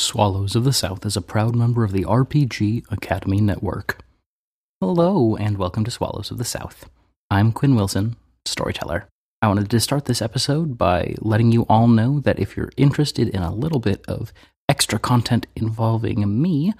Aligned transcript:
Swallows 0.00 0.56
of 0.56 0.64
the 0.64 0.72
South 0.72 1.04
is 1.04 1.14
a 1.14 1.20
proud 1.20 1.54
member 1.54 1.84
of 1.84 1.92
the 1.92 2.04
RPG 2.04 2.90
Academy 2.90 3.38
Network. 3.38 4.02
Hello, 4.80 5.36
and 5.36 5.58
welcome 5.58 5.84
to 5.84 5.90
Swallows 5.90 6.30
of 6.30 6.38
the 6.38 6.44
South. 6.44 6.88
I'm 7.30 7.52
Quinn 7.52 7.74
Wilson, 7.74 8.16
storyteller. 8.46 9.08
I 9.42 9.48
wanted 9.48 9.68
to 9.68 9.78
start 9.78 10.06
this 10.06 10.22
episode 10.22 10.78
by 10.78 11.16
letting 11.20 11.52
you 11.52 11.66
all 11.68 11.86
know 11.86 12.18
that 12.20 12.38
if 12.38 12.56
you're 12.56 12.72
interested 12.78 13.28
in 13.28 13.42
a 13.42 13.54
little 13.54 13.78
bit 13.78 14.02
of 14.08 14.32
extra 14.70 14.98
content 14.98 15.46
involving 15.54 16.40
me, 16.40 16.72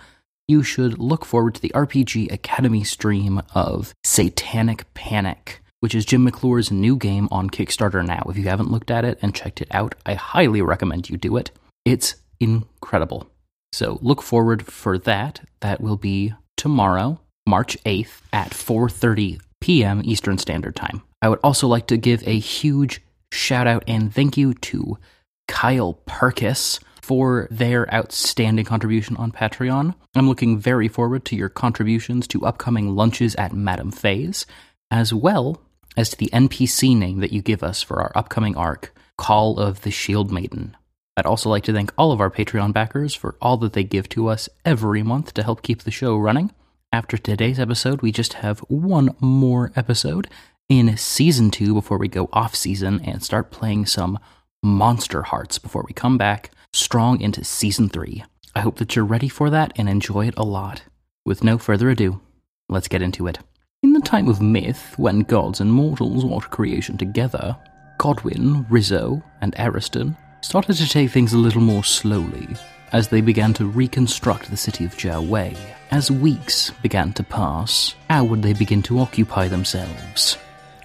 you 0.48 0.62
should 0.62 0.98
look 0.98 1.26
forward 1.26 1.54
to 1.56 1.60
the 1.60 1.72
RPG 1.74 2.32
Academy 2.32 2.84
stream 2.84 3.42
of 3.54 3.92
Satanic 4.02 4.92
Panic, 4.94 5.60
which 5.80 5.94
is 5.94 6.06
Jim 6.06 6.24
McClure's 6.24 6.72
new 6.72 6.96
game 6.96 7.28
on 7.30 7.50
Kickstarter 7.50 8.04
now. 8.04 8.22
If 8.30 8.38
you 8.38 8.44
haven't 8.44 8.70
looked 8.70 8.90
at 8.90 9.04
it 9.04 9.18
and 9.20 9.34
checked 9.34 9.60
it 9.60 9.68
out, 9.72 9.94
I 10.06 10.14
highly 10.14 10.62
recommend 10.62 11.10
you 11.10 11.18
do 11.18 11.36
it. 11.36 11.50
It's 11.84 12.14
incredible. 12.40 13.30
So 13.72 13.98
look 14.02 14.22
forward 14.22 14.66
for 14.66 14.98
that. 14.98 15.40
That 15.60 15.80
will 15.80 15.96
be 15.96 16.34
tomorrow, 16.56 17.20
March 17.46 17.76
8th 17.84 18.20
at 18.32 18.50
4:30 18.50 19.40
p.m. 19.60 20.02
Eastern 20.04 20.38
Standard 20.38 20.74
Time. 20.74 21.02
I 21.22 21.28
would 21.28 21.40
also 21.44 21.68
like 21.68 21.86
to 21.88 21.96
give 21.96 22.26
a 22.26 22.38
huge 22.38 23.02
shout 23.32 23.66
out 23.66 23.84
and 23.86 24.12
thank 24.12 24.36
you 24.36 24.54
to 24.54 24.98
Kyle 25.46 26.00
Perkis 26.06 26.80
for 27.02 27.48
their 27.50 27.92
outstanding 27.92 28.64
contribution 28.64 29.16
on 29.16 29.32
Patreon. 29.32 29.94
I'm 30.14 30.28
looking 30.28 30.58
very 30.58 30.88
forward 30.88 31.24
to 31.26 31.36
your 31.36 31.48
contributions 31.48 32.26
to 32.28 32.46
upcoming 32.46 32.94
lunches 32.94 33.34
at 33.34 33.52
Madame 33.52 33.90
Faye's, 33.90 34.46
as 34.90 35.12
well 35.12 35.60
as 35.96 36.10
to 36.10 36.16
the 36.16 36.30
NPC 36.32 36.96
name 36.96 37.20
that 37.20 37.32
you 37.32 37.42
give 37.42 37.62
us 37.62 37.82
for 37.82 38.00
our 38.00 38.12
upcoming 38.14 38.56
arc, 38.56 38.94
Call 39.18 39.58
of 39.58 39.82
the 39.82 39.90
Shield 39.90 40.30
Maiden. 40.30 40.76
I'd 41.20 41.26
also 41.26 41.50
like 41.50 41.64
to 41.64 41.72
thank 41.74 41.92
all 41.98 42.12
of 42.12 42.20
our 42.22 42.30
Patreon 42.30 42.72
backers 42.72 43.14
for 43.14 43.36
all 43.42 43.58
that 43.58 43.74
they 43.74 43.84
give 43.84 44.08
to 44.08 44.28
us 44.28 44.48
every 44.64 45.02
month 45.02 45.34
to 45.34 45.42
help 45.42 45.60
keep 45.60 45.82
the 45.82 45.90
show 45.90 46.16
running. 46.16 46.50
After 46.92 47.18
today's 47.18 47.60
episode, 47.60 48.00
we 48.00 48.10
just 48.10 48.32
have 48.32 48.60
one 48.68 49.14
more 49.20 49.70
episode 49.76 50.28
in 50.70 50.96
season 50.96 51.50
two 51.50 51.74
before 51.74 51.98
we 51.98 52.08
go 52.08 52.30
off 52.32 52.54
season 52.54 53.02
and 53.04 53.22
start 53.22 53.50
playing 53.50 53.84
some 53.84 54.18
Monster 54.62 55.24
Hearts 55.24 55.58
before 55.58 55.84
we 55.86 55.92
come 55.92 56.16
back 56.16 56.52
strong 56.72 57.20
into 57.20 57.44
season 57.44 57.90
three. 57.90 58.24
I 58.54 58.60
hope 58.60 58.78
that 58.78 58.96
you're 58.96 59.04
ready 59.04 59.28
for 59.28 59.50
that 59.50 59.74
and 59.76 59.90
enjoy 59.90 60.26
it 60.26 60.38
a 60.38 60.42
lot. 60.42 60.84
With 61.26 61.44
no 61.44 61.58
further 61.58 61.90
ado, 61.90 62.22
let's 62.70 62.88
get 62.88 63.02
into 63.02 63.26
it. 63.26 63.40
In 63.82 63.92
the 63.92 64.00
time 64.00 64.26
of 64.26 64.40
myth, 64.40 64.94
when 64.96 65.20
gods 65.20 65.60
and 65.60 65.70
mortals 65.70 66.24
watched 66.24 66.48
creation 66.48 66.96
together, 66.96 67.58
Godwin, 67.98 68.64
Rizzo, 68.70 69.22
and 69.42 69.54
Ariston 69.58 70.16
started 70.40 70.74
to 70.74 70.88
take 70.88 71.10
things 71.10 71.32
a 71.32 71.38
little 71.38 71.60
more 71.60 71.84
slowly 71.84 72.48
as 72.92 73.08
they 73.08 73.20
began 73.20 73.54
to 73.54 73.66
reconstruct 73.66 74.50
the 74.50 74.56
city 74.56 74.84
of 74.84 74.96
Jiawei. 74.96 75.56
As 75.90 76.10
weeks 76.10 76.70
began 76.82 77.12
to 77.14 77.22
pass, 77.22 77.94
how 78.08 78.24
would 78.24 78.42
they 78.42 78.52
begin 78.52 78.82
to 78.82 78.98
occupy 78.98 79.48
themselves? 79.48 80.36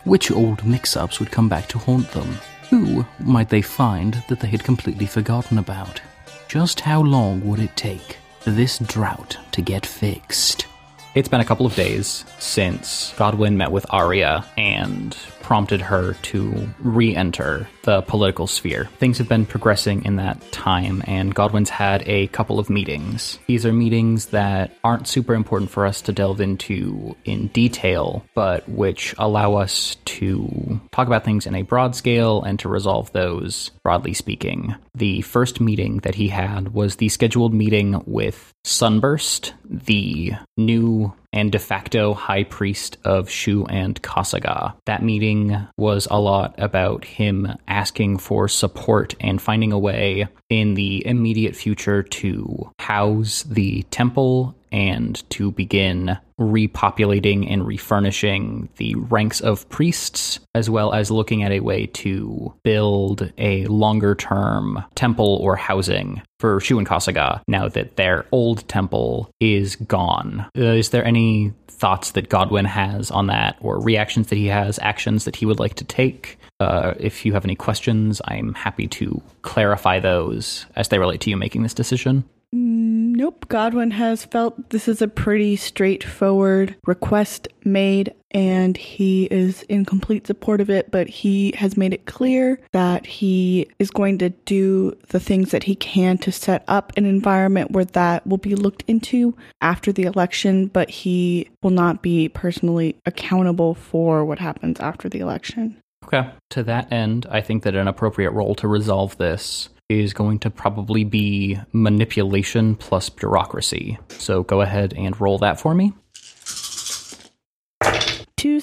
Which 0.03 0.31
old 0.31 0.65
mix 0.65 0.95
ups 0.95 1.19
would 1.19 1.31
come 1.31 1.49
back 1.49 1.67
to 1.69 1.79
haunt 1.79 2.11
them? 2.11 2.37
Who 2.69 3.05
might 3.19 3.49
they 3.49 3.61
find 3.61 4.23
that 4.27 4.39
they 4.39 4.47
had 4.47 4.63
completely 4.63 5.05
forgotten 5.05 5.57
about? 5.57 6.01
Just 6.47 6.79
how 6.79 7.01
long 7.01 7.45
would 7.47 7.59
it 7.59 7.75
take 7.75 8.17
for 8.39 8.51
this 8.51 8.77
drought 8.79 9.37
to 9.51 9.61
get 9.61 9.85
fixed? 9.85 10.67
It's 11.15 11.29
been 11.29 11.41
a 11.41 11.45
couple 11.45 11.65
of 11.65 11.75
days 11.75 12.25
since 12.39 13.13
Godwin 13.17 13.57
met 13.57 13.71
with 13.71 13.85
Arya 13.89 14.45
and 14.57 15.15
prompted 15.45 15.79
her 15.79 16.13
to 16.23 16.67
re 16.79 17.15
enter 17.15 17.67
the 17.83 18.01
political 18.01 18.47
sphere. 18.47 18.89
Things 18.97 19.19
have 19.19 19.29
been 19.29 19.45
progressing 19.45 20.03
in 20.03 20.15
that 20.15 20.41
time, 20.51 21.03
and 21.05 21.35
Godwin's 21.35 21.69
had 21.69 22.01
a 22.07 22.25
couple 22.27 22.57
of 22.57 22.67
meetings. 22.67 23.38
These 23.45 23.63
are 23.63 23.71
meetings 23.71 24.27
that 24.27 24.71
aren't 24.83 25.07
super 25.07 25.35
important 25.35 25.69
for 25.69 25.85
us 25.85 26.01
to 26.01 26.11
delve 26.11 26.41
into 26.41 27.16
in 27.25 27.49
detail, 27.49 28.25
but 28.33 28.67
which 28.67 29.13
allow 29.19 29.53
us 29.53 29.97
to 30.06 30.81
talk 30.91 31.06
about 31.06 31.23
things 31.23 31.45
in 31.45 31.53
a 31.53 31.62
broad 31.62 31.95
scale 31.95 32.41
and 32.41 32.57
to 32.57 32.67
resolve 32.67 33.12
those, 33.12 33.69
broadly 33.83 34.16
speaking. 34.16 34.73
The 34.95 35.22
first 35.22 35.62
meeting 35.62 36.00
that 36.00 36.16
he 36.16 36.29
had 36.29 36.73
was 36.73 36.95
the 36.95 37.09
scheduled 37.09 37.53
meeting 37.53 38.01
with 38.07 38.51
Sunburst, 38.63 39.53
the 39.69 40.33
new 40.57 41.13
and 41.35 41.51
de 41.51 41.59
facto 41.59 42.16
high 42.16 42.46
priest 42.46 42.97
of 43.03 43.29
Shu 43.29 43.66
and 43.66 44.01
Kasaga. 44.01 44.73
That 44.85 45.03
meeting 45.03 45.68
was 45.78 46.07
a 46.09 46.19
lot 46.19 46.56
about 46.57 47.06
him 47.06 47.56
asking 47.68 48.18
for 48.18 48.47
support 48.47 49.13
and 49.19 49.41
finding 49.41 49.72
a 49.72 49.78
way 49.78 50.28
in 50.50 50.74
the 50.74 51.06
immediate 51.06 51.56
future 51.56 52.01
to 52.01 52.72
house 52.79 53.44
the 53.44 53.84
temple 53.91 54.56
and 54.71 55.27
to 55.31 55.51
begin 55.51 56.17
repopulating 56.39 57.49
and 57.49 57.65
refurnishing 57.65 58.67
the 58.75 58.95
ranks 58.95 59.39
of 59.39 59.67
priests, 59.69 60.39
as 60.53 60.69
well 60.69 60.93
as 60.93 61.09
looking 61.09 61.43
at 61.43 61.51
a 61.51 61.61
way 61.61 61.85
to 61.87 62.53
build 62.63 63.31
a 63.37 63.65
longer 63.67 64.15
term 64.15 64.83
temple 64.95 65.37
or 65.41 65.55
housing 65.55 66.21
for 66.39 66.59
Shu 66.59 66.77
and 66.77 66.87
Kasaga 66.87 67.41
now 67.47 67.69
that 67.69 67.95
their 67.95 68.25
old 68.31 68.67
temple 68.67 69.29
is 69.39 69.77
gone. 69.77 70.45
Uh, 70.57 70.63
is 70.63 70.89
there 70.89 71.05
any 71.05 71.53
thoughts 71.67 72.11
that 72.11 72.29
Godwin 72.29 72.65
has 72.65 73.11
on 73.11 73.27
that, 73.27 73.57
or 73.61 73.79
reactions 73.79 74.27
that 74.27 74.37
he 74.37 74.47
has, 74.47 74.79
actions 74.79 75.25
that 75.25 75.35
he 75.35 75.45
would 75.45 75.59
like 75.59 75.75
to 75.75 75.83
take? 75.83 76.37
Uh, 76.59 76.93
if 76.99 77.25
you 77.25 77.33
have 77.33 77.45
any 77.45 77.55
questions, 77.55 78.21
I'm 78.25 78.53
happy 78.53 78.87
to 78.87 79.21
clarify 79.41 79.99
those 79.99 80.65
as 80.75 80.87
they 80.87 80.99
relate 80.99 81.21
to 81.21 81.29
you 81.29 81.37
making 81.37 81.63
this 81.63 81.73
decision. 81.73 82.23
Mm, 82.55 83.16
nope. 83.17 83.47
Godwin 83.49 83.91
has 83.91 84.23
felt 84.23 84.69
this 84.69 84.88
is 84.88 85.01
a 85.01 85.09
pretty 85.09 85.57
straightforward 85.57 86.75
request 86.85 87.49
made, 87.66 88.13
and 88.31 88.77
he 88.77 89.25
is 89.25 89.63
in 89.63 89.83
complete 89.83 90.25
support 90.25 90.61
of 90.61 90.69
it. 90.69 90.89
But 90.89 91.09
he 91.09 91.53
has 91.57 91.75
made 91.75 91.94
it 91.94 92.05
clear 92.05 92.61
that 92.71 93.05
he 93.05 93.67
is 93.77 93.91
going 93.91 94.19
to 94.19 94.29
do 94.29 94.97
the 95.09 95.19
things 95.19 95.51
that 95.51 95.63
he 95.63 95.75
can 95.75 96.17
to 96.19 96.31
set 96.31 96.63
up 96.69 96.94
an 96.95 97.05
environment 97.05 97.71
where 97.71 97.85
that 97.85 98.25
will 98.25 98.38
be 98.38 98.55
looked 98.55 98.85
into 98.88 99.35
after 99.59 99.91
the 99.91 100.03
election, 100.03 100.67
but 100.67 100.89
he 100.89 101.49
will 101.61 101.71
not 101.71 102.01
be 102.01 102.29
personally 102.29 102.95
accountable 103.05 103.73
for 103.73 104.23
what 104.23 104.39
happens 104.39 104.79
after 104.79 105.09
the 105.09 105.19
election. 105.19 105.81
Okay. 106.05 106.29
To 106.51 106.63
that 106.63 106.94
end, 106.94 107.25
I 107.29 107.41
think 107.41 107.63
that 107.63 107.75
an 107.75 107.88
appropriate 107.88 108.31
roll 108.31 108.55
to 108.55 108.67
resolve 108.67 109.17
this 109.17 109.69
is 109.90 110.13
going 110.13 110.40
to 110.40 110.50
probably 110.50 111.03
be 111.03 111.59
manipulation 111.72 112.75
plus 112.75 113.09
bureaucracy. 113.09 113.97
So 114.09 114.44
go 114.44 114.62
ahead 114.62 114.94
and 114.94 115.19
roll 115.19 115.38
that 115.40 115.59
for 115.59 115.75
me. 115.75 115.94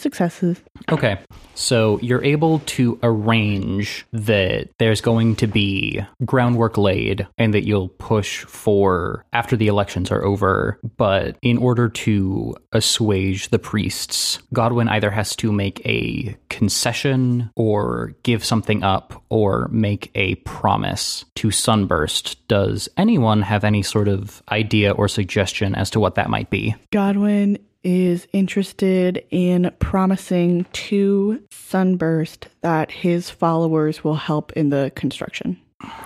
Two 0.02 0.08
successes. 0.08 0.60
Okay. 0.90 1.18
So 1.54 2.00
you're 2.00 2.24
able 2.24 2.58
to 2.60 2.98
arrange 3.02 4.04
that 4.12 4.70
there's 4.78 5.00
going 5.00 5.36
to 5.36 5.46
be 5.46 6.04
groundwork 6.24 6.76
laid 6.76 7.26
and 7.38 7.54
that 7.54 7.66
you'll 7.66 7.88
push 7.88 8.44
for 8.44 9.24
after 9.32 9.56
the 9.56 9.68
elections 9.68 10.10
are 10.10 10.24
over. 10.24 10.80
But 10.96 11.36
in 11.42 11.58
order 11.58 11.88
to 11.88 12.56
assuage 12.72 13.48
the 13.50 13.58
priests, 13.58 14.40
Godwin 14.52 14.88
either 14.88 15.10
has 15.10 15.36
to 15.36 15.52
make 15.52 15.84
a 15.86 16.36
concession 16.48 17.50
or 17.54 18.14
give 18.24 18.44
something 18.44 18.82
up 18.82 19.22
or 19.28 19.68
make 19.70 20.10
a 20.14 20.34
promise 20.36 21.24
to 21.36 21.50
Sunburst. 21.50 22.48
Does 22.48 22.88
anyone 22.96 23.42
have 23.42 23.62
any 23.62 23.82
sort 23.82 24.08
of 24.08 24.42
idea 24.50 24.90
or 24.92 25.06
suggestion 25.06 25.74
as 25.74 25.90
to 25.90 26.00
what 26.00 26.16
that 26.16 26.30
might 26.30 26.50
be? 26.50 26.74
Godwin 26.90 27.58
is 27.84 28.26
interested 28.32 29.24
in 29.30 29.72
promising 29.78 30.66
to 30.72 31.42
Sunburst 31.50 32.48
that 32.60 32.90
his 32.90 33.30
followers 33.30 34.04
will 34.04 34.14
help 34.14 34.52
in 34.52 34.70
the 34.70 34.92
construction. 34.94 35.60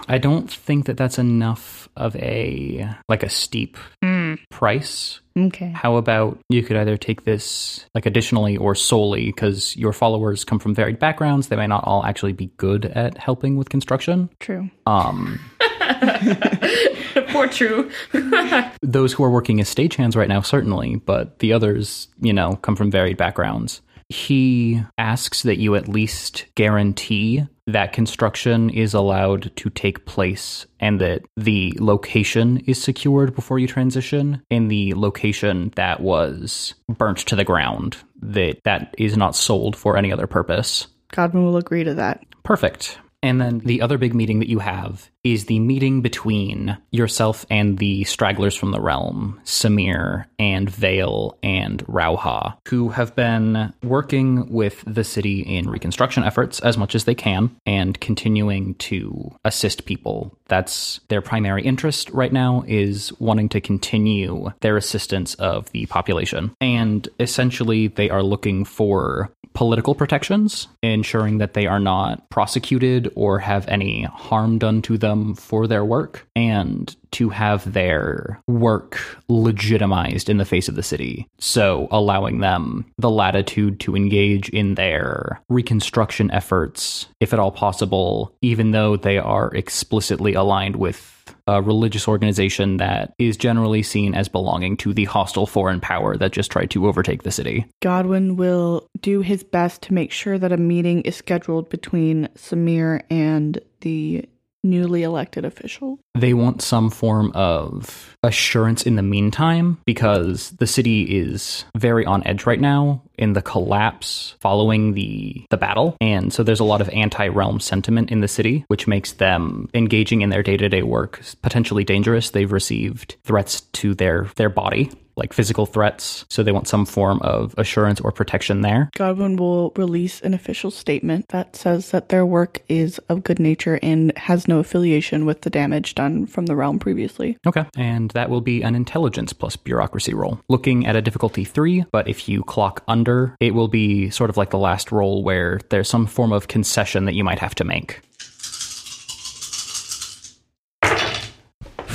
I 0.09 0.19
don't 0.19 0.51
think 0.51 0.87
that 0.87 0.97
that's 0.97 1.19
enough 1.19 1.89
of 1.97 2.17
a 2.17 2.89
like 3.09 3.23
a 3.23 3.29
steep 3.29 3.77
hmm. 4.03 4.35
price. 4.51 5.21
Okay. 5.37 5.71
How 5.75 5.97
about 5.97 6.39
you 6.49 6.63
could 6.63 6.77
either 6.77 6.97
take 6.97 7.25
this 7.25 7.85
like 7.95 8.07
additionally 8.07 8.57
or 8.57 8.75
solely 8.75 9.27
because 9.27 9.77
your 9.77 9.93
followers 9.93 10.45
come 10.45 10.59
from 10.59 10.75
varied 10.75 10.99
backgrounds. 10.99 11.49
They 11.49 11.57
may 11.57 11.67
not 11.67 11.85
all 11.85 12.05
actually 12.05 12.33
be 12.33 12.47
good 12.57 12.87
at 12.87 13.19
helping 13.19 13.57
with 13.57 13.69
construction. 13.69 14.31
True. 14.41 14.71
Um, 14.87 15.39
Poor 17.29 17.49
True. 17.49 17.91
those 18.83 19.13
who 19.13 19.25
are 19.25 19.31
working 19.31 19.61
as 19.61 19.73
stagehands 19.73 20.17
right 20.17 20.29
now, 20.29 20.41
certainly, 20.41 20.97
but 20.97 21.39
the 21.41 21.53
others, 21.53 22.09
you 22.21 22.33
know, 22.33 22.57
come 22.57 22.77
from 22.77 22.91
varied 22.91 23.17
backgrounds. 23.17 23.83
He 24.09 24.83
asks 24.99 25.43
that 25.43 25.59
you 25.59 25.75
at 25.75 25.89
least 25.89 26.47
guarantee 26.55 27.47
that 27.67 27.93
construction 27.93 28.71
is 28.71 28.95
allowed 28.95 29.55
to 29.57 29.71
take 29.71 30.07
place 30.07 30.67
and 30.79 31.01
that 31.01 31.23
the 31.37 31.77
location 31.81 32.59
is 32.59 32.81
secured 32.81 33.35
before 33.35 33.59
you 33.59 33.67
transition 33.67 34.43
in 34.51 34.69
the 34.69 34.95
location 34.95 35.73
that 35.77 36.01
was 36.01 36.75
burnt 36.89 37.19
to 37.19 37.37
the 37.37 37.45
ground 37.45 37.97
that 38.21 38.59
that 38.65 38.95
is 38.99 39.17
not 39.17 39.35
sold 39.35 39.77
for 39.77 39.97
any 39.97 40.13
other 40.13 40.27
purpose 40.27 40.87
Godwin 41.13 41.45
will 41.45 41.57
agree 41.57 41.85
to 41.85 41.95
that. 41.95 42.25
Perfect. 42.43 42.99
And 43.23 43.41
then 43.41 43.59
the 43.61 43.81
other 43.83 43.99
big 43.99 44.15
meeting 44.15 44.39
that 44.41 44.49
you 44.49 44.59
have 44.61 45.11
is 45.33 45.47
the 45.47 45.59
meeting 45.59 46.03
between 46.03 46.79
yourself 46.93 47.45
and 47.51 47.79
the 47.79 48.05
stragglers 48.05 48.55
from 48.55 48.71
the 48.71 48.81
realm, 48.81 49.41
Samir 49.45 50.27
and 50.39 50.71
Vale 50.71 51.37
and 51.43 51.85
Rauha, 51.87 52.57
who 52.69 52.91
have 52.91 53.17
been 53.17 53.73
working 53.83 54.49
with 54.53 54.85
the 54.87 55.03
city 55.03 55.41
in 55.41 55.69
reconstruction 55.69 56.23
efforts 56.23 56.61
as 56.61 56.79
much 56.79 56.95
as 56.95 57.05
they 57.05 57.15
can 57.15 57.51
and 57.67 58.01
continuing 58.01 58.75
to 58.77 59.35
assist 59.45 59.85
people. 59.85 60.33
That's 60.47 61.01
their 61.09 61.23
primary 61.23 61.65
interest 61.65 62.09
right 62.11 62.33
now 62.33 62.65
is 62.69 63.13
wanting 63.19 63.49
to 63.49 63.61
continue 63.61 64.53
their 64.61 64.77
assistance 64.77 65.35
of 65.35 65.71
the 65.73 65.87
population. 65.87 66.55
And 66.61 67.09
essentially 67.19 67.89
they 67.89 68.11
are 68.11 68.23
looking 68.23 68.65
for 68.65 69.33
political 69.57 69.95
protections, 69.95 70.69
ensuring 70.83 71.39
that 71.39 71.55
they 71.55 71.67
are 71.67 71.81
not 71.81 72.29
prosecuted 72.29 73.11
or 73.17 73.39
have 73.39 73.67
any 73.69 74.03
harm 74.03 74.59
done 74.59 74.83
to 74.83 74.99
them 74.99 75.16
for 75.35 75.67
their 75.67 75.85
work, 75.85 76.27
and 76.37 76.95
to 77.13 77.29
have 77.31 77.73
their 77.73 78.41
work 78.47 79.01
legitimized 79.29 80.29
in 80.29 80.39
the 80.39 80.45
face 80.45 80.69
of 80.69 80.75
the 80.75 80.83
city. 80.83 81.27
So, 81.39 81.89
allowing 81.91 82.41
them 82.41 82.85
the 82.99 83.11
latitude 83.11 83.81
to 83.81 83.97
engage 83.97 84.49
in 84.51 84.75
their 84.75 85.41
reconstruction 85.49 86.31
efforts, 86.31 87.07
if 87.21 87.33
at 87.33 87.39
all 87.39 87.53
possible, 87.53 88.35
even 88.43 88.73
though 88.73 88.97
they 88.97 89.19
are 89.19 89.55
explicitly 89.55 90.35
aligned 90.35 90.77
with 90.77 91.17
a 91.47 91.63
religious 91.63 92.09
organization 92.09 92.77
that 92.79 93.15
is 93.19 93.37
generally 93.37 93.83
seen 93.83 94.15
as 94.15 94.29
belonging 94.29 94.77
to 94.77 94.93
the 94.93 95.05
hostile 95.05 95.47
foreign 95.47 95.81
power 95.81 96.17
that 96.17 96.33
just 96.33 96.51
tried 96.51 96.71
to 96.71 96.87
overtake 96.87 97.23
the 97.23 97.31
city. 97.31 97.67
Godwin 97.83 98.37
will 98.37 98.89
do 99.01 99.21
his 99.21 99.45
best 99.45 99.83
to 99.83 99.95
make 99.95 100.11
sure 100.11 100.39
that 100.39 100.53
a 100.53 100.57
meeting 100.57 101.03
is 101.03 101.17
scheduled 101.17 101.69
between 101.69 102.29
Samir 102.37 103.03
and 103.11 103.61
the 103.81 104.29
newly 104.67 105.03
elected 105.03 105.45
official. 105.45 105.99
They 106.15 106.35
want 106.35 106.63
some 106.63 106.91
form 106.91 107.33
of 107.35 108.17
assurance 108.23 108.85
in 108.85 108.97
the 108.97 109.03
meantime 109.03 109.79
because 109.85 110.51
the 110.51 110.67
city 110.67 111.03
is 111.03 111.65
very 111.77 112.05
on 112.05 112.27
edge 112.27 112.47
right 112.47 112.61
now 112.61 113.03
in 113.19 113.33
the 113.33 113.43
collapse 113.43 114.35
following 114.41 114.95
the 114.95 115.45
the 115.51 115.57
battle. 115.57 115.97
And 116.01 116.33
so 116.33 116.43
there's 116.43 116.61
a 116.61 116.65
lot 116.65 116.81
of 116.81 116.89
anti-realm 116.91 117.61
sentiment 117.61 118.11
in 118.11 118.21
the 118.21 118.29
city 118.29 118.65
which 118.69 118.87
makes 118.87 119.13
them 119.13 119.69
engaging 119.75 120.23
in 120.23 120.31
their 120.31 120.43
day-to-day 120.43 120.83
work 120.83 121.21
potentially 121.43 121.85
dangerous. 121.85 122.31
They've 122.31 122.51
received 122.51 123.17
threats 123.25 123.61
to 123.61 123.95
their 123.95 124.29
their 124.37 124.51
body 124.51 124.91
like 125.17 125.33
physical 125.33 125.67
threats. 125.67 126.25
So 126.29 126.43
they 126.43 126.53
want 126.53 126.69
some 126.69 126.85
form 126.85 127.21
of 127.23 127.55
assurance 127.59 128.01
or 128.01 128.13
protection 128.13 128.61
there. 128.61 128.91
Godwin 128.95 129.37
will 129.37 129.73
release 129.77 130.21
an 130.21 130.35
official 130.35 130.71
statement 130.71 131.29
that 131.29 131.57
says 131.57 131.91
that 131.91 132.09
their 132.11 132.27
work 132.27 132.63
is 132.69 132.99
of 133.09 133.25
good 133.25 133.39
nature 133.39 133.79
and 133.83 134.17
has 134.17 134.47
no 134.47 134.59
affiliation 134.59 135.25
with 135.25 135.43
the 135.43 135.51
damage 135.51 135.95
done 135.95 136.27
from 136.27 136.47
the 136.47 136.57
realm 136.57 136.79
previously. 136.79 137.39
Okay. 137.47 137.65
And 137.77 138.11
that 138.13 138.31
will 138.31 138.41
be 138.41 138.63
an 138.63 138.75
intelligence 138.75 139.33
plus 139.33 139.57
bureaucracy 139.57 140.15
roll. 140.15 140.41
Looking 140.49 140.87
at 140.87 140.97
a 140.97 141.03
difficulty 141.03 141.45
three, 141.45 141.85
but 141.91 142.09
if 142.09 142.29
you 142.29 142.43
clock 142.43 142.83
under, 142.89 143.37
it 143.41 143.55
will 143.55 143.69
be 143.69 144.11
sort 144.11 144.31
of 144.31 144.37
like 144.37 144.51
the 144.51 144.59
last 144.59 144.93
roll 144.93 145.23
where 145.23 145.61
there's 145.71 145.89
some 145.89 146.07
form 146.07 146.33
of 146.33 146.49
concession 146.49 147.07
that 147.07 147.15
you 147.15 147.25
might 147.25 147.39
have 147.39 147.55
to 147.57 147.65
make. 147.65 148.01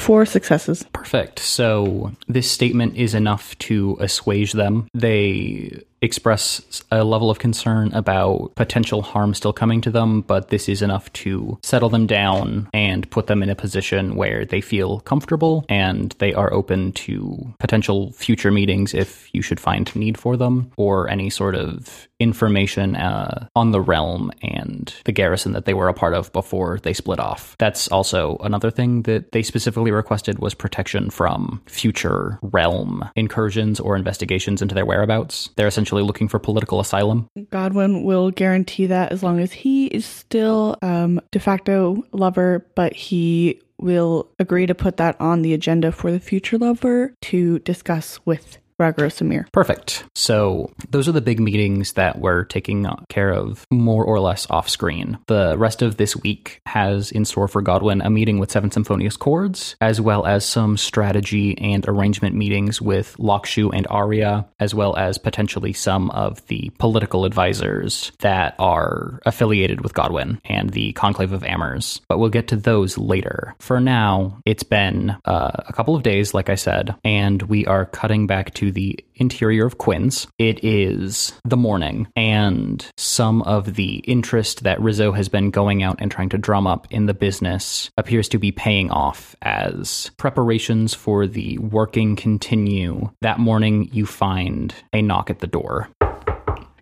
Four 0.02 0.26
successes. 0.26 0.84
Perfect. 0.94 1.38
So 1.38 2.12
this 2.28 2.50
statement 2.50 2.96
is 2.96 3.14
enough 3.14 3.56
to 3.60 3.98
assuage 4.00 4.54
them. 4.54 4.88
They 4.96 5.84
express 6.02 6.84
a 6.92 7.04
level 7.04 7.30
of 7.30 7.40
concern 7.40 7.94
about 7.94 8.54
potential 8.56 9.02
harm 9.02 9.34
still 9.34 9.54
coming 9.54 9.82
to 9.82 9.92
them, 9.92 10.22
but 10.22 10.50
this 10.50 10.68
is 10.68 10.82
enough 10.82 11.12
to 11.14 11.60
settle 11.64 11.90
them 11.90 12.08
down 12.08 12.70
and 12.74 13.10
put 13.12 13.28
them 13.28 13.44
in 13.44 13.50
a 13.50 13.56
position 13.56 14.16
where 14.16 14.46
they 14.46 14.62
feel 14.62 15.00
comfortable 15.02 15.66
and 15.70 16.16
they 16.20 16.34
are 16.34 16.52
open 16.54 16.92
to 16.94 17.54
potential 17.60 18.12
future 18.14 18.52
meetings 18.52 18.94
if 18.94 19.30
you 19.34 19.42
should 19.42 19.60
find 19.60 19.96
need 19.96 20.18
for 20.18 20.38
them 20.38 20.72
or 20.78 21.10
any 21.10 21.30
sort 21.30 21.56
of 21.56 22.08
information 22.22 22.96
uh, 22.96 23.48
on 23.56 23.72
the 23.72 23.82
realm 23.82 24.32
and 24.44 24.94
the 25.06 25.12
garrison 25.12 25.54
that 25.54 25.66
they 25.66 25.74
were 25.74 25.88
a 25.88 25.94
part 25.94 26.14
of 26.14 26.32
before 26.34 26.80
they 26.84 26.94
split 26.94 27.20
off. 27.20 27.56
That's 27.58 27.88
also 27.88 28.38
another 28.44 28.70
thing 28.70 29.02
that 29.04 29.32
they 29.32 29.42
specifically 29.42 29.92
requested 29.92 30.40
was 30.40 30.54
protection 30.54 31.10
from 31.10 31.62
future 31.66 32.38
realm 32.42 33.10
incursions 33.16 33.80
or 33.80 33.96
investigations 33.96 34.62
into 34.62 34.76
their 34.76 34.86
whereabouts. 34.86 35.50
They're 35.56 35.68
essentially 35.68 35.91
looking 36.00 36.28
for 36.28 36.40
political 36.40 36.80
asylum. 36.80 37.28
Godwin 37.50 38.04
will 38.04 38.32
guarantee 38.32 38.86
that 38.86 39.12
as 39.12 39.22
long 39.22 39.40
as 39.40 39.52
he 39.52 39.88
is 39.88 40.06
still 40.06 40.78
um, 40.82 41.20
de 41.32 41.40
facto 41.40 42.04
lover, 42.14 42.66
but 42.76 42.94
he 42.94 43.60
will 43.78 44.30
agree 44.40 44.66
to 44.66 44.76
put 44.76 44.98
that 44.98 45.20
on 45.20 45.42
the 45.42 45.54
agenda 45.54 45.92
for 45.92 46.12
the 46.12 46.20
future 46.20 46.58
lover 46.58 47.14
to 47.22 47.60
discuss 47.60 48.20
with 48.26 48.60
Samir. 48.82 49.46
Perfect. 49.52 50.06
So 50.16 50.72
those 50.90 51.08
are 51.08 51.12
the 51.14 51.22
big 51.22 51.40
meetings 51.40 51.94
that 51.94 52.20
we're 52.20 52.44
taking 52.44 52.88
care 53.10 53.32
of 53.32 53.66
more 53.72 54.04
or 54.04 54.20
less 54.20 54.50
off 54.50 54.70
screen. 54.70 55.18
The 55.28 55.58
rest 55.58 55.82
of 55.82 55.98
this 55.98 56.16
week 56.16 56.62
has 56.66 57.12
in 57.12 57.26
store 57.26 57.48
for 57.48 57.62
Godwin 57.62 58.02
a 58.02 58.10
meeting 58.10 58.40
with 58.40 58.52
Seven 58.52 58.72
Symphonious 58.72 59.18
Chords, 59.18 59.76
as 59.82 60.02
well 60.02 60.26
as 60.26 60.46
some 60.46 60.78
strategy 60.78 61.58
and 61.58 61.86
arrangement 61.88 62.36
meetings 62.36 62.82
with 62.82 63.16
Lakshu 63.18 63.72
and 63.74 63.88
Arya, 63.90 64.48
as 64.60 64.74
well 64.74 64.96
as 64.96 65.18
potentially 65.18 65.74
some 65.74 66.10
of 66.12 66.46
the 66.48 66.72
political 66.80 67.26
advisors 67.26 68.12
that 68.20 68.56
are 68.60 69.20
affiliated 69.26 69.82
with 69.82 69.94
Godwin 69.94 70.42
and 70.46 70.72
the 70.72 70.94
Conclave 70.94 71.34
of 71.34 71.44
Amers. 71.44 72.02
But 72.08 72.20
we'll 72.20 72.30
get 72.30 72.48
to 72.50 72.56
those 72.56 72.98
later. 72.98 73.56
For 73.60 73.80
now, 73.80 74.40
it's 74.46 74.64
been 74.64 75.16
uh, 75.26 75.52
a 75.68 75.74
couple 75.74 75.96
of 75.96 76.04
days, 76.04 76.34
like 76.34 76.50
I 76.50 76.56
said, 76.56 76.96
and 77.04 77.42
we 77.44 77.66
are 77.66 77.86
cutting 77.86 78.28
back 78.28 78.54
to 78.56 78.71
the 78.72 78.98
interior 79.16 79.66
of 79.66 79.78
Quinn's. 79.78 80.28
It 80.38 80.64
is 80.64 81.34
the 81.46 81.58
morning, 81.58 82.08
and 82.16 82.86
some 82.98 83.42
of 83.44 83.76
the 83.76 83.96
interest 84.00 84.64
that 84.64 84.82
Rizzo 84.82 85.12
has 85.12 85.30
been 85.30 85.52
going 85.52 85.84
out 85.84 85.98
and 86.00 86.12
trying 86.12 86.30
to 86.30 86.38
drum 86.38 86.68
up 86.68 86.88
in 86.90 87.06
the 87.06 87.14
business 87.14 87.90
appears 87.98 88.30
to 88.30 88.40
be 88.40 88.52
paying 88.52 88.90
off 88.92 89.36
as 89.42 90.12
preparations 90.18 90.94
for 90.94 91.28
the 91.28 91.58
working 91.60 92.16
continue. 92.16 93.12
That 93.22 93.40
morning, 93.40 93.90
you 93.92 94.06
find 94.06 94.74
a 94.94 95.02
knock 95.02 95.30
at 95.30 95.40
the 95.40 95.48
door. 95.48 95.90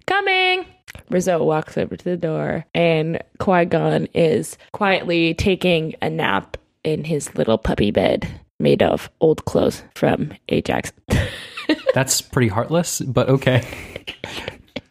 Coming! 0.05 0.65
Rizzo 1.09 1.43
walks 1.43 1.77
over 1.77 1.95
to 1.95 2.03
the 2.03 2.17
door, 2.17 2.65
and 2.73 3.21
Qui 3.39 3.65
Gon 3.65 4.07
is 4.13 4.57
quietly 4.71 5.33
taking 5.33 5.95
a 6.01 6.09
nap 6.09 6.57
in 6.83 7.03
his 7.03 7.35
little 7.35 7.57
puppy 7.57 7.91
bed 7.91 8.27
made 8.59 8.83
of 8.83 9.09
old 9.21 9.45
clothes 9.45 9.83
from 9.95 10.33
Ajax. 10.49 10.91
That's 11.93 12.21
pretty 12.21 12.47
heartless, 12.47 13.01
but 13.01 13.29
okay. 13.29 13.65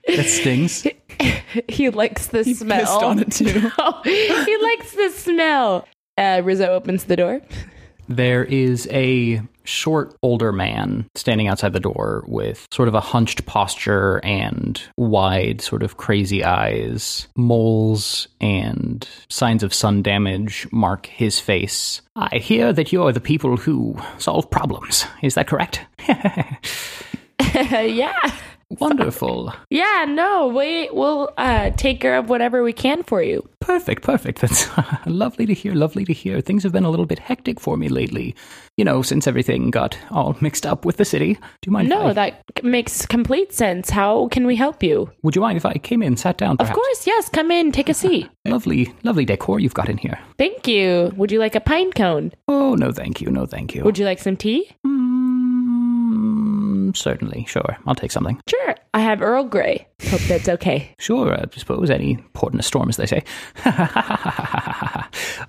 It 0.05 0.25
stings. 0.25 0.87
he 1.69 1.91
likes 1.91 2.29
the 2.29 2.45
smell. 2.45 2.81
pissed 2.81 3.03
on 3.03 3.19
it, 3.19 3.33
too. 3.33 3.71
No, 3.79 4.01
he 4.05 4.59
likes 4.63 4.93
the 4.93 5.11
smell. 5.11 5.87
Uh, 6.17 6.43
Rizzo 6.45 6.67
opens 6.67 7.05
the 7.05 7.17
door. 7.17 7.41
There 8.09 8.45
is 8.45 8.88
a 8.91 9.43
short, 9.65 10.17
older 10.23 10.50
man 10.50 11.07
standing 11.15 11.47
outside 11.47 11.75
the 11.75 11.81
door 11.81 12.25
with 12.27 12.67
sort 12.73 12.88
of 12.88 12.95
a 12.95 13.00
hunched 13.00 13.45
posture 13.45 14.19
and 14.25 14.83
wide, 14.97 15.61
sort 15.61 15.83
of 15.83 15.99
crazy 15.99 16.43
eyes. 16.43 17.29
Moles 17.37 18.29
and 18.41 19.07
signs 19.29 19.62
of 19.62 19.75
sun 19.75 20.03
damage 20.03 20.67
mark 20.73 21.07
his 21.07 21.38
face. 21.38 22.00
I 22.17 22.38
hear 22.38 22.73
that 22.73 22.93
you're 22.93 23.12
the 23.12 23.21
people 23.21 23.57
who 23.57 23.97
solve 24.17 24.50
problems. 24.50 25.05
Is 25.23 25.35
that 25.35 25.47
correct? 25.47 25.85
yeah. 27.55 28.33
Wonderful. 28.71 29.55
Yeah, 29.71 30.05
no, 30.07 30.49
we 30.49 30.91
will 30.91 31.33
uh, 31.39 31.71
take 31.71 32.01
care 32.01 32.19
of 32.19 32.29
whatever 32.29 32.63
we 32.63 32.73
can 32.73 33.03
for 33.03 33.23
you. 33.23 33.49
Perfect, 33.61 34.03
perfect. 34.03 34.41
That's 34.43 34.69
lovely 35.07 35.47
to 35.47 35.55
hear, 35.55 35.75
lovely 35.75 36.05
to 36.05 36.13
hear. 36.13 36.41
Things 36.41 36.63
have 36.63 36.73
been 36.73 36.85
a 36.85 36.91
little 36.91 37.07
bit 37.07 37.19
hectic 37.19 37.61
for 37.61 37.77
me 37.77 37.89
lately. 37.89 38.35
You 38.77 38.85
know, 38.85 39.03
since 39.03 39.27
everything 39.27 39.71
got 39.71 39.99
all 40.11 40.37
mixed 40.41 40.67
up 40.67 40.85
with 40.85 40.99
the 40.99 41.05
city. 41.05 41.35
Do 41.35 41.41
you 41.67 41.73
mind? 41.73 41.89
No, 41.89 42.09
if 42.09 42.19
I, 42.19 42.31
that 42.55 42.65
makes 42.65 43.07
complete 43.07 43.53
sense. 43.53 43.91
How 43.91 44.29
can 44.29 44.47
we 44.47 44.57
help 44.57 44.83
you? 44.83 45.11
would 45.23 45.35
you 45.35 45.43
mind 45.43 45.57
if 45.57 45.67
I 45.67 45.75
came 45.75 46.03
in, 46.03 46.17
sat 46.17 46.39
down? 46.39 46.57
Of 46.59 46.73
course, 46.73 47.07
yes. 47.07 47.29
Come 47.29 47.51
in, 47.51 47.73
take 47.73 47.89
a 47.89 47.95
seat. 47.95 48.29
Lovely, 48.47 48.95
lovely 49.03 49.27
decor 49.27 49.61
you've 49.61 49.75
got 49.75 49.91
in 49.91 49.99
here. 49.99 50.19
Thank 50.39 50.67
you. 50.67 51.13
Would 51.17 51.31
you 51.31 51.39
like 51.39 51.55
a 51.55 51.61
pine 51.61 51.93
cone? 51.93 52.33
Oh, 52.49 52.75
no, 52.77 52.93
thank 52.93 53.21
you, 53.21 53.31
no, 53.31 53.45
thank 53.45 53.75
you. 53.75 53.83
Would 53.83 53.99
you 53.99 54.07
like 54.07 54.19
some 54.21 54.39
tea? 54.39 54.71
Mm, 54.87 55.18
certainly, 56.95 57.45
sure. 57.49 57.76
I'll 57.87 57.95
take 57.95 58.11
something. 58.12 58.40
Sure. 58.49 58.75
I 58.95 59.00
have 59.00 59.21
Earl 59.23 59.45
Grey. 59.45 59.87
Hope 60.09 60.21
that's 60.23 60.49
okay. 60.49 60.95
Sure, 60.99 61.35
I 61.35 61.45
suppose 61.57 61.90
any 61.90 62.16
port 62.33 62.54
in 62.54 62.61
a 62.61 62.62
storm, 62.62 62.88
as 62.88 62.97
they 62.97 63.07
say. 63.07 63.23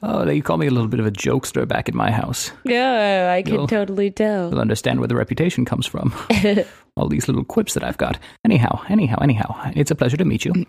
oh, 0.03 0.29
you 0.29 0.41
call 0.43 0.57
me 0.57 0.67
a 0.67 0.71
little 0.71 0.87
bit 0.87 0.99
of 0.99 1.05
a 1.05 1.11
jokester 1.11 1.67
back 1.67 1.89
in 1.89 1.95
my 1.95 2.11
house. 2.11 2.51
Yeah, 2.65 3.31
I 3.35 3.41
can 3.41 3.53
You'll- 3.55 3.67
totally 3.67 4.11
tell. 4.11 4.49
You'll 4.49 4.59
understand 4.59 4.99
where 4.99 5.07
the 5.07 5.15
reputation 5.15 5.65
comes 5.65 5.85
from. 5.85 6.13
All 6.97 7.07
these 7.07 7.27
little 7.27 7.43
quips 7.45 7.73
that 7.75 7.83
I've 7.83 7.97
got. 7.97 8.17
Anyhow, 8.43 8.81
anyhow, 8.89 9.17
anyhow, 9.21 9.71
it's 9.75 9.91
a 9.91 9.95
pleasure 9.95 10.17
to 10.17 10.25
meet 10.25 10.43
you. 10.45 10.65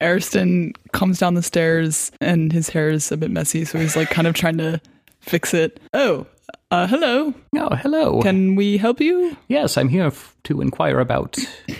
Ariston 0.00 0.72
comes 0.92 1.18
down 1.18 1.34
the 1.34 1.42
stairs 1.42 2.10
and 2.20 2.52
his 2.52 2.68
hair 2.70 2.88
is 2.90 3.10
a 3.12 3.16
bit 3.16 3.30
messy, 3.30 3.64
so 3.64 3.78
he's 3.78 3.96
like 3.96 4.08
kind 4.10 4.26
of 4.26 4.34
trying 4.34 4.58
to 4.58 4.80
fix 5.20 5.52
it. 5.52 5.80
Oh, 5.92 6.26
uh, 6.74 6.86
hello. 6.88 7.32
Oh, 7.56 7.74
hello. 7.76 8.20
Can 8.20 8.56
we 8.56 8.76
help 8.76 9.00
you? 9.00 9.36
Yes, 9.48 9.76
I'm 9.76 9.88
here 9.88 10.06
f- 10.06 10.36
to 10.44 10.60
inquire 10.60 10.98
about 10.98 11.36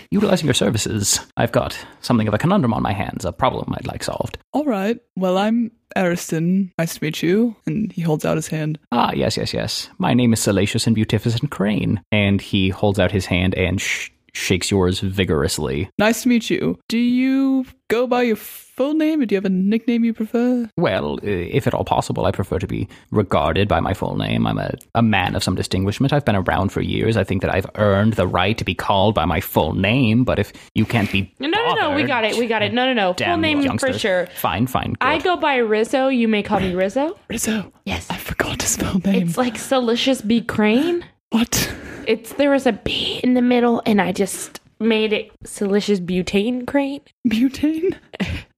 utilizing 0.09 0.47
your 0.47 0.53
services. 0.53 1.19
I've 1.35 1.51
got 1.51 1.77
something 2.01 2.27
of 2.29 2.33
a 2.33 2.37
conundrum 2.37 2.73
on 2.73 2.81
my 2.81 2.93
hands, 2.93 3.25
a 3.25 3.33
problem 3.33 3.73
I'd 3.75 3.87
like 3.87 4.03
solved. 4.03 4.37
All 4.53 4.63
right. 4.65 4.97
Well, 5.17 5.37
I'm 5.37 5.71
Ariston. 5.97 6.71
Nice 6.79 6.95
to 6.95 7.03
meet 7.03 7.21
you. 7.21 7.55
And 7.65 7.91
he 7.91 8.01
holds 8.01 8.23
out 8.25 8.37
his 8.37 8.47
hand. 8.47 8.79
Ah, 8.91 9.11
yes, 9.13 9.35
yes, 9.37 9.53
yes. 9.53 9.89
My 9.97 10.13
name 10.13 10.31
is 10.33 10.39
Salacious 10.39 10.87
and 10.87 10.95
Beautificent 10.95 11.51
Crane. 11.51 12.01
And 12.11 12.39
he 12.41 12.69
holds 12.69 12.97
out 12.99 13.11
his 13.11 13.25
hand 13.25 13.53
and 13.55 13.81
sh- 13.81 14.09
shakes 14.35 14.69
yours 14.69 14.99
vigorously. 14.99 15.89
Nice 15.97 16.23
to 16.23 16.29
meet 16.29 16.49
you. 16.49 16.77
Do 16.87 16.97
you 16.97 17.65
go 17.87 18.07
by 18.07 18.23
your 18.23 18.35
full 18.35 18.93
name 18.93 19.21
or 19.21 19.25
do 19.25 19.33
you 19.33 19.37
have 19.37 19.45
a 19.45 19.49
nickname 19.49 20.03
you 20.03 20.13
prefer? 20.13 20.69
Well, 20.77 21.19
if 21.23 21.65
at 21.67 21.73
all 21.73 21.85
possible, 21.85 22.25
I 22.25 22.31
prefer 22.31 22.59
to 22.59 22.67
be 22.67 22.87
regarded 23.11 23.67
by 23.67 23.79
my 23.79 23.93
full 23.93 24.17
name. 24.17 24.45
I'm 24.45 24.57
a, 24.57 24.71
a 24.95 25.01
man 25.01 25.35
of 25.35 25.43
some 25.43 25.55
distinguishment. 25.55 26.11
I've 26.11 26.25
been 26.25 26.35
around 26.35 26.69
for 26.69 26.81
years. 26.81 27.15
I 27.15 27.23
think 27.23 27.41
that 27.41 27.53
I've 27.53 27.67
earned 27.75 28.13
the 28.13 28.27
right 28.27 28.57
to 28.57 28.65
be 28.65 28.75
called 28.75 29.15
by 29.15 29.25
my 29.25 29.39
full 29.39 29.73
name, 29.73 30.23
but 30.23 30.39
if 30.39 30.51
you 30.73 30.85
can't 30.85 31.11
be. 31.11 31.33
No, 31.39 31.47
no, 31.47 31.73
no, 31.75 31.95
we 31.95 32.03
got 32.03 32.23
it. 32.23 32.37
We 32.37 32.47
got 32.47 32.61
it. 32.61 32.73
No, 32.73 32.85
no, 32.85 32.93
no. 32.93 33.07
Full 33.09 33.13
Damn 33.13 33.41
name 33.41 33.77
for 33.77 33.93
sure. 33.93 34.27
Fine, 34.35 34.67
fine. 34.67 34.95
I 34.99 35.19
go 35.19 35.37
by 35.37 35.57
Rizzo. 35.57 36.09
You 36.09 36.27
may 36.27 36.43
call 36.43 36.59
me 36.59 36.73
Rizzo. 36.75 37.17
Rizzo. 37.29 37.71
Yes. 37.85 38.07
I 38.09 38.17
forgot 38.17 38.61
his 38.61 38.77
full 38.77 38.99
name. 38.99 39.27
It's 39.27 39.37
like 39.37 39.57
Salacious 39.57 40.21
B. 40.21 40.41
Crane. 40.41 41.05
what? 41.29 41.73
It's 42.07 42.33
there 42.33 42.51
was 42.51 42.65
a 42.65 42.73
B 42.73 43.19
in 43.23 43.33
the 43.33 43.41
middle, 43.41 43.81
and 43.85 44.01
I 44.01 44.11
just 44.11 44.59
made 44.79 45.13
it 45.13 45.31
Salacious 45.43 45.99
Butane 45.99 46.65
Crane. 46.67 47.01
Butane? 47.27 47.95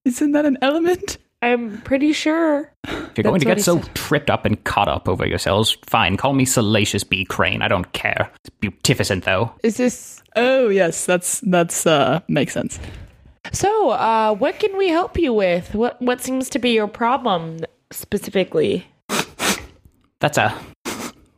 Isn't 0.06 0.32
that 0.34 0.46
an 0.46 0.58
element? 0.62 1.18
I'm 1.42 1.82
pretty 1.82 2.14
sure. 2.14 2.72
If 3.18 3.24
you're 3.24 3.32
going 3.32 3.40
to 3.40 3.46
get 3.48 3.62
so 3.62 3.82
said. 3.82 3.96
tripped 3.96 4.30
up 4.30 4.46
and 4.46 4.64
caught 4.64 4.88
up 4.88 5.10
over 5.10 5.26
yourselves, 5.26 5.76
fine. 5.88 6.18
Call 6.18 6.34
me 6.34 6.46
Salacious 6.46 7.04
B. 7.04 7.26
Crane. 7.26 7.64
I 7.64 7.68
don't 7.68 7.92
care. 7.94 8.30
It's 8.42 8.52
beautificent, 8.60 9.24
though. 9.26 9.52
Is 9.64 9.78
this 9.78 10.22
Oh, 10.36 10.70
yes. 10.70 11.08
That's, 11.08 11.40
that's, 11.42 11.88
uh, 11.88 12.20
makes 12.28 12.54
sense. 12.54 12.80
so? 13.52 13.90
Uh, 13.90 14.36
what 14.36 14.60
can 14.60 14.78
we 14.78 14.90
help 14.90 15.18
you 15.18 15.34
with? 15.34 15.74
What 15.74 16.00
what 16.00 16.22
seems 16.22 16.48
to 16.50 16.60
be 16.60 16.72
your 16.76 16.88
problem 16.88 17.62
specifically? 17.90 18.86
That's 20.20 20.38
a 20.38 20.54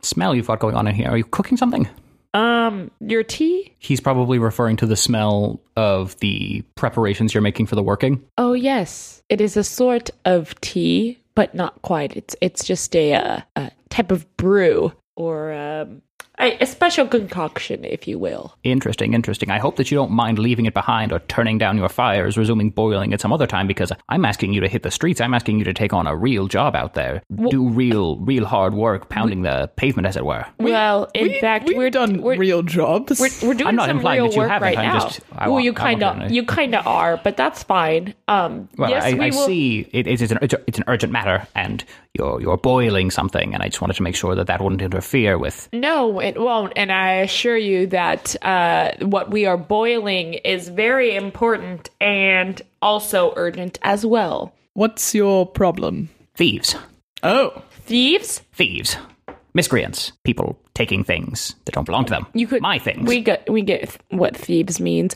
smell 0.02 0.34
you've 0.34 0.48
got 0.48 0.58
going 0.60 0.74
on 0.76 0.86
in 0.86 0.94
here. 0.94 1.08
Are 1.08 1.16
you 1.16 1.24
cooking 1.24 1.56
something? 1.56 1.88
Um, 2.32 2.90
your 3.00 3.22
tea? 3.22 3.74
He's 3.78 4.00
probably 4.00 4.38
referring 4.38 4.76
to 4.76 4.86
the 4.86 4.96
smell 4.96 5.60
of 5.76 6.18
the 6.20 6.62
preparations 6.76 7.34
you're 7.34 7.42
making 7.42 7.66
for 7.66 7.74
the 7.74 7.82
working. 7.82 8.22
Oh 8.38 8.52
yes, 8.52 9.22
it 9.28 9.40
is 9.40 9.56
a 9.56 9.64
sort 9.64 10.10
of 10.24 10.58
tea, 10.60 11.18
but 11.34 11.54
not 11.54 11.82
quite. 11.82 12.16
It's 12.16 12.36
it's 12.40 12.64
just 12.64 12.94
a, 12.94 13.14
uh, 13.14 13.40
a 13.56 13.70
type 13.88 14.12
of 14.12 14.36
brew 14.36 14.92
or 15.16 15.52
um, 15.52 16.02
a, 16.38 16.56
a 16.62 16.66
special 16.66 17.06
concoction, 17.06 17.84
if 17.84 18.06
you 18.08 18.18
will. 18.18 18.54
Interesting, 18.62 19.14
interesting. 19.14 19.50
I 19.50 19.58
hope 19.58 19.76
that 19.76 19.90
you 19.90 19.96
don't 19.96 20.10
mind 20.10 20.38
leaving 20.38 20.66
it 20.66 20.74
behind 20.74 21.12
or 21.12 21.18
turning 21.20 21.58
down 21.58 21.76
your 21.76 21.88
fires, 21.88 22.36
resuming 22.38 22.70
boiling 22.70 23.12
at 23.12 23.20
some 23.20 23.32
other 23.32 23.46
time 23.46 23.66
because 23.66 23.92
I'm 24.08 24.24
asking 24.24 24.52
you 24.52 24.60
to 24.60 24.68
hit 24.68 24.82
the 24.82 24.90
streets. 24.90 25.20
I'm 25.20 25.34
asking 25.34 25.58
you 25.58 25.64
to 25.64 25.74
take 25.74 25.92
on 25.92 26.06
a 26.06 26.16
real 26.16 26.46
job 26.48 26.74
out 26.74 26.94
there. 26.94 27.22
Do 27.50 27.68
real, 27.68 28.16
real 28.18 28.44
hard 28.46 28.74
work 28.74 29.08
pounding 29.08 29.42
the 29.42 29.70
pavement, 29.76 30.06
as 30.06 30.16
it 30.16 30.24
were. 30.24 30.46
well, 30.58 31.10
in 31.14 31.24
We- 31.28 31.40
fact, 31.40 31.66
we've 31.68 31.76
we're 31.76 31.90
done 31.90 32.22
we're, 32.22 32.36
real 32.36 32.62
jobs. 32.62 33.18
we're, 33.20 33.28
we're 33.48 33.54
doing 33.54 33.68
I'm 33.68 33.76
not 33.76 33.88
some 33.88 33.98
implying 33.98 34.20
real 34.22 34.28
that 34.30 34.36
you 34.36 34.42
work 34.42 34.50
haven't, 34.50 34.66
right 34.66 34.78
I'm 34.78 34.84
now. 34.94 35.00
just- 35.00 35.20
I 35.32 35.44
well, 35.46 35.54
want- 35.54 35.64
you 35.64 35.72
I 35.72 35.74
kind 35.74 36.02
want 36.02 36.22
of 36.22 36.28
to- 36.28 36.34
you 36.34 36.44
kind 36.44 36.74
of 36.74 36.86
are, 36.86 37.16
but 37.22 37.36
that's 37.36 37.62
fine. 37.62 38.14
Um, 38.28 38.68
Well, 38.78 38.90
yes, 38.90 39.04
I, 39.04 39.12
we 39.14 39.20
I 39.26 39.30
will. 39.30 39.46
see 39.46 39.80
it, 39.92 40.06
it 40.06 40.20
is 40.22 40.32
an, 40.32 40.38
it's, 40.42 40.54
a- 40.54 40.62
it's 40.66 40.78
an 40.78 40.84
urgent 40.86 41.12
matter, 41.12 41.46
and 41.54 41.84
you're 42.14 42.40
you're 42.40 42.56
boiling 42.56 43.10
something, 43.10 43.54
and 43.54 43.62
I 43.62 43.66
just 43.68 43.80
wanted 43.80 43.94
to 43.96 44.02
make 44.02 44.16
sure 44.16 44.34
that 44.34 44.46
that 44.48 44.60
wouldn't 44.60 44.82
interfere 44.82 45.38
with. 45.38 45.68
No, 45.72 46.20
it 46.30 46.40
won't. 46.40 46.72
And 46.76 46.90
I 46.92 47.14
assure 47.26 47.56
you 47.56 47.86
that 47.88 48.36
uh, 48.42 48.92
what 49.00 49.30
we 49.30 49.46
are 49.46 49.56
boiling 49.56 50.34
is 50.34 50.68
very 50.68 51.14
important 51.16 51.90
and 52.00 52.60
also 52.80 53.32
urgent 53.36 53.78
as 53.82 54.06
well. 54.06 54.52
What's 54.74 55.14
your 55.14 55.46
problem? 55.46 56.08
Thieves, 56.36 56.74
Oh, 57.22 57.62
Thieves? 57.84 58.40
thieves, 58.52 58.96
miscreants, 59.52 60.12
people 60.24 60.58
taking 60.74 61.04
things 61.04 61.54
that 61.64 61.72
don't 61.74 61.84
belong 61.84 62.04
to 62.06 62.10
them. 62.10 62.26
You 62.34 62.46
could 62.46 62.62
my 62.62 62.78
things. 62.78 63.06
We 63.08 63.20
get 63.20 63.50
we 63.50 63.62
get 63.62 64.00
what 64.10 64.36
thieves 64.36 64.80
means. 64.80 65.14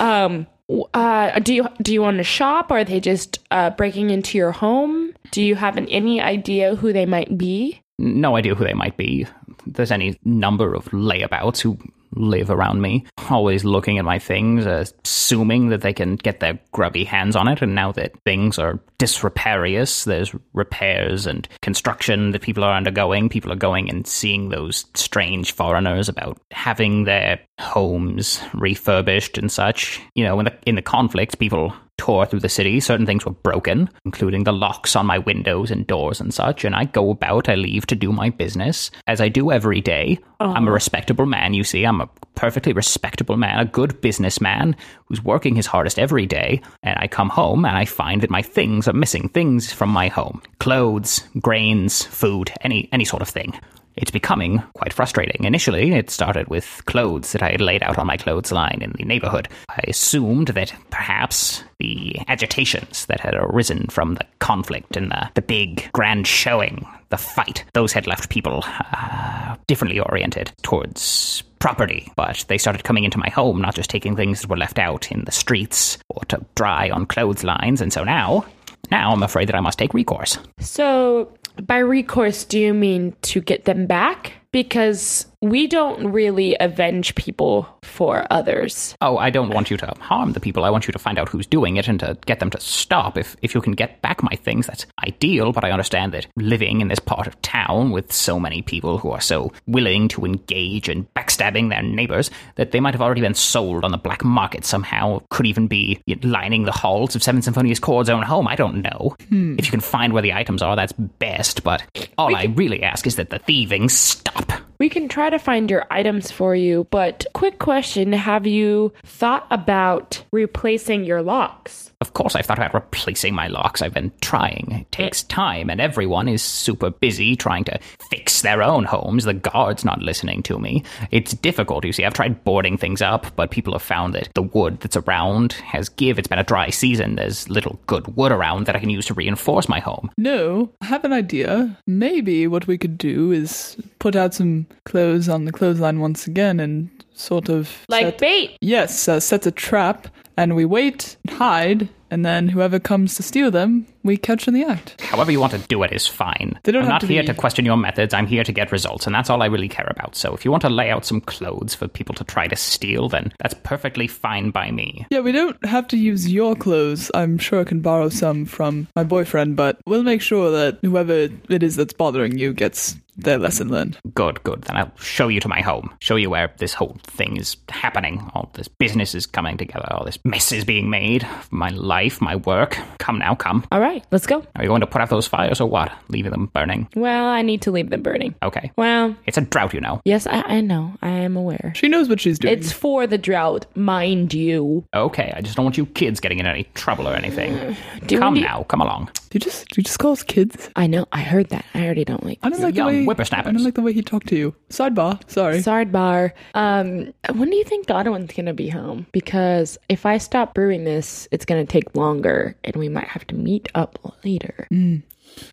Um, 0.00 0.46
uh, 0.92 1.38
do 1.38 1.54
you 1.54 1.68
do 1.80 1.92
you 1.94 2.02
want 2.02 2.18
to 2.18 2.24
shop? 2.24 2.72
Are 2.72 2.84
they 2.84 2.98
just 3.00 3.38
uh, 3.52 3.70
breaking 3.70 4.10
into 4.10 4.36
your 4.36 4.50
home? 4.52 5.14
Do 5.30 5.40
you 5.40 5.54
have 5.54 5.76
an, 5.76 5.86
any 5.88 6.20
idea 6.20 6.74
who 6.74 6.92
they 6.92 7.06
might 7.06 7.38
be? 7.38 7.80
No 7.98 8.36
idea 8.36 8.54
who 8.54 8.64
they 8.64 8.74
might 8.74 8.96
be. 8.96 9.26
There's 9.66 9.90
any 9.90 10.18
number 10.24 10.74
of 10.74 10.86
layabouts 10.86 11.60
who 11.60 11.78
live 12.16 12.50
around 12.50 12.80
me, 12.80 13.04
always 13.30 13.64
looking 13.64 13.98
at 13.98 14.04
my 14.04 14.18
things, 14.18 14.66
assuming 14.66 15.68
that 15.68 15.82
they 15.82 15.92
can 15.92 16.16
get 16.16 16.40
their 16.40 16.58
grubby 16.72 17.04
hands 17.04 17.36
on 17.36 17.48
it. 17.48 17.62
And 17.62 17.74
now 17.74 17.92
that 17.92 18.12
things 18.24 18.58
are 18.58 18.80
disreparious, 18.98 20.04
there's 20.04 20.34
repairs 20.54 21.26
and 21.26 21.48
construction 21.62 22.30
that 22.30 22.42
people 22.42 22.64
are 22.64 22.76
undergoing. 22.76 23.28
People 23.28 23.52
are 23.52 23.56
going 23.56 23.90
and 23.90 24.06
seeing 24.06 24.48
those 24.48 24.86
strange 24.94 25.52
foreigners 25.52 26.08
about 26.08 26.38
having 26.50 27.04
their 27.04 27.40
homes 27.60 28.40
refurbished 28.54 29.38
and 29.38 29.50
such. 29.50 30.00
You 30.14 30.24
know, 30.24 30.38
in 30.38 30.46
the 30.46 30.56
in 30.64 30.74
the 30.74 30.82
conflict, 30.82 31.38
people 31.38 31.74
tore 31.98 32.26
through 32.26 32.40
the 32.40 32.48
city. 32.48 32.80
Certain 32.80 33.06
things 33.06 33.24
were 33.24 33.32
broken, 33.32 33.88
including 34.04 34.44
the 34.44 34.52
locks 34.52 34.96
on 34.96 35.06
my 35.06 35.18
windows 35.18 35.70
and 35.70 35.86
doors 35.86 36.20
and 36.20 36.32
such. 36.32 36.64
And 36.64 36.74
I 36.74 36.84
go 36.84 37.10
about, 37.10 37.48
I 37.48 37.54
leave 37.54 37.86
to 37.86 37.94
do 37.94 38.12
my 38.12 38.30
business, 38.30 38.90
as 39.06 39.20
I 39.20 39.28
do 39.28 39.50
every 39.50 39.80
day. 39.80 40.18
I'm 40.40 40.68
a 40.68 40.72
respectable 40.72 41.26
man, 41.26 41.54
you 41.54 41.64
see. 41.64 41.84
I'm 41.84 42.00
a 42.00 42.08
perfectly 42.34 42.72
respectable 42.72 43.36
man, 43.36 43.58
a 43.58 43.64
good 43.64 44.00
businessman 44.00 44.76
who's 45.06 45.24
working 45.24 45.56
his 45.56 45.66
hardest 45.66 45.98
every 45.98 46.26
day. 46.26 46.60
And 46.82 46.98
I 46.98 47.08
come 47.08 47.30
home 47.30 47.64
and 47.64 47.76
I 47.76 47.84
find 47.86 48.20
that 48.20 48.30
my 48.30 48.42
things 48.42 48.86
are 48.86 48.92
missing 48.92 49.28
things 49.28 49.72
from 49.72 49.90
my 49.90 50.08
home 50.08 50.42
clothes, 50.58 51.26
grains, 51.40 52.02
food, 52.04 52.52
any, 52.60 52.88
any 52.92 53.04
sort 53.04 53.22
of 53.22 53.28
thing. 53.28 53.58
It's 53.96 54.10
becoming 54.10 54.62
quite 54.74 54.92
frustrating. 54.92 55.44
Initially, 55.44 55.92
it 55.92 56.10
started 56.10 56.48
with 56.48 56.82
clothes 56.84 57.32
that 57.32 57.42
I 57.42 57.50
had 57.50 57.60
laid 57.60 57.82
out 57.82 57.98
on 57.98 58.06
my 58.06 58.16
clothesline 58.16 58.80
in 58.82 58.92
the 58.92 59.04
neighborhood. 59.04 59.48
I 59.68 59.82
assumed 59.88 60.48
that 60.48 60.74
perhaps 60.90 61.64
the 61.78 62.16
agitations 62.28 63.06
that 63.06 63.20
had 63.20 63.34
arisen 63.34 63.86
from 63.88 64.14
the 64.14 64.26
conflict 64.38 64.96
and 64.96 65.10
the, 65.10 65.30
the 65.34 65.42
big 65.42 65.90
grand 65.92 66.26
showing, 66.26 66.86
the 67.08 67.16
fight, 67.16 67.64
those 67.72 67.92
had 67.92 68.06
left 68.06 68.28
people 68.28 68.62
uh, 68.66 69.56
differently 69.66 69.98
oriented 70.00 70.52
towards 70.62 71.42
property. 71.58 72.12
But 72.16 72.44
they 72.48 72.58
started 72.58 72.84
coming 72.84 73.04
into 73.04 73.18
my 73.18 73.30
home, 73.30 73.60
not 73.60 73.74
just 73.74 73.90
taking 73.90 74.14
things 74.14 74.40
that 74.40 74.50
were 74.50 74.56
left 74.56 74.78
out 74.78 75.10
in 75.10 75.24
the 75.24 75.32
streets 75.32 75.98
or 76.08 76.22
to 76.26 76.44
dry 76.54 76.90
on 76.90 77.06
clotheslines. 77.06 77.80
And 77.80 77.92
so 77.92 78.04
now, 78.04 78.44
now 78.90 79.12
I'm 79.12 79.22
afraid 79.22 79.48
that 79.48 79.56
I 79.56 79.60
must 79.60 79.78
take 79.78 79.94
recourse. 79.94 80.38
So, 80.60 81.32
by 81.62 81.78
recourse, 81.78 82.44
do 82.44 82.58
you 82.58 82.74
mean 82.74 83.14
to 83.22 83.40
get 83.40 83.64
them 83.64 83.86
back? 83.86 84.32
Because 84.52 85.26
we 85.42 85.66
don't 85.66 86.12
really 86.12 86.56
avenge 86.60 87.14
people 87.14 87.68
for 87.82 88.26
others. 88.30 88.96
Oh, 89.00 89.18
I 89.18 89.30
don't 89.30 89.50
want 89.50 89.70
you 89.70 89.76
to 89.76 89.86
harm 90.00 90.32
the 90.32 90.40
people. 90.40 90.64
I 90.64 90.70
want 90.70 90.86
you 90.86 90.92
to 90.92 90.98
find 90.98 91.18
out 91.18 91.28
who's 91.28 91.46
doing 91.46 91.76
it 91.76 91.88
and 91.88 92.00
to 92.00 92.16
get 92.26 92.40
them 92.40 92.50
to 92.50 92.60
stop. 92.60 93.16
If 93.16 93.36
if 93.42 93.54
you 93.54 93.60
can 93.60 93.72
get 93.72 94.00
back 94.02 94.22
my 94.22 94.34
things, 94.34 94.66
that's 94.66 94.86
ideal. 95.04 95.52
But 95.52 95.64
I 95.64 95.70
understand 95.70 96.12
that 96.12 96.26
living 96.36 96.80
in 96.80 96.88
this 96.88 96.98
part 96.98 97.26
of 97.26 97.40
town 97.42 97.90
with 97.90 98.12
so 98.12 98.40
many 98.40 98.62
people 98.62 98.98
who 98.98 99.10
are 99.10 99.20
so 99.20 99.52
willing 99.66 100.08
to 100.08 100.24
engage 100.24 100.88
in 100.88 101.04
backstabbing 101.14 101.68
their 101.68 101.82
neighbors, 101.82 102.30
that 102.56 102.72
they 102.72 102.80
might 102.80 102.94
have 102.94 103.02
already 103.02 103.20
been 103.20 103.34
sold 103.34 103.84
on 103.84 103.92
the 103.92 103.98
black 103.98 104.24
market 104.24 104.64
somehow. 104.64 105.22
Could 105.30 105.46
even 105.46 105.66
be 105.66 106.00
lining 106.22 106.64
the 106.64 106.72
halls 106.72 107.14
of 107.14 107.22
Seven 107.22 107.42
Symphonious 107.42 107.78
Chord's 107.78 108.08
own 108.08 108.22
home. 108.22 108.48
I 108.48 108.56
don't 108.56 108.82
know. 108.82 109.14
Hmm. 109.28 109.56
If 109.58 109.66
you 109.66 109.70
can 109.70 109.80
find 109.80 110.12
where 110.12 110.22
the 110.22 110.32
items 110.32 110.62
are, 110.62 110.76
that's 110.76 110.92
best. 110.92 111.62
But 111.62 111.84
all 112.16 112.34
I 112.34 112.44
really 112.44 112.82
ask 112.82 113.06
is 113.06 113.16
that 113.16 113.30
the 113.30 113.38
thieving 113.38 113.88
stop. 113.88 114.45
We 114.78 114.88
can 114.88 115.08
try 115.08 115.30
to 115.30 115.38
find 115.38 115.70
your 115.70 115.86
items 115.90 116.30
for 116.30 116.54
you, 116.54 116.86
but 116.90 117.24
quick 117.32 117.58
question 117.58 118.12
Have 118.12 118.46
you 118.46 118.92
thought 119.04 119.46
about 119.50 120.22
replacing 120.32 121.04
your 121.04 121.22
locks? 121.22 121.85
Of 122.02 122.12
course, 122.12 122.36
I've 122.36 122.44
thought 122.44 122.58
about 122.58 122.74
replacing 122.74 123.34
my 123.34 123.46
locks. 123.48 123.80
I've 123.80 123.94
been 123.94 124.12
trying. 124.20 124.68
It 124.82 124.92
takes 124.92 125.22
time, 125.22 125.70
and 125.70 125.80
everyone 125.80 126.28
is 126.28 126.42
super 126.42 126.90
busy 126.90 127.36
trying 127.36 127.64
to 127.64 127.78
fix 128.10 128.42
their 128.42 128.62
own 128.62 128.84
homes. 128.84 129.24
The 129.24 129.32
guard's 129.32 129.82
not 129.82 130.02
listening 130.02 130.42
to 130.42 130.58
me. 130.58 130.84
It's 131.10 131.32
difficult, 131.32 131.86
you 131.86 131.94
see. 131.94 132.04
I've 132.04 132.12
tried 132.12 132.44
boarding 132.44 132.76
things 132.76 133.00
up, 133.00 133.34
but 133.34 133.50
people 133.50 133.72
have 133.72 133.80
found 133.80 134.14
that 134.14 134.28
the 134.34 134.42
wood 134.42 134.80
that's 134.80 134.96
around 134.98 135.54
has 135.54 135.88
give. 135.88 136.18
It's 136.18 136.28
been 136.28 136.38
a 136.38 136.44
dry 136.44 136.68
season. 136.68 137.16
There's 137.16 137.48
little 137.48 137.80
good 137.86 138.14
wood 138.14 138.30
around 138.30 138.66
that 138.66 138.76
I 138.76 138.78
can 138.78 138.90
use 138.90 139.06
to 139.06 139.14
reinforce 139.14 139.66
my 139.66 139.80
home. 139.80 140.10
No, 140.18 140.70
I 140.82 140.86
have 140.86 141.04
an 141.06 141.14
idea. 141.14 141.78
Maybe 141.86 142.46
what 142.46 142.66
we 142.66 142.76
could 142.76 142.98
do 142.98 143.32
is 143.32 143.74
put 144.00 144.14
out 144.14 144.34
some 144.34 144.66
clothes 144.84 145.30
on 145.30 145.46
the 145.46 145.52
clothesline 145.52 146.00
once 146.00 146.26
again 146.26 146.60
and 146.60 146.90
sort 147.14 147.48
of 147.48 147.86
Like 147.88 148.04
set- 148.04 148.18
bait. 148.18 148.58
yes, 148.60 149.08
uh, 149.08 149.18
set 149.18 149.46
a 149.46 149.50
trap, 149.50 150.08
and 150.36 150.54
we 150.54 150.64
wait, 150.64 151.16
and 151.26 151.36
hide, 151.38 151.88
and 152.10 152.24
then 152.24 152.48
whoever 152.48 152.78
comes 152.78 153.14
to 153.16 153.22
steal 153.22 153.50
them, 153.50 153.86
we 154.02 154.16
catch 154.16 154.46
in 154.46 154.54
the 154.54 154.64
act. 154.64 155.00
However 155.00 155.32
you 155.32 155.40
want 155.40 155.52
to 155.52 155.58
do 155.58 155.82
it 155.82 155.92
is 155.92 156.06
fine. 156.06 156.58
They 156.62 156.72
don't 156.72 156.82
I'm 156.82 156.86
have 156.88 156.94
not 156.94 157.00
to 157.02 157.06
here 157.08 157.22
be- 157.22 157.26
to 157.28 157.34
question 157.34 157.64
your 157.64 157.76
methods. 157.76 158.14
I'm 158.14 158.26
here 158.26 158.44
to 158.44 158.52
get 158.52 158.70
results, 158.72 159.06
and 159.06 159.14
that's 159.14 159.28
all 159.30 159.42
I 159.42 159.46
really 159.46 159.68
care 159.68 159.88
about. 159.90 160.14
So 160.16 160.34
if 160.34 160.44
you 160.44 160.50
want 160.50 160.62
to 160.62 160.68
lay 160.70 160.90
out 160.90 161.04
some 161.04 161.20
clothes 161.20 161.74
for 161.74 161.88
people 161.88 162.14
to 162.16 162.24
try 162.24 162.46
to 162.48 162.56
steal, 162.56 163.08
then 163.08 163.32
that's 163.40 163.54
perfectly 163.64 164.06
fine 164.06 164.50
by 164.50 164.70
me. 164.70 165.06
Yeah, 165.10 165.20
we 165.20 165.32
don't 165.32 165.62
have 165.64 165.88
to 165.88 165.96
use 165.96 166.32
your 166.32 166.54
clothes. 166.54 167.10
I'm 167.14 167.38
sure 167.38 167.60
I 167.60 167.64
can 167.64 167.80
borrow 167.80 168.08
some 168.08 168.44
from 168.44 168.88
my 168.94 169.04
boyfriend, 169.04 169.56
but 169.56 169.78
we'll 169.86 170.02
make 170.04 170.22
sure 170.22 170.50
that 170.52 170.78
whoever 170.82 171.28
it 171.48 171.62
is 171.62 171.76
that's 171.76 171.92
bothering 171.94 172.38
you 172.38 172.52
gets 172.52 172.96
their 173.18 173.38
lesson 173.38 173.70
learned. 173.70 173.96
Good, 174.14 174.42
good. 174.44 174.62
Then 174.64 174.76
I'll 174.76 174.92
show 174.98 175.28
you 175.28 175.40
to 175.40 175.48
my 175.48 175.62
home. 175.62 175.90
Show 176.00 176.16
you 176.16 176.28
where 176.28 176.52
this 176.58 176.74
whole 176.74 176.98
thing 177.04 177.38
is 177.38 177.56
happening. 177.70 178.30
All 178.34 178.50
this 178.52 178.68
business 178.68 179.14
is 179.14 179.24
coming 179.24 179.56
together. 179.56 179.86
All 179.90 180.04
this 180.04 180.18
mess 180.24 180.52
is 180.52 180.66
being 180.66 180.90
made. 180.90 181.26
My 181.50 181.70
life, 181.70 181.95
my 182.20 182.36
work. 182.36 182.78
Come 182.98 183.18
now, 183.18 183.34
come. 183.34 183.64
All 183.70 183.80
right, 183.80 184.04
let's 184.10 184.26
go. 184.26 184.44
Are 184.56 184.62
you 184.62 184.68
going 184.68 184.80
to 184.80 184.86
put 184.86 185.00
out 185.00 185.10
those 185.10 185.26
fires 185.26 185.60
or 185.60 185.68
what? 185.68 185.92
Leaving 186.08 186.30
them 186.32 186.46
burning? 186.46 186.88
Well, 186.96 187.26
I 187.26 187.42
need 187.42 187.62
to 187.62 187.70
leave 187.70 187.90
them 187.90 188.02
burning. 188.02 188.34
Okay. 188.42 188.72
Well, 188.76 189.14
It's 189.26 189.38
a 189.38 189.42
drought, 189.42 189.72
you 189.74 189.80
know. 189.80 190.00
yes, 190.04 190.26
I, 190.26 190.40
I 190.42 190.60
know. 190.60 190.92
I 191.02 191.08
am 191.10 191.36
aware. 191.36 191.72
She 191.76 191.88
knows 191.88 192.08
what 192.08 192.20
she's 192.20 192.38
doing. 192.38 192.58
It's 192.58 192.72
for 192.72 193.06
the 193.06 193.18
drought, 193.18 193.66
mind 193.76 194.34
you. 194.34 194.84
Okay, 194.94 195.32
I 195.36 195.40
just 195.40 195.56
don't 195.56 195.64
want 195.64 195.76
you 195.78 195.86
kids 195.86 196.20
getting 196.20 196.38
in 196.38 196.46
any 196.46 196.64
trouble 196.74 197.08
or 197.08 197.14
anything. 197.14 197.76
Do 198.06 198.18
Come 198.18 198.34
we- 198.34 198.40
now, 198.42 198.64
come 198.64 198.80
along. 198.80 199.10
Do 199.28 199.36
you 199.36 199.40
just 199.40 199.68
do 199.68 199.80
you 199.80 199.82
just 199.82 199.98
call 199.98 200.12
us 200.12 200.22
kids? 200.22 200.70
I 200.76 200.86
know. 200.86 201.06
I 201.12 201.20
heard 201.20 201.48
that. 201.50 201.64
I 201.74 201.84
already 201.84 202.04
don't 202.04 202.24
like. 202.24 202.38
I 202.44 202.48
don't 202.48 202.60
like 202.60 202.74
young 202.76 202.86
the 202.92 202.98
way 203.00 203.04
whippersnappers. 203.04 203.48
I 203.48 203.52
don't 203.52 203.64
like 203.64 203.74
the 203.74 203.82
way 203.82 203.92
he 203.92 204.00
talked 204.00 204.28
to 204.28 204.36
you. 204.36 204.54
Sidebar. 204.70 205.20
Sorry. 205.28 205.58
Sidebar. 205.58 206.30
Um, 206.54 207.12
when 207.34 207.50
do 207.50 207.56
you 207.56 207.64
think 207.64 207.86
Godwin's 207.86 208.32
gonna 208.32 208.54
be 208.54 208.68
home? 208.68 209.06
Because 209.12 209.76
if 209.88 210.06
I 210.06 210.18
stop 210.18 210.54
brewing 210.54 210.84
this, 210.84 211.26
it's 211.32 211.44
gonna 211.44 211.66
take 211.66 211.85
longer, 211.94 212.56
and 212.64 212.76
we 212.76 212.88
might 212.88 213.08
have 213.08 213.26
to 213.28 213.34
meet 213.34 213.68
up 213.74 213.98
later. 214.24 214.66
Mm. 214.72 215.02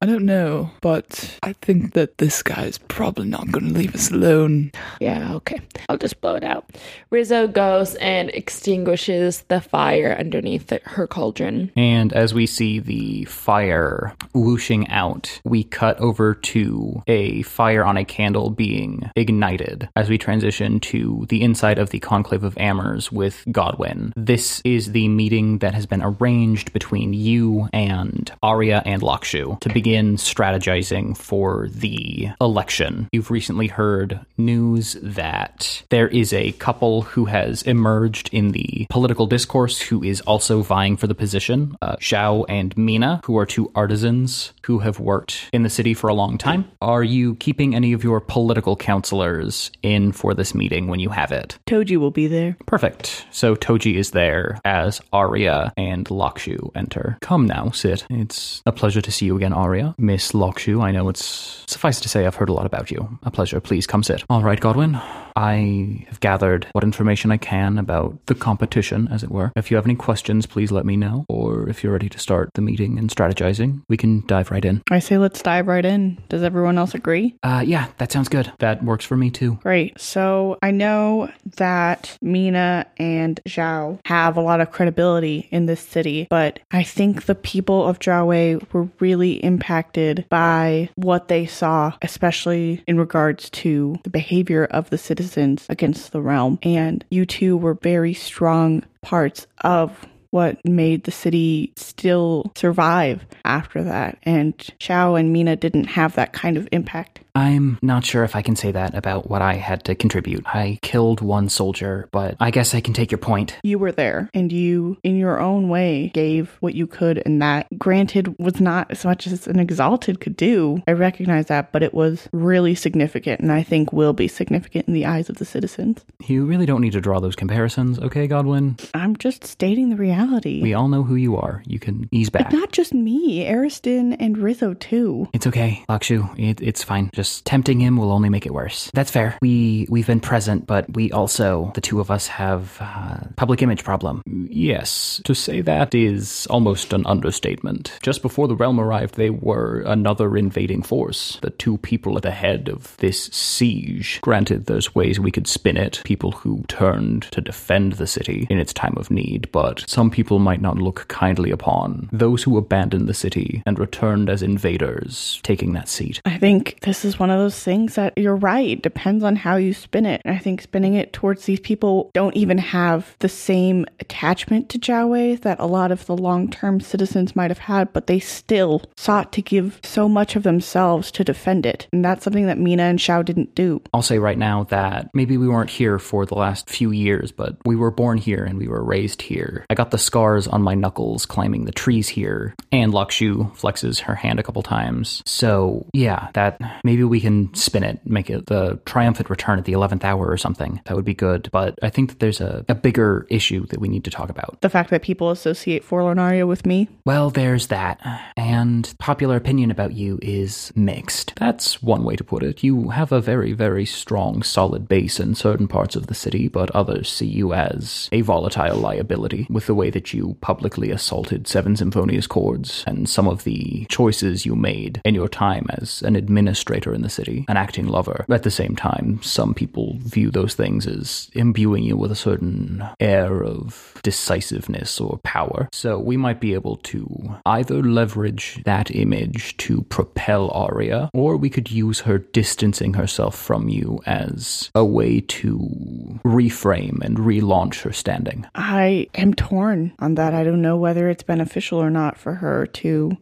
I 0.02 0.06
don't 0.06 0.26
know, 0.26 0.72
but 0.82 1.38
I 1.44 1.54
think 1.54 1.94
that 1.94 2.18
this 2.18 2.42
guy 2.44 2.66
is 2.66 2.78
probably 2.78 3.28
not 3.28 3.52
going 3.52 3.68
to 3.68 3.74
leave 3.74 3.96
us 3.96 4.12
alone. 4.12 4.72
Yeah, 5.00 5.34
okay. 5.36 5.62
I'll 5.90 5.98
just 5.98 6.22
blow 6.22 6.36
it 6.36 6.44
out. 6.44 6.66
Rizzo 7.10 7.48
goes 7.48 7.96
and 7.96 8.30
extinguishes 8.30 9.44
the 9.48 9.62
fire 9.62 10.16
underneath 10.18 10.68
the, 10.68 10.82
her 10.84 11.08
cauldron. 11.08 11.72
And 11.76 12.14
as 12.14 12.34
we 12.34 12.46
see 12.46 12.80
the 12.80 13.26
fire 13.26 14.16
whooshing 14.34 14.88
out, 14.90 15.42
we 15.44 15.64
cut 15.64 16.00
over 16.00 16.34
to 16.34 17.04
a 17.08 17.42
fire 17.44 17.84
on 17.84 17.98
a 17.98 18.06
candle 18.06 18.50
being 18.50 19.10
ignited 19.16 19.90
as 19.96 20.10
we 20.10 20.18
transition 20.18 20.80
to 20.80 21.26
the 21.30 21.42
inside 21.42 21.78
of 21.78 21.90
the 21.90 22.00
Conclave 22.00 22.44
of 22.44 22.58
Amers 22.58 23.12
with 23.12 23.44
Godwin. 23.52 24.14
This 24.16 24.62
is 24.64 24.92
the 24.92 25.08
meeting 25.08 25.60
that 25.60 25.74
has 25.74 25.86
been 25.86 26.02
arranged 26.02 26.74
between 26.74 27.14
you 27.14 27.70
and 27.74 28.32
Arya 28.42 28.82
and 28.86 29.02
Lakshu 29.02 29.60
to 29.60 29.73
begin 29.74 30.18
strategizing 30.18 31.18
for 31.18 31.68
the 31.70 32.30
election. 32.40 33.08
You've 33.12 33.32
recently 33.32 33.68
heard 33.68 34.20
news 34.38 34.98
that 35.02 35.84
there 35.90 36.08
is 36.08 36.34
a 36.34 36.52
couple 36.54 37.02
who 37.02 37.26
has 37.26 37.64
emerged 37.64 38.30
in 38.32 38.52
the 38.52 38.88
political 38.90 39.28
discourse 39.28 39.82
who 39.82 40.04
is 40.04 40.22
also 40.22 40.62
vying 40.62 40.98
for 40.98 41.08
the 41.08 41.16
position. 41.16 41.76
Uh, 41.82 41.96
Zhao 41.98 42.46
and 42.48 42.76
Mina, 42.78 43.22
who 43.26 43.38
are 43.38 43.46
two 43.46 43.72
artisans 43.76 44.54
who 44.66 44.80
have 44.80 45.00
worked 45.00 45.50
in 45.52 45.64
the 45.64 45.70
city 45.70 45.94
for 45.94 46.10
a 46.10 46.14
long 46.14 46.38
time. 46.38 46.70
Are 46.82 47.04
you 47.04 47.36
keeping 47.36 47.76
any 47.76 47.94
of 47.94 48.04
your 48.04 48.20
political 48.22 48.76
counselors 48.76 49.72
in 49.82 50.12
for 50.12 50.34
this 50.34 50.54
meeting 50.56 50.88
when 50.88 51.00
you 51.00 51.10
have 51.10 51.32
it? 51.32 51.58
Toji 51.68 51.98
will 51.98 52.12
be 52.12 52.28
there. 52.28 52.56
Perfect. 52.66 53.26
So 53.32 53.56
Toji 53.56 53.96
is 53.96 54.12
there 54.12 54.60
as 54.66 55.02
Arya 55.12 55.74
and 55.78 56.06
Lakshu 56.08 56.72
enter. 56.76 57.18
Come 57.22 57.48
now, 57.48 57.72
sit. 57.72 58.06
It's 58.10 58.62
a 58.66 58.72
pleasure 58.72 59.02
to 59.02 59.12
see 59.12 59.26
you 59.26 59.36
again, 59.36 59.54
Arya. 59.64 59.96
Miss 59.98 60.34
Lakshu, 60.34 60.84
I 60.84 60.92
know 60.92 61.10
it's 61.10 61.64
suffice 61.68 62.00
to 62.02 62.10
say 62.10 62.26
I've 62.26 62.36
heard 62.36 62.50
a 62.50 62.54
lot 62.54 62.66
about 62.66 62.92
you. 62.92 63.18
A 63.24 63.32
pleasure. 63.32 63.60
Please 63.60 63.88
come 63.88 64.04
sit. 64.04 64.24
All 64.30 64.44
right, 64.44 64.60
Godwin. 64.60 65.00
I 65.36 66.06
have 66.08 66.20
gathered 66.20 66.68
what 66.74 66.84
information 66.84 67.32
I 67.32 67.38
can 67.38 67.78
about 67.78 68.26
the 68.28 68.36
competition, 68.36 69.08
as 69.12 69.24
it 69.24 69.32
were. 69.32 69.52
If 69.56 69.72
you 69.72 69.78
have 69.78 69.86
any 69.86 69.96
questions, 69.96 70.46
please 70.46 70.72
let 70.72 70.86
me 70.86 70.96
know. 70.96 71.26
Or 71.28 71.68
if 71.68 71.84
you're 71.84 71.94
ready 71.94 72.10
to 72.10 72.20
start 72.20 72.52
the 72.54 72.62
meeting 72.62 73.00
and 73.00 73.10
strategizing, 73.10 73.82
we 73.90 73.98
can 73.98 74.26
dive 74.28 74.52
right 74.52 74.64
in. 74.64 74.84
I 74.92 75.00
say 75.00 75.18
let's 75.18 75.42
dive 75.42 75.68
right 75.68 75.86
in. 75.86 76.22
Does 76.30 76.44
everyone 76.44 76.78
else 76.78 76.94
agree? 76.94 77.36
Uh, 77.44 77.64
yeah, 77.66 77.88
that 77.98 78.12
sounds 78.12 78.30
good. 78.30 78.52
That 78.60 78.84
works 78.84 79.06
for 79.06 79.18
me 79.18 79.32
too. 79.32 79.56
Great. 79.64 80.00
So 80.00 80.58
I 80.62 80.72
know 80.72 81.32
that 81.58 82.18
Mina 82.22 82.86
and 82.98 83.40
Zhao 83.48 84.00
have 84.06 84.38
a 84.38 84.42
lot 84.42 84.62
of 84.62 84.72
credibility 84.72 85.48
in 85.52 85.66
this 85.66 85.82
city, 85.82 86.28
but 86.30 86.60
I 86.72 86.84
think 86.84 87.26
the 87.26 87.36
people 87.36 87.88
of 87.88 88.00
Jiawei 88.00 88.72
were 88.72 88.90
really 89.00 89.44
impacted 89.44 90.26
by 90.30 90.90
what 90.96 91.28
they 91.28 91.46
saw, 91.46 91.94
especially 92.02 92.84
in 92.88 93.00
regards 93.00 93.50
to 93.50 93.98
the 94.04 94.10
behavior 94.10 94.66
of 94.66 94.90
the 94.90 94.98
citizens 94.98 95.23
against 95.70 96.12
the 96.12 96.22
realm. 96.22 96.60
And 96.64 97.04
you 97.10 97.26
two 97.26 97.58
were 97.58 97.76
very 97.76 98.14
strong 98.14 98.84
parts 99.02 99.48
of 99.62 100.06
what 100.30 100.58
made 100.66 101.04
the 101.04 101.12
city 101.12 101.72
still 101.76 102.52
survive 102.56 103.26
after 103.46 103.84
that. 103.84 104.18
And 104.24 104.58
Zhao 104.80 105.20
and 105.20 105.32
Mina 105.32 105.56
didn't 105.56 105.86
have 105.86 106.16
that 106.16 106.34
kind 106.34 106.58
of 106.58 106.68
impact. 106.72 107.20
I'm 107.36 107.80
not 107.82 108.06
sure 108.06 108.24
if 108.24 108.36
I 108.36 108.44
can 108.44 108.56
say 108.56 108.72
that 108.72 108.94
about 108.94 109.28
what 109.28 109.42
I 109.42 109.56
had 109.56 109.84
to 109.86 109.96
contribute. 109.96 110.44
I 110.46 110.78
killed 110.84 111.20
one 111.20 111.50
soldier, 111.50 112.08
but 112.12 112.36
I 112.40 112.52
guess 112.52 112.76
I 112.76 112.82
can 112.82 112.94
take 112.94 113.10
your 113.10 113.18
point. 113.18 113.58
you 113.64 113.80
were 113.80 113.92
there 113.92 114.30
and 114.36 114.52
you 114.52 114.98
in 115.04 115.16
your 115.16 115.40
own 115.40 115.68
way 115.68 116.12
gave 116.14 116.56
what 116.60 116.76
you 116.76 116.86
could 116.86 117.22
and 117.26 117.42
that 117.42 117.68
granted 117.80 118.36
was 118.38 118.62
not 118.62 118.92
as 118.92 119.04
much 119.04 119.26
as 119.26 119.48
an 119.48 119.60
exalted 119.60 120.20
could 120.20 120.36
do 120.38 120.82
i 120.88 120.92
recognize 120.92 121.48
that 121.48 121.72
but 121.72 121.82
it 121.82 121.94
was 121.94 122.28
really 122.32 122.76
significant 122.76 123.40
and 123.40 123.52
i 123.52 123.64
think 123.64 123.92
will 123.94 124.14
be 124.14 124.28
significant 124.28 124.88
in 124.88 124.94
the 124.94 125.06
eyes 125.06 125.30
of 125.30 125.38
the 125.38 125.46
citizens 125.46 126.04
You 126.28 126.46
really 126.46 126.66
don't 126.66 126.82
need 126.82 126.92
to 126.94 127.02
draw 127.02 127.20
those 127.20 127.36
comparisons, 127.36 127.98
okay, 128.00 128.28
Godwin? 128.28 128.78
i'm 128.94 129.16
just 129.18 129.44
stating 129.44 129.90
the 129.90 129.96
reality 129.96 130.62
We 130.62 130.74
all 130.74 130.88
know 130.88 131.04
who 131.04 131.16
you 131.16 131.36
are. 131.38 131.64
You 131.66 131.80
can 131.80 132.08
ease 132.12 132.30
back. 132.30 132.52
not 132.52 132.72
just 132.72 132.94
me 132.94 133.50
ariston 133.52 134.14
and 134.14 134.38
rizzo 134.38 134.74
too 134.76 135.28
It's 135.34 135.48
okay, 135.48 135.84
Lakshu. 135.90 136.38
It, 136.38 136.62
it's 136.62 136.84
fine. 136.84 137.10
Just 137.14 137.23
tempting 137.42 137.80
him 137.80 137.98
will 137.98 138.12
only 138.12 138.30
make 138.30 138.46
it 138.46 138.54
worse. 138.54 138.90
That's 138.94 139.12
fair. 139.12 139.38
We 139.42 139.88
we've 139.90 140.08
been 140.08 140.20
present, 140.20 140.68
but 140.68 140.92
we 140.94 141.12
also 141.12 141.72
the 141.76 141.82
two 141.82 142.00
of 142.00 142.12
us 142.12 142.28
have 142.28 142.78
uh, 142.80 143.18
public 143.36 143.62
image 143.62 143.84
problem. 143.84 144.22
Yes, 144.26 145.22
to 145.26 145.34
say 145.34 145.62
that 145.62 145.94
is 145.96 146.48
almost 146.50 146.94
an 146.94 147.06
understatement. 147.06 147.98
Just 148.02 148.22
before 148.22 148.48
the 148.48 148.56
realm 148.56 148.80
arrived, 148.80 149.16
they 149.16 149.30
were 149.30 149.84
another 149.86 150.38
invading 150.38 150.84
force. 150.84 151.38
The 151.42 151.50
two 151.50 151.78
people 151.78 152.18
at 152.18 152.24
the 152.24 152.32
head 152.32 152.70
of 152.70 152.96
this 152.98 153.26
siege. 153.26 154.20
Granted, 154.22 154.66
there's 154.66 154.96
ways 154.96 155.20
we 155.20 155.32
could 155.32 155.48
spin 155.48 155.78
it. 155.78 156.02
People 156.04 156.32
who 156.32 156.64
turned 156.68 157.24
to 157.32 157.42
defend 157.42 157.94
the 157.94 158.08
city 158.08 158.48
in 158.50 158.60
its 158.60 158.74
time 158.74 158.96
of 158.98 159.12
need, 159.12 159.52
but 159.52 159.84
some 159.88 160.10
people 160.10 160.40
might 160.40 160.62
not 160.62 160.78
look 160.78 161.08
kindly 161.08 161.52
upon 161.52 162.10
those 162.12 162.44
who 162.44 162.58
abandoned 162.58 163.08
the 163.08 163.14
city 163.14 163.64
and 163.66 163.80
returned 163.80 164.30
as 164.30 164.42
invaders, 164.44 165.40
taking 165.44 165.74
that 165.74 165.90
seat. 165.90 166.22
I 166.26 166.38
think 166.38 166.80
this 166.82 167.06
is 167.06 167.13
one 167.20 167.30
of 167.30 167.40
those 167.40 167.60
things 167.60 167.96
that 167.96 168.18
you're 168.18 168.36
right. 168.36 168.82
Depends 168.82 169.24
on 169.24 169.36
how 169.36 169.56
you 169.56 169.74
spin 169.74 170.06
it. 170.06 170.22
I 170.26 170.38
think 170.38 170.62
spinning 170.62 170.96
it 170.96 171.14
towards 171.14 171.46
these 171.46 171.60
people 171.60 172.12
don't 172.14 172.36
even 172.36 172.58
have 172.58 173.16
the 173.20 173.30
same 173.30 173.86
attachment 174.00 174.70
to 174.70 174.80
Jiawei 174.80 175.42
that 175.42 175.60
a 175.60 175.66
lot 175.66 175.92
of 175.92 176.06
the 176.06 176.16
long 176.16 176.50
term 176.50 176.80
citizens 176.80 177.36
might 177.36 177.52
have 177.52 177.60
had, 177.60 177.94
but 177.94 178.08
they 178.08 178.20
still 178.20 178.84
sought 178.96 179.32
to 179.34 179.42
give 179.42 179.80
so 179.84 180.08
much 180.10 180.36
of 180.36 180.44
themselves 180.44 181.12
to 181.12 181.24
defend 181.24 181.66
it. 181.66 181.88
And 181.92 182.04
that's 182.04 182.24
something 182.24 182.48
that 182.48 182.58
Mina 182.58 182.84
and 182.84 183.00
Zhao 183.00 183.24
didn't 183.24 183.56
do. 183.56 183.82
I'll 183.94 184.02
say 184.02 184.20
right 184.20 184.38
now 184.38 184.66
that 184.66 185.10
maybe 185.14 185.38
we 185.38 185.48
weren't 185.48 185.70
here 185.70 186.00
for 186.00 186.26
the 186.26 186.36
last 186.36 186.70
few 186.70 186.92
years, 186.92 187.32
but 187.32 187.58
we 187.66 187.76
were 187.76 187.92
born 187.92 188.18
here 188.18 188.44
and 188.44 188.58
we 188.58 188.68
were 188.68 188.84
raised 188.84 189.22
here. 189.22 189.66
I 189.70 189.76
got 189.76 189.92
the 189.92 189.98
scars 189.98 190.48
on 190.48 190.62
my 190.62 190.74
knuckles 190.74 191.26
climbing 191.26 191.66
the 191.66 191.72
trees 191.72 192.08
here, 192.08 192.56
and 192.72 192.94
Lakshu 192.94 193.56
flexes 193.58 194.00
her 194.02 194.16
hand 194.16 194.40
a 194.40 194.44
couple 194.44 194.64
times. 194.64 195.22
So, 195.26 195.86
yeah, 195.94 196.30
that 196.34 196.60
maybe 196.84 197.03
maybe 197.04 197.10
we 197.10 197.20
can 197.20 197.54
spin 197.54 197.84
it, 197.84 198.00
make 198.06 198.30
it 198.30 198.46
the 198.46 198.80
triumphant 198.86 199.30
return 199.30 199.60
at 199.60 199.66
the 199.66 199.74
11th 199.74 200.04
hour 200.04 200.28
or 200.28 200.38
something. 200.38 200.80
That 200.86 200.96
would 200.96 201.06
be 201.06 201.14
good. 201.14 201.50
But 201.52 201.78
I 201.84 201.90
think 201.90 202.10
that 202.10 202.20
there's 202.20 202.40
a, 202.40 202.64
a 202.70 202.76
bigger 202.76 203.28
issue 203.30 203.66
that 203.68 203.80
we 203.80 203.90
need 203.90 204.06
to 204.06 204.12
talk 204.12 204.30
about. 204.30 204.62
The 204.62 204.70
fact 204.70 204.90
that 204.92 205.02
people 205.02 205.30
associate 205.30 205.84
Forlorn 205.84 206.20
Arya 206.20 206.48
with 206.48 206.66
me. 206.66 206.88
Well, 207.06 207.30
there's 207.30 207.68
that. 207.68 208.00
And 208.38 208.94
popular 209.00 209.36
opinion 209.36 209.70
about 209.70 209.94
you 209.94 210.18
is 210.22 210.72
mixed. 210.76 211.34
That's 211.36 211.82
one 211.84 212.04
way 212.04 212.16
to 212.16 212.24
put 212.24 212.44
it. 212.44 212.64
You 212.64 212.90
have 212.90 213.12
a 213.12 213.22
very, 213.22 213.54
very 213.54 213.86
strong, 213.86 214.44
solid 214.44 214.88
base 214.88 215.20
in 215.20 215.36
certain 215.36 215.68
parts 215.68 215.96
of 215.96 216.08
the 216.08 216.16
city, 216.16 216.48
but 216.48 216.72
others 216.72 217.12
see 217.12 217.28
you 217.28 217.54
as 217.54 218.08
a 218.12 218.22
volatile 218.22 218.78
liability 218.78 219.48
with 219.50 219.66
the 219.66 219.76
way 219.76 219.90
that 219.90 220.14
you 220.14 220.38
publicly 220.42 220.90
assaulted 220.90 221.48
Seven 221.48 221.76
Symphonious 221.76 222.28
chords 222.28 222.84
and 222.88 223.10
some 223.10 223.28
of 223.28 223.44
the 223.44 223.86
choices 223.90 224.46
you 224.46 224.56
made 224.56 225.02
in 225.04 225.16
your 225.16 225.28
time 225.28 225.66
as 225.70 226.02
an 226.04 226.16
administrator 226.16 226.93
in 226.94 227.02
the 227.02 227.10
city, 227.10 227.46
an 227.48 227.58
acting 227.58 227.88
lover. 227.88 228.26
At 228.30 228.44
the 228.44 228.52
same 228.52 228.76
time, 228.76 229.22
some 229.22 229.54
people 229.54 229.98
view 230.00 230.32
those 230.32 230.54
things 230.54 230.88
as 230.88 231.30
imbuing 231.34 231.84
you 231.84 231.98
with 231.98 232.12
a 232.12 232.16
certain 232.16 232.84
air 233.00 233.44
of 233.44 234.00
decisiveness 234.04 235.00
or 235.00 235.20
power. 235.24 235.70
So 235.72 236.00
we 236.00 236.18
might 236.18 236.40
be 236.40 236.54
able 236.54 236.78
to 236.78 237.36
either 237.46 237.82
leverage 237.82 238.62
that 238.66 238.94
image 238.96 239.58
to 239.58 239.82
propel 239.84 240.50
Arya, 240.52 241.10
or 241.14 241.38
we 241.38 241.50
could 241.50 241.72
use 241.72 242.02
her 242.02 242.18
distancing 242.18 242.94
herself 242.94 243.38
from 243.38 243.70
you 243.70 244.02
as 244.06 244.70
a 244.76 244.86
way 244.86 245.22
to 245.22 246.20
reframe 246.24 247.02
and 247.02 247.18
relaunch 247.18 247.82
her 247.82 247.94
standing. 247.94 248.46
I 248.56 249.08
am 249.16 249.34
torn 249.34 249.94
on 250.00 250.16
that. 250.16 250.34
I 250.34 250.44
don't 250.44 250.62
know 250.62 250.78
whether 250.78 251.10
it's 251.10 251.24
beneficial 251.24 251.80
or 251.80 251.90
not 251.90 252.18
for 252.18 252.36
her 252.36 252.66
to 252.68 253.18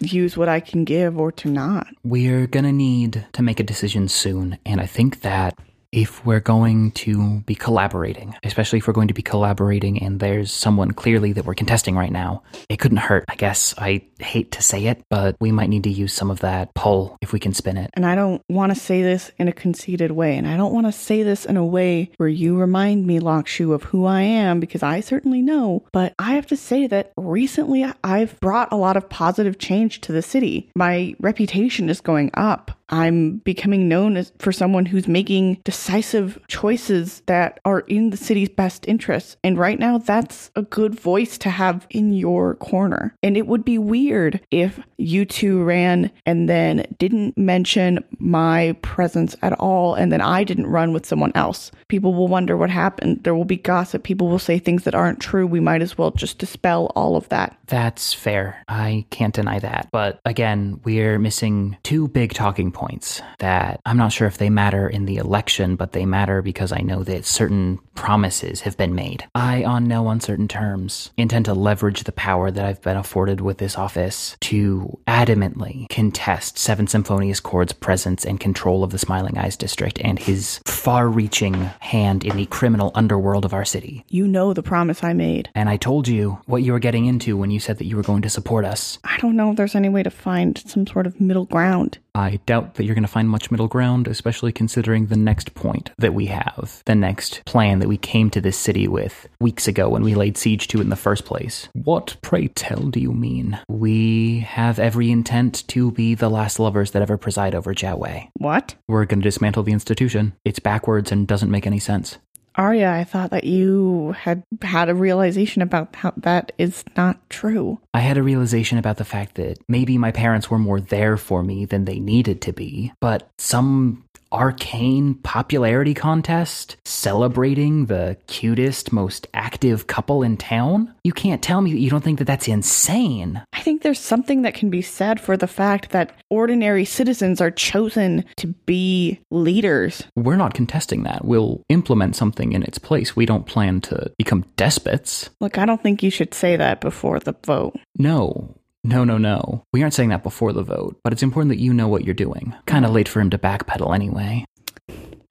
use 0.00 0.36
what 0.36 0.48
I 0.48 0.60
can 0.60 0.84
give 0.84 1.18
or 1.18 1.32
to 1.32 1.50
not. 1.50 1.86
We're 2.04 2.46
gonna 2.46 2.72
need 2.72 3.26
to 3.32 3.42
make 3.42 3.60
a 3.60 3.64
decision 3.64 4.08
soon, 4.08 4.58
and 4.64 4.80
I 4.80 4.86
think 4.86 5.20
that 5.22 5.58
if 5.94 6.26
we're 6.26 6.40
going 6.40 6.90
to 6.90 7.40
be 7.40 7.54
collaborating, 7.54 8.34
especially 8.42 8.78
if 8.78 8.88
we're 8.88 8.92
going 8.92 9.08
to 9.08 9.14
be 9.14 9.22
collaborating 9.22 10.02
and 10.02 10.18
there's 10.18 10.52
someone 10.52 10.90
clearly 10.90 11.32
that 11.32 11.44
we're 11.44 11.54
contesting 11.54 11.94
right 11.94 12.10
now, 12.10 12.42
it 12.68 12.80
couldn't 12.80 12.98
hurt. 12.98 13.24
I 13.28 13.36
guess 13.36 13.74
I 13.78 14.02
hate 14.18 14.50
to 14.52 14.62
say 14.62 14.86
it, 14.86 15.02
but 15.08 15.36
we 15.40 15.52
might 15.52 15.68
need 15.68 15.84
to 15.84 15.90
use 15.90 16.12
some 16.12 16.32
of 16.32 16.40
that 16.40 16.74
pull 16.74 17.16
if 17.20 17.32
we 17.32 17.38
can 17.38 17.54
spin 17.54 17.76
it. 17.76 17.90
And 17.94 18.04
I 18.04 18.16
don't 18.16 18.42
want 18.48 18.74
to 18.74 18.80
say 18.80 19.02
this 19.02 19.30
in 19.38 19.46
a 19.46 19.52
conceited 19.52 20.10
way, 20.10 20.36
and 20.36 20.48
I 20.48 20.56
don't 20.56 20.74
want 20.74 20.86
to 20.86 20.92
say 20.92 21.22
this 21.22 21.44
in 21.44 21.56
a 21.56 21.64
way 21.64 22.10
where 22.16 22.28
you 22.28 22.58
remind 22.58 23.06
me, 23.06 23.20
Lakshu, 23.20 23.72
of 23.72 23.84
who 23.84 24.04
I 24.04 24.22
am, 24.22 24.58
because 24.58 24.82
I 24.82 24.98
certainly 24.98 25.42
know. 25.42 25.84
But 25.92 26.14
I 26.18 26.34
have 26.34 26.46
to 26.48 26.56
say 26.56 26.88
that 26.88 27.12
recently 27.16 27.86
I've 28.02 28.38
brought 28.40 28.72
a 28.72 28.76
lot 28.76 28.96
of 28.96 29.08
positive 29.08 29.58
change 29.58 30.00
to 30.02 30.12
the 30.12 30.22
city. 30.22 30.70
My 30.74 31.14
reputation 31.20 31.88
is 31.88 32.00
going 32.00 32.32
up. 32.34 32.72
I'm 32.88 33.38
becoming 33.38 33.88
known 33.88 34.16
as 34.16 34.32
for 34.38 34.52
someone 34.52 34.86
who's 34.86 35.08
making 35.08 35.60
decisive 35.64 36.38
choices 36.48 37.22
that 37.26 37.60
are 37.64 37.80
in 37.80 38.10
the 38.10 38.16
city's 38.16 38.48
best 38.48 38.86
interests. 38.86 39.36
And 39.42 39.58
right 39.58 39.78
now, 39.78 39.98
that's 39.98 40.50
a 40.54 40.62
good 40.62 40.98
voice 40.98 41.38
to 41.38 41.50
have 41.50 41.86
in 41.90 42.12
your 42.12 42.54
corner. 42.56 43.14
And 43.22 43.36
it 43.36 43.46
would 43.46 43.64
be 43.64 43.78
weird 43.78 44.40
if 44.50 44.80
you 44.98 45.24
two 45.24 45.62
ran 45.62 46.10
and 46.26 46.48
then 46.48 46.86
didn't 46.98 47.36
mention 47.38 48.04
my 48.18 48.76
presence 48.82 49.36
at 49.42 49.54
all, 49.54 49.94
and 49.94 50.12
then 50.12 50.20
I 50.20 50.44
didn't 50.44 50.66
run 50.66 50.92
with 50.92 51.06
someone 51.06 51.32
else. 51.34 51.70
People 51.88 52.14
will 52.14 52.28
wonder 52.28 52.56
what 52.56 52.70
happened. 52.70 53.24
There 53.24 53.34
will 53.34 53.44
be 53.44 53.56
gossip. 53.56 54.02
People 54.02 54.28
will 54.28 54.38
say 54.38 54.58
things 54.58 54.84
that 54.84 54.94
aren't 54.94 55.20
true. 55.20 55.46
We 55.46 55.60
might 55.60 55.82
as 55.82 55.96
well 55.98 56.10
just 56.10 56.38
dispel 56.38 56.92
all 56.94 57.16
of 57.16 57.28
that. 57.28 57.56
That's 57.66 58.12
fair. 58.12 58.62
I 58.68 59.06
can't 59.10 59.34
deny 59.34 59.58
that. 59.60 59.88
But 59.92 60.20
again, 60.24 60.80
we're 60.84 61.18
missing 61.18 61.76
two 61.82 62.08
big 62.08 62.32
talking 62.34 62.72
points 62.72 63.22
that 63.38 63.80
I'm 63.86 63.96
not 63.96 64.12
sure 64.12 64.26
if 64.26 64.38
they 64.38 64.50
matter 64.50 64.88
in 64.88 65.06
the 65.06 65.16
election, 65.16 65.76
but 65.76 65.92
they 65.92 66.06
matter 66.06 66.42
because 66.42 66.72
I 66.72 66.80
know 66.80 67.02
that 67.04 67.24
certain 67.24 67.78
promises 67.94 68.62
have 68.62 68.76
been 68.76 68.94
made. 68.94 69.26
I, 69.34 69.64
on 69.64 69.84
no 69.84 70.08
uncertain 70.08 70.48
terms, 70.48 71.12
intend 71.16 71.44
to 71.46 71.54
leverage 71.54 72.04
the 72.04 72.12
power 72.12 72.50
that 72.50 72.64
I've 72.64 72.82
been 72.82 72.96
afforded 72.96 73.40
with 73.40 73.58
this 73.58 73.76
office 73.76 74.36
to 74.42 74.98
adamantly 75.06 75.88
contest 75.88 76.58
Seven 76.58 76.86
Symphonious 76.86 77.40
Chord's 77.40 77.72
presence 77.72 78.24
and 78.24 78.40
control 78.40 78.84
of 78.84 78.90
the 78.90 78.98
Smiling 78.98 79.38
Eyes 79.38 79.56
district 79.56 80.00
and 80.02 80.18
his 80.18 80.60
far 80.66 81.08
reaching 81.08 81.70
hand 81.80 82.24
in 82.24 82.36
the 82.36 82.46
criminal 82.46 82.92
underworld 82.94 83.44
of 83.44 83.54
our 83.54 83.64
city. 83.64 84.04
You 84.08 84.26
know 84.26 84.52
the 84.52 84.62
promise 84.62 85.04
I 85.04 85.12
made. 85.12 85.50
And 85.54 85.68
I 85.68 85.76
told 85.76 86.08
you 86.08 86.40
what 86.46 86.62
you 86.62 86.72
were 86.72 86.78
getting 86.78 87.06
into 87.06 87.36
when 87.36 87.50
you 87.50 87.60
said 87.60 87.78
that 87.78 87.86
you 87.86 87.96
were 87.96 88.02
going 88.02 88.22
to 88.22 88.30
support 88.30 88.64
us. 88.64 88.98
I 89.04 89.16
don't 89.18 89.36
know 89.36 89.50
if 89.50 89.56
there's 89.56 89.74
any 89.74 89.88
way 89.88 90.02
to 90.02 90.10
find 90.10 90.62
some 90.66 90.86
sort 90.86 91.06
of 91.06 91.20
middle 91.20 91.46
ground. 91.46 91.98
I 92.14 92.38
doubt 92.46 92.74
that 92.74 92.84
you're 92.84 92.94
going 92.94 93.02
to 93.02 93.08
find 93.08 93.28
much 93.28 93.50
middle 93.50 93.66
ground, 93.66 94.06
especially 94.06 94.52
considering 94.52 95.06
the 95.06 95.16
next 95.16 95.54
point 95.54 95.90
that 95.98 96.14
we 96.14 96.26
have, 96.26 96.82
the 96.86 96.94
next 96.94 97.44
plan 97.44 97.80
that 97.80 97.88
we 97.88 97.96
came 97.96 98.30
to 98.30 98.40
this 98.40 98.56
city 98.56 98.86
with 98.86 99.28
weeks 99.40 99.66
ago 99.66 99.88
when 99.88 100.02
we 100.04 100.14
laid 100.14 100.36
siege 100.36 100.68
to 100.68 100.78
it 100.78 100.82
in 100.82 100.90
the 100.90 100.96
first 100.96 101.24
place. 101.24 101.68
What, 101.72 102.16
pray 102.22 102.48
tell, 102.48 102.82
do 102.82 103.00
you 103.00 103.12
mean? 103.12 103.58
We 103.68 104.40
have 104.40 104.78
every 104.78 105.10
intent 105.10 105.66
to 105.68 105.90
be 105.90 106.14
the 106.14 106.28
last 106.28 106.60
lovers 106.60 106.92
that 106.92 107.02
ever 107.02 107.16
preside 107.16 107.54
over 107.54 107.74
Jiawei. 107.74 108.28
What? 108.34 108.76
We're 108.86 109.06
going 109.06 109.20
to 109.20 109.24
dismantle 109.24 109.64
the 109.64 109.72
institution. 109.72 110.34
It's 110.44 110.60
backwards 110.60 111.10
and 111.10 111.26
doesn't 111.26 111.50
make 111.50 111.66
any 111.66 111.80
sense. 111.80 112.18
Arya, 112.56 112.90
I 112.92 113.04
thought 113.04 113.30
that 113.30 113.44
you 113.44 114.12
had 114.12 114.44
had 114.62 114.88
a 114.88 114.94
realization 114.94 115.60
about 115.60 115.96
how 115.96 116.12
that 116.18 116.52
is 116.56 116.84
not 116.96 117.18
true. 117.28 117.80
I 117.92 118.00
had 118.00 118.16
a 118.16 118.22
realization 118.22 118.78
about 118.78 118.96
the 118.96 119.04
fact 119.04 119.34
that 119.36 119.58
maybe 119.68 119.98
my 119.98 120.12
parents 120.12 120.50
were 120.50 120.58
more 120.58 120.80
there 120.80 121.16
for 121.16 121.42
me 121.42 121.64
than 121.64 121.84
they 121.84 121.98
needed 121.98 122.40
to 122.42 122.52
be, 122.52 122.92
but 123.00 123.28
some 123.38 124.04
arcane 124.34 125.14
popularity 125.14 125.94
contest 125.94 126.76
celebrating 126.84 127.86
the 127.86 128.16
cutest, 128.26 128.92
most 128.92 129.28
active 129.32 129.86
couple 129.86 130.22
in 130.22 130.36
town? 130.36 130.92
You 131.04 131.12
can't 131.12 131.42
tell 131.42 131.60
me 131.60 131.72
that 131.72 131.78
you 131.78 131.88
don't 131.88 132.02
think 132.02 132.18
that 132.18 132.26
that's 132.26 132.48
insane. 132.48 133.42
I 133.52 133.60
think 133.60 133.82
there's 133.82 134.00
something 134.00 134.42
that 134.42 134.54
can 134.54 134.70
be 134.70 134.82
said 134.82 135.20
for 135.20 135.36
the 135.36 135.46
fact 135.46 135.90
that 135.90 136.18
ordinary 136.30 136.84
citizens 136.84 137.40
are 137.40 137.50
chosen 137.50 138.24
to 138.36 138.48
be 138.48 139.20
leaders. 139.30 140.02
We're 140.16 140.36
not 140.36 140.54
contesting 140.54 141.04
that. 141.04 141.24
We'll 141.24 141.62
implement 141.68 142.16
something 142.16 142.52
in 142.52 142.62
its 142.64 142.78
place. 142.78 143.14
We 143.14 143.26
don't 143.26 143.46
plan 143.46 143.80
to 143.82 144.10
become 144.18 144.44
despots. 144.56 145.30
Look, 145.40 145.58
I 145.58 145.66
don't 145.66 145.82
think 145.82 146.02
you 146.02 146.10
should 146.10 146.34
say 146.34 146.56
that 146.56 146.80
before 146.80 147.20
the 147.20 147.36
vote. 147.44 147.76
No, 147.96 148.54
no, 148.84 149.02
no, 149.02 149.18
no. 149.18 149.64
We 149.72 149.82
aren't 149.82 149.94
saying 149.94 150.10
that 150.10 150.22
before 150.22 150.52
the 150.52 150.62
vote, 150.62 151.00
but 151.02 151.12
it's 151.12 151.22
important 151.22 151.48
that 151.48 151.62
you 151.62 151.72
know 151.72 151.88
what 151.88 152.04
you're 152.04 152.14
doing. 152.14 152.54
Kind 152.66 152.84
of 152.84 152.92
late 152.92 153.08
for 153.08 153.20
him 153.20 153.30
to 153.30 153.38
backpedal 153.38 153.94
anyway. 153.94 154.44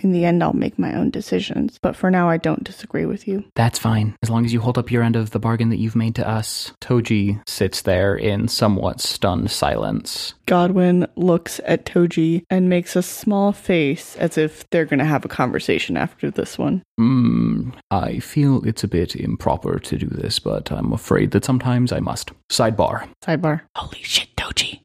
In 0.03 0.11
the 0.11 0.25
end, 0.25 0.43
I'll 0.43 0.53
make 0.53 0.77
my 0.77 0.93
own 0.93 1.09
decisions, 1.09 1.79
but 1.81 1.95
for 1.95 2.11
now, 2.11 2.29
I 2.29 2.37
don't 2.37 2.63
disagree 2.63 3.05
with 3.05 3.27
you. 3.27 3.45
That's 3.55 3.79
fine, 3.79 4.15
as 4.21 4.29
long 4.29 4.43
as 4.43 4.51
you 4.51 4.59
hold 4.59 4.77
up 4.77 4.91
your 4.91 5.01
end 5.01 5.15
of 5.15 5.31
the 5.31 5.39
bargain 5.39 5.69
that 5.69 5.79
you've 5.79 5.95
made 5.95 6.15
to 6.15 6.27
us. 6.27 6.73
Toji 6.81 7.41
sits 7.47 7.81
there 7.81 8.15
in 8.15 8.49
somewhat 8.49 8.99
stunned 8.99 9.49
silence. 9.49 10.33
Godwin 10.45 11.07
looks 11.15 11.61
at 11.65 11.85
Toji 11.85 12.43
and 12.49 12.67
makes 12.67 12.97
a 12.97 13.01
small 13.01 13.53
face 13.53 14.17
as 14.17 14.37
if 14.37 14.69
they're 14.69 14.85
going 14.85 14.99
to 14.99 15.05
have 15.05 15.23
a 15.23 15.29
conversation 15.29 15.95
after 15.95 16.29
this 16.29 16.57
one. 16.57 16.83
Hmm, 16.97 17.69
I 17.89 18.19
feel 18.19 18.61
it's 18.65 18.83
a 18.83 18.89
bit 18.89 19.15
improper 19.15 19.79
to 19.79 19.97
do 19.97 20.07
this, 20.07 20.39
but 20.39 20.69
I'm 20.69 20.91
afraid 20.91 21.31
that 21.31 21.45
sometimes 21.45 21.93
I 21.93 22.01
must. 22.01 22.31
Sidebar. 22.51 23.07
Sidebar. 23.23 23.61
Holy 23.77 24.03
shit, 24.03 24.32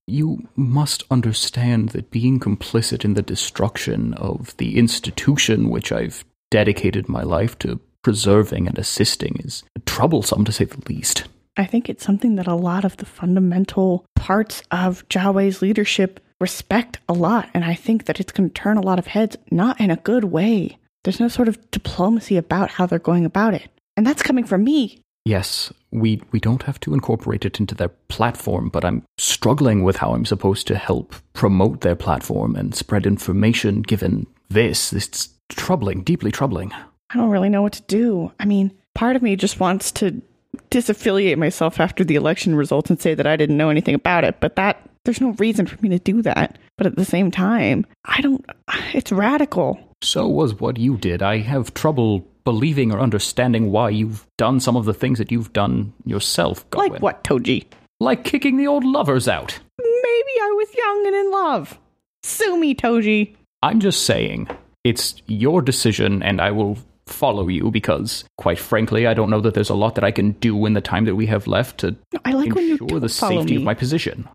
You 0.07 0.49
must 0.57 1.05
understand 1.11 1.91
that 1.91 2.11
being 2.11 2.41
complicit 2.41 3.05
in 3.05 3.15
the 3.15 3.23
destruction 3.23 4.15
of 4.15 4.57
the 4.57 4.79
institution 4.79 5.71
which 5.71 5.93
I've 5.93 6.25
dedicated 6.51 7.09
my 7.09 7.23
life 7.23 7.59
to 7.61 7.81
preserving 8.03 8.67
and 8.67 8.79
assisting 8.79 9.37
is 9.45 9.65
troublesome 9.87 10.45
to 10.45 10.53
say 10.53 10.65
the 10.65 10.83
least. 10.89 11.25
I 11.57 11.65
think 11.65 11.89
it's 11.89 12.05
something 12.05 12.37
that 12.37 12.47
a 12.47 12.55
lot 12.55 12.85
of 12.85 12.97
the 12.99 13.07
fundamental 13.07 14.07
parts 14.15 14.63
of 14.71 15.07
Jiawei's 15.09 15.61
leadership 15.61 16.21
respect 16.41 16.99
a 17.09 17.13
lot. 17.13 17.49
And 17.53 17.65
I 17.65 17.75
think 17.75 18.05
that 18.05 18.21
it's 18.21 18.33
going 18.33 18.49
to 18.49 18.55
turn 18.55 18.77
a 18.77 18.83
lot 18.83 18.99
of 18.99 19.09
heads, 19.09 19.37
not 19.51 19.81
in 19.81 19.91
a 19.91 19.97
good 19.97 20.25
way. 20.25 20.79
There's 21.03 21.21
no 21.21 21.29
sort 21.29 21.49
of 21.49 21.71
diplomacy 21.71 22.37
about 22.37 22.71
how 22.71 22.87
they're 22.87 22.99
going 22.99 23.25
about 23.25 23.55
it. 23.55 23.69
And 23.97 24.07
that's 24.07 24.23
coming 24.23 24.45
from 24.45 24.63
me. 24.63 25.03
Yes, 25.29 25.71
we 25.91 26.23
we 26.33 26.41
don't 26.41 26.63
have 26.63 26.81
to 26.81 26.95
incorporate 26.95 27.45
it 27.45 27.61
into 27.61 27.75
their 27.75 27.91
platform, 28.09 28.71
but 28.71 28.83
I'm 28.83 29.03
struggling 29.19 29.85
with 29.85 29.97
how 29.97 30.15
I'm 30.15 30.25
supposed 30.25 30.67
to 30.69 30.75
help 30.75 31.15
promote 31.35 31.83
their 31.83 31.95
platform 31.95 32.57
and 32.57 32.75
spread 32.75 33.05
information 33.05 33.83
given 33.83 34.27
this. 34.49 34.91
It's 34.95 35.29
troubling, 35.51 36.03
deeply 36.03 36.33
troubling. 36.33 36.73
I 36.73 37.17
don't 37.19 37.29
really 37.29 37.51
know 37.51 37.61
what 37.61 37.75
to 37.75 37.83
do. 37.83 38.33
I 38.41 38.47
mean, 38.47 38.73
part 38.95 39.17
of 39.17 39.23
me 39.23 39.37
just 39.37 39.61
wants 39.61 39.93
to 40.01 40.23
disaffiliate 40.71 41.37
myself 41.37 41.79
after 41.79 42.05
the 42.05 42.15
election 42.15 42.55
results 42.55 42.89
and 42.89 42.99
say 42.99 43.13
that 43.13 43.27
I 43.27 43.37
didn't 43.37 43.59
know 43.59 43.69
anything 43.69 43.95
about 43.95 44.25
it, 44.25 44.41
but 44.41 44.57
that 44.57 44.81
there's 45.05 45.21
no 45.21 45.33
reason 45.33 45.67
for 45.67 45.79
me 45.83 45.91
to 45.91 45.99
do 45.99 46.23
that. 46.23 46.57
But 46.79 46.87
at 46.87 46.97
the 46.97 47.05
same 47.05 47.31
time, 47.31 47.85
I 48.07 48.23
don't 48.23 48.47
it's 48.95 49.13
radical. 49.13 49.79
So 50.01 50.27
was 50.27 50.55
what 50.55 50.79
you 50.79 50.97
did. 50.97 51.23
I 51.23 51.41
have 51.41 51.75
trouble 51.75 52.27
believing 52.45 52.93
or 52.93 53.01
understanding 53.01 53.71
why 53.71 53.91
you've 53.91 54.27
done 54.37 54.61
some 54.61 54.77
of 54.77 54.85
the 54.85 54.95
things 54.95 55.19
that 55.19 55.31
you've 55.31 55.53
done 55.53 55.93
yourself, 56.05 56.69
Godwin. 56.71 56.93
Like 56.93 57.03
what, 57.03 57.25
Toji? 57.25 57.67
Like 58.01 58.25
kicking 58.25 58.57
the 58.57 58.67
old 58.67 58.85
lovers 58.85 59.29
out. 59.29 59.59
Maybe 59.79 60.33
I 60.41 60.55
was 60.57 60.75
young 60.75 61.07
and 61.07 61.17
in 61.17 61.31
love. 61.31 61.79
Sue 62.23 62.59
me, 62.59 62.75
Toji. 62.75 63.35
I'm 63.63 63.81
just 63.81 64.07
saying, 64.07 64.49
it's 64.85 65.21
your 65.27 65.63
decision, 65.63 66.23
and 66.23 66.41
I 66.41 66.51
will 66.53 66.79
follow 67.07 67.49
you 67.49 67.71
because, 67.71 68.25
quite 68.37 68.59
frankly, 68.59 69.07
I 69.07 69.15
don't 69.15 69.31
know 69.31 69.41
that 69.41 69.55
there's 69.55 69.71
a 69.71 69.75
lot 69.75 69.95
that 69.97 70.05
I 70.05 70.11
can 70.11 70.33
do 70.33 70.65
in 70.67 70.75
the 70.75 70.81
time 70.81 71.07
that 71.07 71.17
we 71.17 71.27
have 71.27 71.47
left 71.47 71.79
to 71.79 71.97
No, 72.13 72.21
I 72.25 72.33
like 72.33 72.55
when 72.55 72.67
you 72.67 72.77
ensure 72.77 73.01
the 73.01 73.09
safety 73.09 73.55
me. 73.55 73.57
of 73.57 73.63
my 73.63 73.75
position. 73.75 74.29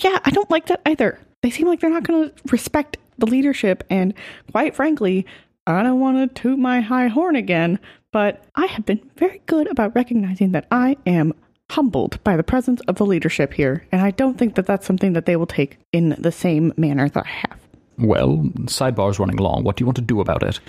Yeah, 0.00 0.18
I 0.24 0.30
don't 0.30 0.50
like 0.50 0.66
that 0.66 0.80
either. 0.86 1.18
They 1.42 1.50
seem 1.50 1.66
like 1.66 1.80
they're 1.80 1.90
not 1.90 2.04
going 2.04 2.28
to 2.28 2.34
respect 2.50 2.96
the 3.18 3.26
leadership, 3.26 3.84
and 3.90 4.14
quite 4.52 4.74
frankly, 4.74 5.26
I 5.70 5.82
don't 5.82 6.00
want 6.00 6.34
to 6.34 6.42
toot 6.42 6.58
my 6.58 6.80
high 6.80 7.08
horn 7.08 7.36
again, 7.36 7.78
but 8.12 8.44
I 8.54 8.66
have 8.66 8.84
been 8.86 9.00
very 9.16 9.40
good 9.46 9.70
about 9.70 9.94
recognizing 9.94 10.52
that 10.52 10.66
I 10.70 10.96
am 11.06 11.32
humbled 11.70 12.22
by 12.24 12.36
the 12.36 12.42
presence 12.42 12.80
of 12.88 12.96
the 12.96 13.06
leadership 13.06 13.52
here, 13.52 13.86
and 13.92 14.02
I 14.02 14.10
don't 14.10 14.36
think 14.36 14.56
that 14.56 14.66
that's 14.66 14.86
something 14.86 15.12
that 15.12 15.26
they 15.26 15.36
will 15.36 15.46
take 15.46 15.78
in 15.92 16.16
the 16.18 16.32
same 16.32 16.72
manner 16.76 17.08
that 17.08 17.24
I 17.24 17.28
have. 17.28 17.58
Well, 17.98 18.38
sidebar's 18.66 19.18
running 19.18 19.36
long. 19.36 19.62
What 19.62 19.76
do 19.76 19.82
you 19.82 19.86
want 19.86 19.96
to 19.96 20.02
do 20.02 20.20
about 20.20 20.42
it? 20.42 20.60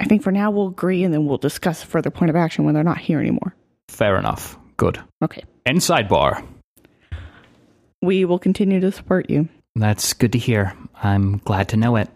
I 0.00 0.04
think 0.06 0.22
for 0.22 0.32
now 0.32 0.50
we'll 0.50 0.68
agree, 0.68 1.04
and 1.04 1.14
then 1.14 1.26
we'll 1.26 1.38
discuss 1.38 1.82
further 1.82 2.10
point 2.10 2.30
of 2.30 2.36
action 2.36 2.64
when 2.64 2.74
they're 2.74 2.82
not 2.82 2.98
here 2.98 3.20
anymore. 3.20 3.54
Fair 3.88 4.18
enough. 4.18 4.58
Good. 4.76 5.00
Okay. 5.22 5.42
End 5.66 5.78
sidebar. 5.78 6.46
We 8.02 8.24
will 8.24 8.38
continue 8.38 8.80
to 8.80 8.92
support 8.92 9.28
you. 9.28 9.48
That's 9.76 10.14
good 10.14 10.32
to 10.32 10.38
hear. 10.38 10.74
I'm 11.02 11.38
glad 11.38 11.68
to 11.70 11.76
know 11.76 11.96
it. 11.96 12.08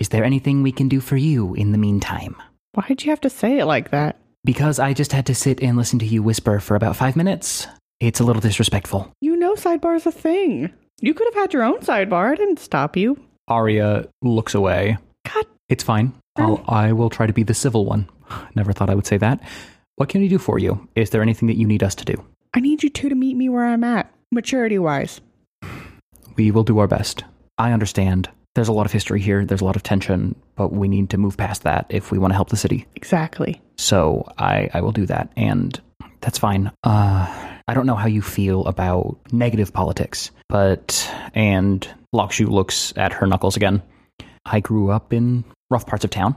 Is 0.00 0.08
there 0.08 0.24
anything 0.24 0.62
we 0.62 0.72
can 0.72 0.88
do 0.88 0.98
for 0.98 1.18
you 1.18 1.54
in 1.54 1.72
the 1.72 1.78
meantime? 1.78 2.34
Why 2.72 2.84
did 2.88 3.04
you 3.04 3.10
have 3.10 3.20
to 3.20 3.30
say 3.30 3.58
it 3.58 3.66
like 3.66 3.90
that? 3.90 4.16
Because 4.44 4.78
I 4.78 4.94
just 4.94 5.12
had 5.12 5.26
to 5.26 5.34
sit 5.34 5.62
and 5.62 5.76
listen 5.76 5.98
to 5.98 6.06
you 6.06 6.22
whisper 6.22 6.58
for 6.58 6.74
about 6.74 6.96
five 6.96 7.16
minutes. 7.16 7.66
It's 8.00 8.18
a 8.18 8.24
little 8.24 8.40
disrespectful. 8.40 9.12
You 9.20 9.36
know 9.36 9.54
sidebar 9.54 9.96
is 9.96 10.06
a 10.06 10.10
thing. 10.12 10.72
You 11.02 11.12
could 11.12 11.26
have 11.26 11.34
had 11.34 11.52
your 11.52 11.64
own 11.64 11.80
sidebar. 11.80 12.32
I 12.32 12.34
didn't 12.34 12.58
stop 12.60 12.96
you. 12.96 13.20
Arya 13.48 14.08
looks 14.22 14.54
away. 14.54 14.96
God, 15.30 15.44
It's 15.68 15.84
fine. 15.84 16.14
I'll, 16.38 16.64
I 16.66 16.92
will 16.92 17.10
try 17.10 17.26
to 17.26 17.32
be 17.34 17.42
the 17.42 17.52
civil 17.52 17.84
one. 17.84 18.08
Never 18.54 18.72
thought 18.72 18.88
I 18.88 18.94
would 18.94 19.06
say 19.06 19.18
that. 19.18 19.42
What 19.96 20.08
can 20.08 20.22
we 20.22 20.28
do 20.28 20.38
for 20.38 20.58
you? 20.58 20.88
Is 20.94 21.10
there 21.10 21.20
anything 21.20 21.48
that 21.48 21.58
you 21.58 21.66
need 21.66 21.82
us 21.82 21.94
to 21.96 22.06
do? 22.06 22.24
I 22.54 22.60
need 22.60 22.82
you 22.82 22.88
two 22.88 23.10
to 23.10 23.14
meet 23.14 23.36
me 23.36 23.50
where 23.50 23.66
I'm 23.66 23.84
at, 23.84 24.10
maturity 24.32 24.78
wise. 24.78 25.20
We 26.36 26.50
will 26.50 26.64
do 26.64 26.78
our 26.78 26.86
best. 26.86 27.24
I 27.58 27.72
understand. 27.72 28.30
There's 28.54 28.68
a 28.68 28.72
lot 28.72 28.86
of 28.86 28.92
history 28.92 29.20
here. 29.20 29.44
There's 29.44 29.60
a 29.60 29.64
lot 29.64 29.76
of 29.76 29.82
tension, 29.82 30.34
but 30.56 30.72
we 30.72 30.88
need 30.88 31.10
to 31.10 31.18
move 31.18 31.36
past 31.36 31.62
that 31.62 31.86
if 31.88 32.10
we 32.10 32.18
want 32.18 32.32
to 32.32 32.34
help 32.34 32.48
the 32.48 32.56
city. 32.56 32.86
Exactly. 32.96 33.60
So 33.76 34.30
I, 34.38 34.68
I 34.74 34.80
will 34.80 34.92
do 34.92 35.06
that, 35.06 35.30
and 35.36 35.80
that's 36.20 36.38
fine. 36.38 36.72
Uh, 36.82 37.56
I 37.68 37.74
don't 37.74 37.86
know 37.86 37.94
how 37.94 38.08
you 38.08 38.22
feel 38.22 38.66
about 38.66 39.18
negative 39.32 39.72
politics, 39.72 40.30
but 40.48 41.08
and 41.34 41.86
Lakshu 42.14 42.48
looks 42.48 42.92
at 42.96 43.12
her 43.12 43.26
knuckles 43.26 43.56
again. 43.56 43.82
I 44.44 44.60
grew 44.60 44.90
up 44.90 45.12
in 45.12 45.44
rough 45.70 45.86
parts 45.86 46.04
of 46.04 46.10
town 46.10 46.36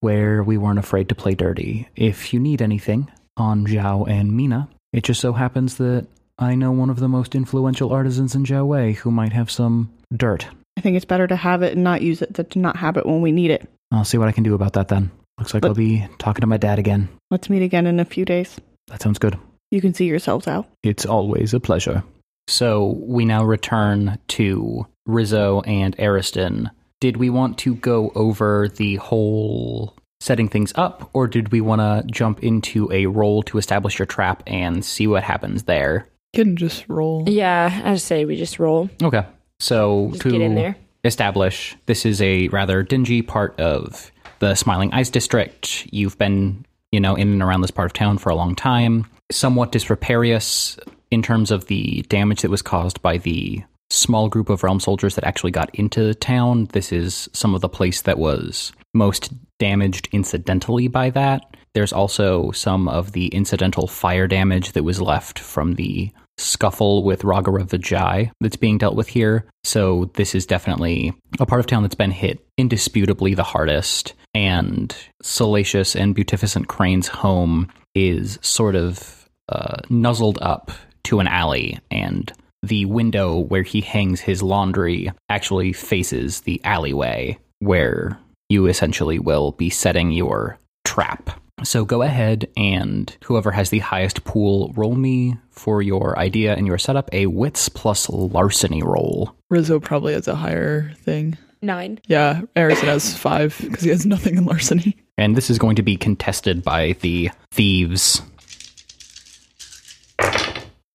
where 0.00 0.42
we 0.42 0.58
weren't 0.58 0.78
afraid 0.78 1.08
to 1.10 1.14
play 1.14 1.34
dirty. 1.34 1.88
If 1.94 2.32
you 2.32 2.40
need 2.40 2.62
anything 2.62 3.10
on 3.36 3.66
Zhao 3.66 4.08
and 4.08 4.32
Mina, 4.36 4.68
it 4.92 5.04
just 5.04 5.20
so 5.20 5.32
happens 5.32 5.76
that 5.76 6.06
I 6.38 6.54
know 6.54 6.72
one 6.72 6.90
of 6.90 6.98
the 6.98 7.08
most 7.08 7.34
influential 7.34 7.92
artisans 7.92 8.34
in 8.34 8.44
Jiawei 8.44 8.96
who 8.96 9.10
might 9.10 9.32
have 9.32 9.50
some 9.50 9.92
dirt. 10.14 10.46
I 10.82 10.84
think 10.84 10.96
it's 10.96 11.04
better 11.04 11.28
to 11.28 11.36
have 11.36 11.62
it 11.62 11.74
and 11.74 11.84
not 11.84 12.02
use 12.02 12.22
it 12.22 12.34
than 12.34 12.46
to 12.46 12.58
not 12.58 12.76
have 12.76 12.96
it 12.96 13.06
when 13.06 13.22
we 13.22 13.30
need 13.30 13.52
it. 13.52 13.68
I'll 13.92 14.04
see 14.04 14.18
what 14.18 14.26
I 14.26 14.32
can 14.32 14.42
do 14.42 14.52
about 14.52 14.72
that 14.72 14.88
then. 14.88 15.12
Looks 15.38 15.54
like 15.54 15.60
But- 15.60 15.68
I'll 15.68 15.74
be 15.76 16.04
talking 16.18 16.40
to 16.40 16.48
my 16.48 16.56
dad 16.56 16.80
again. 16.80 17.08
Let's 17.30 17.48
meet 17.48 17.62
again 17.62 17.86
in 17.86 18.00
a 18.00 18.04
few 18.04 18.24
days. 18.24 18.58
That 18.88 19.00
sounds 19.00 19.20
good. 19.20 19.38
You 19.70 19.80
can 19.80 19.94
see 19.94 20.06
yourselves 20.06 20.48
out. 20.48 20.66
It's 20.82 21.06
always 21.06 21.54
a 21.54 21.60
pleasure. 21.60 22.02
So 22.48 22.96
we 23.00 23.24
now 23.24 23.44
return 23.44 24.18
to 24.28 24.84
Rizzo 25.06 25.60
and 25.60 25.94
Ariston. 26.00 26.68
Did 27.00 27.16
we 27.18 27.30
want 27.30 27.58
to 27.58 27.76
go 27.76 28.10
over 28.16 28.66
the 28.66 28.96
whole 28.96 29.94
setting 30.20 30.48
things 30.48 30.72
up, 30.74 31.10
or 31.12 31.28
did 31.28 31.52
we 31.52 31.60
want 31.60 31.80
to 31.80 32.02
jump 32.12 32.42
into 32.42 32.90
a 32.90 33.06
roll 33.06 33.44
to 33.44 33.56
establish 33.58 34.00
your 34.00 34.06
trap 34.06 34.42
and 34.48 34.84
see 34.84 35.06
what 35.06 35.22
happens 35.22 35.62
there? 35.62 36.08
Can 36.34 36.56
just 36.56 36.88
roll. 36.88 37.22
Yeah, 37.28 37.82
I 37.84 37.94
say 37.98 38.24
we 38.24 38.34
just 38.34 38.58
roll. 38.58 38.90
Okay. 39.00 39.24
So 39.62 40.08
Just 40.10 40.22
to 40.22 40.30
get 40.32 40.40
in 40.40 40.56
there. 40.56 40.76
establish, 41.04 41.76
this 41.86 42.04
is 42.04 42.20
a 42.20 42.48
rather 42.48 42.82
dingy 42.82 43.22
part 43.22 43.58
of 43.60 44.10
the 44.40 44.56
Smiling 44.56 44.92
Eyes 44.92 45.08
District. 45.08 45.86
You've 45.92 46.18
been, 46.18 46.66
you 46.90 46.98
know, 46.98 47.14
in 47.14 47.28
and 47.28 47.42
around 47.42 47.60
this 47.60 47.70
part 47.70 47.86
of 47.86 47.92
town 47.92 48.18
for 48.18 48.30
a 48.30 48.34
long 48.34 48.56
time. 48.56 49.06
Somewhat 49.30 49.70
disreparious 49.70 50.80
in 51.12 51.22
terms 51.22 51.52
of 51.52 51.66
the 51.66 52.02
damage 52.08 52.42
that 52.42 52.50
was 52.50 52.60
caused 52.60 53.00
by 53.02 53.18
the 53.18 53.62
small 53.88 54.28
group 54.28 54.48
of 54.48 54.64
realm 54.64 54.80
soldiers 54.80 55.14
that 55.14 55.24
actually 55.24 55.52
got 55.52 55.72
into 55.76 56.02
the 56.02 56.14
town. 56.14 56.66
This 56.72 56.90
is 56.90 57.28
some 57.32 57.54
of 57.54 57.60
the 57.60 57.68
place 57.68 58.02
that 58.02 58.18
was 58.18 58.72
most 58.94 59.32
damaged 59.60 60.08
incidentally 60.10 60.88
by 60.88 61.10
that. 61.10 61.56
There's 61.74 61.92
also 61.92 62.50
some 62.50 62.88
of 62.88 63.12
the 63.12 63.28
incidental 63.28 63.86
fire 63.86 64.26
damage 64.26 64.72
that 64.72 64.82
was 64.82 65.00
left 65.00 65.38
from 65.38 65.74
the 65.74 66.10
scuffle 66.38 67.02
with 67.02 67.22
Ragara 67.22 67.64
Vijay 67.64 68.30
that's 68.40 68.56
being 68.56 68.78
dealt 68.78 68.96
with 68.96 69.08
here. 69.08 69.44
So 69.64 70.10
this 70.14 70.34
is 70.34 70.46
definitely 70.46 71.12
a 71.38 71.46
part 71.46 71.60
of 71.60 71.66
town 71.66 71.82
that's 71.82 71.94
been 71.94 72.10
hit 72.10 72.44
indisputably 72.56 73.34
the 73.34 73.42
hardest. 73.42 74.14
And 74.34 74.96
Salacious 75.22 75.94
and 75.94 76.14
Beautificent 76.14 76.68
Crane's 76.68 77.08
home 77.08 77.70
is 77.94 78.38
sort 78.42 78.74
of 78.74 79.28
uh, 79.48 79.78
nuzzled 79.90 80.38
up 80.40 80.70
to 81.04 81.20
an 81.20 81.26
alley, 81.26 81.78
and 81.90 82.32
the 82.62 82.84
window 82.86 83.38
where 83.38 83.64
he 83.64 83.80
hangs 83.80 84.20
his 84.20 84.42
laundry 84.42 85.12
actually 85.28 85.72
faces 85.72 86.42
the 86.42 86.60
alleyway 86.64 87.36
where 87.58 88.18
you 88.48 88.66
essentially 88.66 89.18
will 89.18 89.52
be 89.52 89.68
setting 89.68 90.12
your 90.12 90.58
trap. 90.84 91.40
So 91.64 91.84
go 91.84 92.02
ahead 92.02 92.48
and 92.56 93.14
whoever 93.24 93.50
has 93.50 93.70
the 93.70 93.78
highest 93.78 94.24
pool, 94.24 94.72
roll 94.74 94.94
me 94.94 95.36
for 95.50 95.82
your 95.82 96.18
idea 96.18 96.54
and 96.54 96.66
your 96.66 96.78
setup 96.78 97.08
a 97.12 97.26
wits 97.26 97.68
plus 97.68 98.08
larceny 98.08 98.82
roll. 98.82 99.34
Rizzo 99.50 99.78
probably 99.80 100.14
has 100.14 100.28
a 100.28 100.34
higher 100.34 100.92
thing. 100.96 101.36
Nine. 101.60 102.00
Yeah, 102.06 102.42
Ariston 102.56 102.88
has 102.88 103.16
five 103.16 103.56
because 103.60 103.82
he 103.82 103.90
has 103.90 104.04
nothing 104.04 104.36
in 104.36 104.44
larceny. 104.44 104.96
And 105.16 105.36
this 105.36 105.50
is 105.50 105.58
going 105.58 105.76
to 105.76 105.82
be 105.82 105.96
contested 105.96 106.64
by 106.64 106.96
the 107.00 107.30
thieves. 107.52 108.20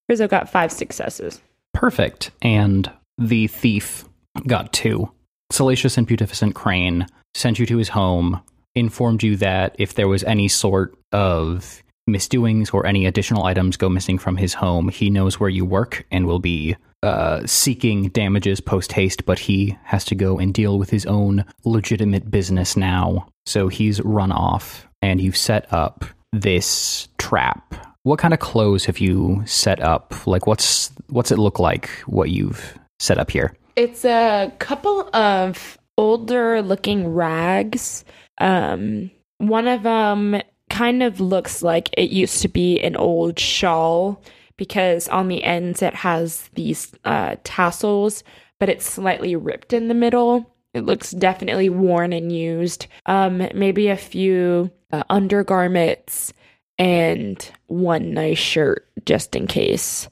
Rizzo 0.10 0.28
got 0.28 0.50
five 0.50 0.72
successes. 0.72 1.42
Perfect. 1.74 2.32
And 2.42 2.92
the 3.18 3.48
thief 3.48 4.04
got 4.46 4.74
two. 4.74 5.12
Salacious 5.52 5.98
and 5.98 6.06
Beautificent 6.06 6.56
Crane 6.56 7.08
sent 7.34 7.60
you 7.60 7.66
to 7.68 7.78
his 7.78 7.90
home, 7.90 8.42
informed 8.80 9.24
you 9.24 9.36
that 9.38 9.76
if 9.78 9.94
there 9.96 10.08
was 10.08 10.24
any 10.24 10.48
sort 10.48 10.98
of 11.12 11.84
misdoings 12.08 12.70
or 12.70 12.86
any 12.86 13.06
additional 13.06 13.46
items 13.46 13.78
go 13.78 13.90
missing 13.90 14.18
from 14.18 14.38
his 14.38 14.54
home, 14.54 14.90
he 14.90 15.10
knows 15.10 15.40
where 15.40 15.50
you 15.50 15.66
work 15.66 16.06
and 16.12 16.26
will 16.26 16.40
be 16.40 16.76
uh, 17.04 17.46
seeking 17.46 18.10
damages 18.10 18.60
post 18.60 18.92
haste, 18.92 19.26
but 19.26 19.40
he 19.40 19.78
has 19.84 20.04
to 20.06 20.16
go 20.16 20.40
and 20.40 20.54
deal 20.54 20.80
with 20.80 20.90
his 20.90 21.06
own 21.06 21.46
legitimate 21.64 22.32
business 22.32 22.76
now. 22.76 23.28
So 23.46 23.68
he's 23.68 24.02
run 24.02 24.32
off, 24.32 24.88
and 25.02 25.22
you've 25.22 25.38
set 25.38 25.72
up 25.72 26.06
this 26.34 27.08
trap. 27.18 27.76
What 28.04 28.20
kind 28.20 28.34
of 28.34 28.40
clothes 28.40 28.86
have 28.86 29.00
you 29.00 29.44
set 29.46 29.82
up? 29.82 30.26
Like, 30.26 30.48
what's 30.48 30.92
what's 31.08 31.32
it 31.32 31.38
look 31.38 31.60
like? 31.60 31.90
What 32.08 32.30
you've 32.30 32.78
set 33.00 33.18
up 33.18 33.32
here? 33.32 33.54
It's 33.76 34.06
a 34.06 34.52
couple 34.60 35.10
of 35.16 35.78
older 35.98 36.62
looking 36.62 37.14
rags. 37.14 38.04
Um, 38.40 39.12
one 39.38 39.68
of 39.68 39.84
them 39.84 40.42
kind 40.70 41.04
of 41.04 41.20
looks 41.20 41.64
like 41.64 41.90
it 41.98 42.10
used 42.10 42.42
to 42.42 42.48
be 42.48 42.80
an 42.82 42.96
old 42.96 43.40
shawl 43.40 44.22
because 44.58 45.08
on 45.08 45.28
the 45.28 45.44
ends 45.44 45.82
it 45.82 45.94
has 45.94 46.50
these 46.54 46.94
uh, 47.06 47.36
tassels, 47.44 48.24
but 48.60 48.70
it's 48.70 48.86
slightly 48.86 49.36
ripped 49.36 49.74
in 49.74 49.88
the 49.88 49.94
middle. 49.94 50.56
It 50.74 50.86
looks 50.86 51.12
definitely 51.12 51.70
worn 51.70 52.14
and 52.14 52.32
used. 52.32 52.88
Um, 53.06 53.48
maybe 53.54 53.88
a 53.88 53.98
few 53.98 54.72
uh, 54.92 55.04
undergarments 55.10 56.34
and 56.78 57.52
one 57.68 58.14
nice 58.14 58.38
shirt 58.38 58.88
just 59.06 59.36
in 59.36 59.48
case 59.48 60.10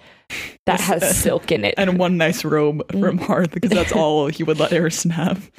that 0.65 0.79
has 0.81 1.17
silk 1.17 1.51
in 1.51 1.65
it. 1.65 1.75
And 1.77 1.97
one 1.99 2.17
nice 2.17 2.43
robe 2.43 2.88
mm. 2.88 2.99
from 2.99 3.17
Hearth 3.17 3.51
because 3.51 3.71
that's 3.71 3.91
all 3.93 4.27
he 4.27 4.43
would 4.43 4.59
let 4.59 4.73
Ariston 4.73 5.11
have. 5.11 5.51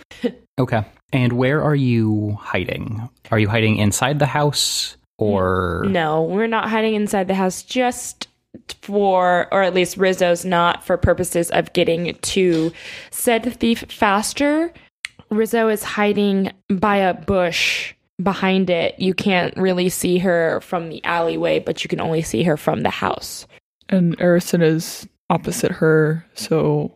Okay. 0.59 0.85
And 1.12 1.35
where 1.35 1.62
are 1.62 1.74
you 1.74 2.37
hiding? 2.40 3.09
Are 3.31 3.38
you 3.38 3.48
hiding 3.48 3.76
inside 3.76 4.18
the 4.18 4.26
house 4.26 4.96
or 5.18 5.85
No, 5.88 6.22
we're 6.22 6.46
not 6.46 6.68
hiding 6.68 6.94
inside 6.94 7.29
the 7.29 7.35
house 7.35 7.62
just 7.62 8.29
for, 8.83 9.48
or 9.52 9.62
at 9.62 9.74
least 9.74 9.96
Rizzo's 9.96 10.44
not 10.44 10.85
for 10.85 10.96
purposes 10.96 11.50
of 11.50 11.72
getting 11.72 12.14
to 12.14 12.72
said 13.11 13.55
thief 13.59 13.85
faster. 13.88 14.72
Rizzo 15.31 15.68
is 15.68 15.83
hiding 15.83 16.52
by 16.68 16.96
a 16.96 17.14
bush 17.14 17.94
behind 18.22 18.70
it. 18.70 18.98
You 18.98 19.14
can't 19.14 19.57
really 19.57 19.88
see 19.88 20.18
her 20.18 20.61
from 20.61 20.88
the 20.88 21.05
alleyway, 21.05 21.59
but 21.59 21.85
you 21.85 21.88
can 21.88 22.00
only 22.00 22.22
see 22.22 22.42
her 22.44 22.57
from 22.57 22.83
the 22.83 22.90
house. 22.90 23.46
And 23.88 24.20
Ariston 24.20 24.62
is 24.62 25.09
opposite 25.31 25.72
her, 25.72 26.25
so 26.35 26.92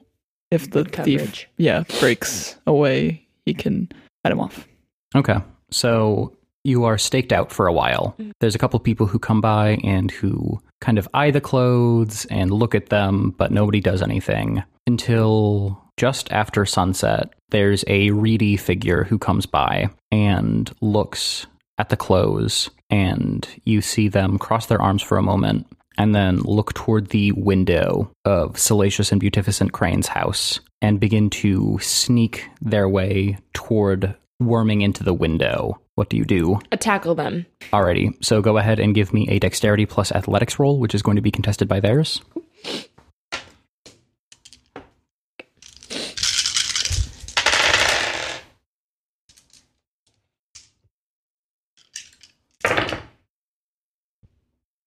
if 0.50 0.70
the 0.70 0.84
Good 0.84 1.04
thief, 1.04 1.46
yeah, 1.56 1.84
breaks 2.00 2.56
away, 2.66 3.26
he 3.44 3.54
can 3.54 3.88
head 4.24 4.32
him 4.32 4.40
off. 4.40 4.66
Okay. 5.14 5.36
So 5.70 6.36
you 6.64 6.84
are 6.84 6.98
staked 6.98 7.32
out 7.32 7.52
for 7.52 7.66
a 7.66 7.72
while. 7.72 8.14
Mm. 8.18 8.32
There's 8.40 8.54
a 8.54 8.58
couple 8.58 8.78
people 8.80 9.06
who 9.06 9.18
come 9.18 9.40
by 9.40 9.78
and 9.84 10.10
who 10.10 10.60
kind 10.80 10.98
of 10.98 11.08
eye 11.14 11.30
the 11.30 11.40
clothes 11.40 12.26
and 12.26 12.50
look 12.50 12.74
at 12.74 12.90
them, 12.90 13.34
but 13.38 13.52
nobody 13.52 13.80
does 13.80 14.02
anything 14.02 14.62
until 14.86 15.82
just 15.96 16.30
after 16.32 16.66
sunset. 16.66 17.32
There's 17.50 17.84
a 17.86 18.10
reedy 18.10 18.56
figure 18.56 19.04
who 19.04 19.18
comes 19.18 19.46
by 19.46 19.90
and 20.10 20.70
looks 20.80 21.46
at 21.78 21.88
the 21.88 21.96
clothes, 21.96 22.70
and 22.90 23.48
you 23.64 23.80
see 23.80 24.08
them 24.08 24.38
cross 24.38 24.66
their 24.66 24.82
arms 24.82 25.02
for 25.02 25.16
a 25.16 25.22
moment 25.22 25.66
and 25.98 26.14
then 26.14 26.38
look 26.40 26.72
toward 26.74 27.08
the 27.08 27.32
window 27.32 28.10
of 28.24 28.58
Salacious 28.58 29.12
and 29.12 29.20
Beautificent 29.20 29.72
Crane's 29.72 30.08
house 30.08 30.60
and 30.80 31.00
begin 31.00 31.30
to 31.30 31.78
sneak 31.80 32.48
their 32.60 32.88
way 32.88 33.38
toward 33.52 34.14
worming 34.38 34.80
into 34.80 35.04
the 35.04 35.14
window. 35.14 35.80
What 35.94 36.08
do 36.08 36.16
you 36.16 36.24
do? 36.24 36.58
Uh, 36.72 36.76
tackle 36.76 37.14
them. 37.14 37.44
Alrighty, 37.72 38.24
so 38.24 38.40
go 38.40 38.56
ahead 38.56 38.80
and 38.80 38.94
give 38.94 39.12
me 39.12 39.28
a 39.28 39.38
dexterity 39.38 39.84
plus 39.84 40.10
athletics 40.12 40.58
roll, 40.58 40.78
which 40.78 40.94
is 40.94 41.02
going 41.02 41.16
to 41.16 41.22
be 41.22 41.30
contested 41.30 41.68
by 41.68 41.80
theirs. 41.80 42.22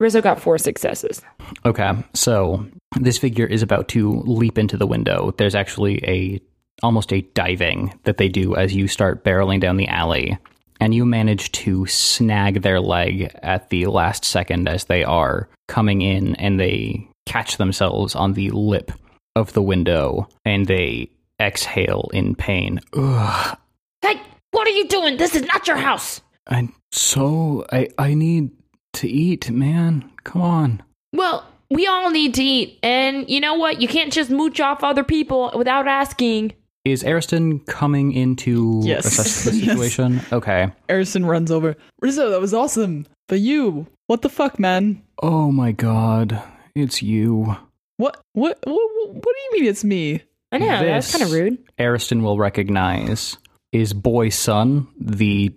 Rizzo 0.00 0.20
got 0.20 0.40
four 0.40 0.58
successes. 0.58 1.22
Okay, 1.64 1.92
so 2.14 2.66
this 3.00 3.18
figure 3.18 3.46
is 3.46 3.62
about 3.62 3.88
to 3.88 4.20
leap 4.26 4.58
into 4.58 4.76
the 4.76 4.86
window. 4.86 5.32
There's 5.36 5.54
actually 5.54 6.04
a 6.04 6.40
almost 6.82 7.12
a 7.12 7.22
diving 7.34 7.98
that 8.02 8.16
they 8.16 8.28
do 8.28 8.56
as 8.56 8.74
you 8.74 8.88
start 8.88 9.24
barreling 9.24 9.60
down 9.60 9.76
the 9.76 9.88
alley, 9.88 10.36
and 10.80 10.92
you 10.94 11.04
manage 11.06 11.52
to 11.52 11.86
snag 11.86 12.62
their 12.62 12.80
leg 12.80 13.30
at 13.42 13.70
the 13.70 13.86
last 13.86 14.24
second 14.24 14.68
as 14.68 14.84
they 14.84 15.04
are 15.04 15.48
coming 15.68 16.02
in, 16.02 16.34
and 16.36 16.58
they 16.58 17.08
catch 17.26 17.56
themselves 17.56 18.14
on 18.14 18.32
the 18.32 18.50
lip 18.50 18.90
of 19.36 19.52
the 19.52 19.62
window, 19.62 20.28
and 20.44 20.66
they 20.66 21.08
exhale 21.40 22.10
in 22.12 22.34
pain. 22.34 22.80
Ugh, 22.94 23.56
Hey, 24.02 24.20
what 24.50 24.66
are 24.66 24.72
you 24.72 24.86
doing? 24.88 25.16
This 25.16 25.34
is 25.34 25.42
not 25.42 25.66
your 25.66 25.76
house. 25.76 26.20
I 26.46 26.68
so 26.92 27.64
I 27.72 27.88
I 27.96 28.12
need 28.14 28.50
to 28.94 29.08
eat, 29.08 29.50
man. 29.50 30.10
Come 30.24 30.42
on. 30.42 30.82
Well, 31.12 31.46
we 31.70 31.86
all 31.86 32.10
need 32.10 32.34
to 32.34 32.42
eat. 32.42 32.78
And 32.82 33.28
you 33.28 33.40
know 33.40 33.54
what? 33.54 33.80
You 33.80 33.88
can't 33.88 34.12
just 34.12 34.30
mooch 34.30 34.60
off 34.60 34.82
other 34.84 35.04
people 35.04 35.52
without 35.56 35.86
asking. 35.88 36.52
Is 36.84 37.02
Ariston 37.04 37.60
coming 37.60 38.12
into 38.12 38.80
Yes. 38.84 39.06
assess 39.06 39.44
the 39.44 39.52
Yes. 39.56 39.66
situation? 39.68 40.20
Okay. 40.32 40.70
Ariston 40.90 41.24
runs 41.24 41.50
over. 41.50 41.76
Rizzo, 42.00 42.30
that 42.30 42.40
was 42.40 42.52
awesome. 42.52 43.06
But 43.26 43.40
you, 43.40 43.86
what 44.06 44.20
the 44.22 44.28
fuck, 44.28 44.58
man? 44.58 45.02
Oh 45.22 45.50
my 45.50 45.72
god, 45.72 46.42
it's 46.74 47.02
you. 47.02 47.56
What? 47.96 48.20
What? 48.34 48.58
What? 48.64 48.66
What, 48.66 49.14
what 49.14 49.22
do 49.24 49.40
you 49.56 49.60
mean 49.62 49.70
it's 49.70 49.82
me? 49.84 50.22
I 50.52 50.58
know, 50.58 50.66
that's 50.84 51.10
kind 51.10 51.24
of 51.24 51.32
rude. 51.32 51.58
Ariston 51.80 52.22
will 52.22 52.36
recognize 52.38 53.38
is 53.72 53.92
Boy 53.94 54.28
Son, 54.28 54.86
the 55.00 55.52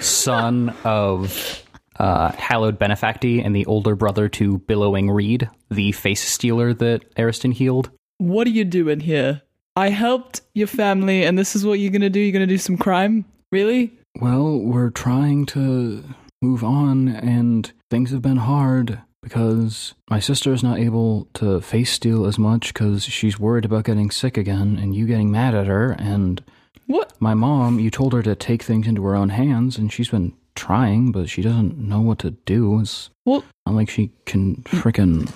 son 0.00 0.74
of 0.84 1.62
uh, 2.00 2.32
Hallowed 2.32 2.78
Benefacti 2.78 3.44
and 3.44 3.54
the 3.54 3.66
older 3.66 3.94
brother 3.94 4.28
to 4.30 4.58
Billowing 4.58 5.10
Reed, 5.10 5.48
the 5.70 5.92
face 5.92 6.22
stealer 6.26 6.72
that 6.74 7.04
Ariston 7.18 7.52
healed. 7.52 7.90
What 8.18 8.46
are 8.46 8.50
you 8.50 8.64
doing 8.64 9.00
here? 9.00 9.42
I 9.76 9.90
helped 9.90 10.40
your 10.54 10.66
family, 10.66 11.24
and 11.24 11.38
this 11.38 11.54
is 11.54 11.64
what 11.64 11.78
you're 11.78 11.92
gonna 11.92 12.10
do? 12.10 12.18
You're 12.20 12.32
gonna 12.32 12.46
do 12.46 12.58
some 12.58 12.76
crime? 12.76 13.24
Really? 13.52 13.92
Well, 14.20 14.58
we're 14.58 14.90
trying 14.90 15.46
to 15.46 16.02
move 16.42 16.64
on, 16.64 17.08
and 17.08 17.70
things 17.90 18.10
have 18.10 18.22
been 18.22 18.38
hard 18.38 19.00
because 19.22 19.94
my 20.08 20.18
sister 20.20 20.52
is 20.54 20.62
not 20.62 20.78
able 20.78 21.28
to 21.34 21.60
face 21.60 21.92
steal 21.92 22.24
as 22.24 22.38
much 22.38 22.72
because 22.72 23.04
she's 23.04 23.38
worried 23.38 23.66
about 23.66 23.84
getting 23.84 24.10
sick 24.10 24.38
again 24.38 24.78
and 24.80 24.94
you 24.94 25.06
getting 25.06 25.30
mad 25.30 25.54
at 25.54 25.66
her. 25.66 25.92
And 25.92 26.42
What? 26.86 27.12
my 27.20 27.34
mom, 27.34 27.78
you 27.78 27.90
told 27.90 28.14
her 28.14 28.22
to 28.22 28.34
take 28.34 28.62
things 28.62 28.86
into 28.86 29.04
her 29.04 29.14
own 29.14 29.28
hands, 29.28 29.76
and 29.76 29.92
she's 29.92 30.08
been 30.08 30.32
trying, 30.60 31.12
but 31.12 31.28
she 31.28 31.42
doesn't 31.42 31.78
know 31.78 32.00
what 32.00 32.18
to 32.20 32.30
do. 32.44 32.80
It's 32.80 33.10
Well, 33.26 33.44
not 33.66 33.74
like 33.76 33.90
she 33.90 34.10
can 34.26 34.56
frickin'. 34.68 35.28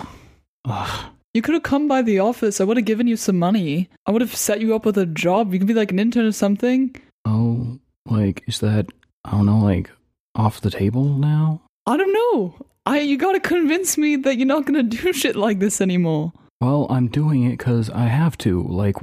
Ugh. 0.65 1.05
you 1.33 1.41
could 1.41 1.53
have 1.55 1.63
come 1.63 1.87
by 1.87 2.01
the 2.01 2.19
office. 2.19 2.61
I 2.61 2.63
would 2.63 2.77
have 2.77 2.85
given 2.85 3.07
you 3.07 3.17
some 3.17 3.37
money. 3.39 3.89
I 4.05 4.11
would 4.11 4.21
have 4.21 4.35
set 4.35 4.61
you 4.61 4.75
up 4.75 4.85
with 4.85 4.97
a 4.97 5.05
job. 5.05 5.51
You 5.53 5.59
could 5.59 5.67
be 5.67 5.73
like 5.73 5.91
an 5.91 5.99
intern 5.99 6.25
or 6.25 6.31
something. 6.31 6.95
Oh, 7.25 7.79
like, 8.09 8.43
is 8.47 8.59
that, 8.59 8.85
I 9.25 9.31
don't 9.31 9.45
know, 9.47 9.59
like, 9.59 9.89
off 10.35 10.61
the 10.61 10.69
table 10.71 11.03
now? 11.05 11.61
I 11.87 11.97
don't 11.97 12.13
know. 12.13 12.55
I 12.85 12.99
you 12.99 13.17
gotta 13.17 13.39
convince 13.39 13.97
me 13.97 14.15
that 14.17 14.37
you're 14.37 14.45
not 14.47 14.65
gonna 14.65 14.83
do 15.01 15.11
shit 15.13 15.35
like 15.35 15.59
this 15.59 15.81
anymore. 15.81 16.33
Well, 16.61 16.87
I'm 16.89 17.07
doing 17.07 17.43
it 17.43 17.57
because 17.57 17.89
I 17.89 18.05
have 18.05 18.37
to. 18.39 18.61
Like, 18.63 18.95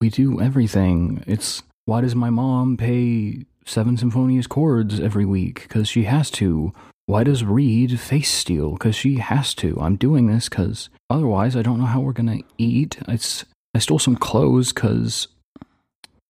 we 0.00 0.08
do 0.08 0.40
everything. 0.40 1.22
It's 1.26 1.62
why 1.86 2.00
does 2.00 2.14
my 2.14 2.30
mom 2.30 2.76
pay 2.76 3.44
seven 3.64 3.96
symphonious 3.96 4.46
chords 4.46 5.00
every 5.00 5.24
week? 5.24 5.62
Because 5.62 5.88
she 5.88 6.04
has 6.04 6.30
to. 6.32 6.72
Why 7.06 7.24
does 7.24 7.44
Reed 7.44 8.00
face 8.00 8.30
steal? 8.30 8.72
Because 8.72 8.96
she 8.96 9.16
has 9.16 9.54
to. 9.56 9.78
I'm 9.80 9.96
doing 9.96 10.26
this 10.26 10.48
because 10.48 10.88
otherwise 11.10 11.56
I 11.56 11.62
don't 11.62 11.78
know 11.78 11.84
how 11.84 12.00
we're 12.00 12.12
gonna 12.12 12.40
eat. 12.56 12.98
It's 13.08 13.44
I 13.74 13.78
stole 13.78 13.98
some 13.98 14.16
clothes 14.16 14.72
because 14.72 15.28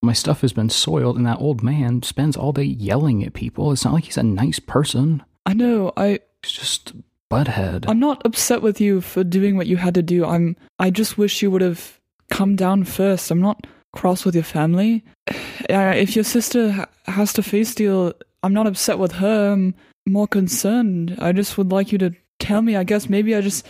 my 0.03 0.13
stuff 0.13 0.41
has 0.43 0.53
been 0.53 0.71
soiled, 0.71 1.17
and 1.17 1.27
that 1.27 1.41
old 1.41 1.63
man 1.63 2.03
spends 2.03 2.37
all 2.37 2.53
day 2.53 2.65
yelling 2.65 3.25
at 3.25 3.35
people. 3.35 3.73
It's 3.73 3.85
not 3.85 3.95
like 3.95 4.05
he's 4.05 4.17
a 4.17 4.23
nice 4.23 4.59
person. 4.59 5.23
I 5.47 5.55
know. 5.55 5.93
I 5.97 6.21
He's 6.43 6.53
just 6.53 6.93
butthead. 7.31 7.87
I'm 7.89 8.01
not 8.01 8.23
upset 8.25 8.61
with 8.61 8.81
you 8.81 9.01
for 9.01 9.25
doing 9.25 9.57
what 9.57 9.67
you 9.67 9.77
had 9.77 9.95
to 9.95 10.03
do. 10.03 10.25
I'm 10.25 10.57
I 10.79 10.91
just 10.91 11.17
wish 11.17 11.43
you 11.43 11.51
would 11.51 11.63
have 11.63 12.01
come 12.31 12.57
down 12.57 12.85
first. 12.85 13.31
I'm 13.31 13.41
not 13.41 13.67
cross 13.95 14.25
with 14.25 14.35
your 14.35 14.45
family. 14.45 15.03
If 15.67 16.15
your 16.15 16.25
sister 16.25 16.71
ha- 16.73 16.89
has 17.07 17.33
to 17.33 17.43
face 17.43 17.75
deal, 17.75 18.13
I'm 18.43 18.53
not 18.53 18.67
upset 18.67 18.99
with 18.99 19.13
her. 19.13 19.53
I'm 19.53 19.75
more 20.07 20.29
concerned. 20.29 21.17
I 21.19 21.33
just 21.33 21.57
would 21.57 21.73
like 21.73 21.91
you 21.91 21.99
to 21.99 22.11
tell 22.39 22.61
me. 22.61 22.77
I 22.77 22.85
guess 22.85 23.09
maybe 23.09 23.35
I 23.35 23.41
just 23.41 23.67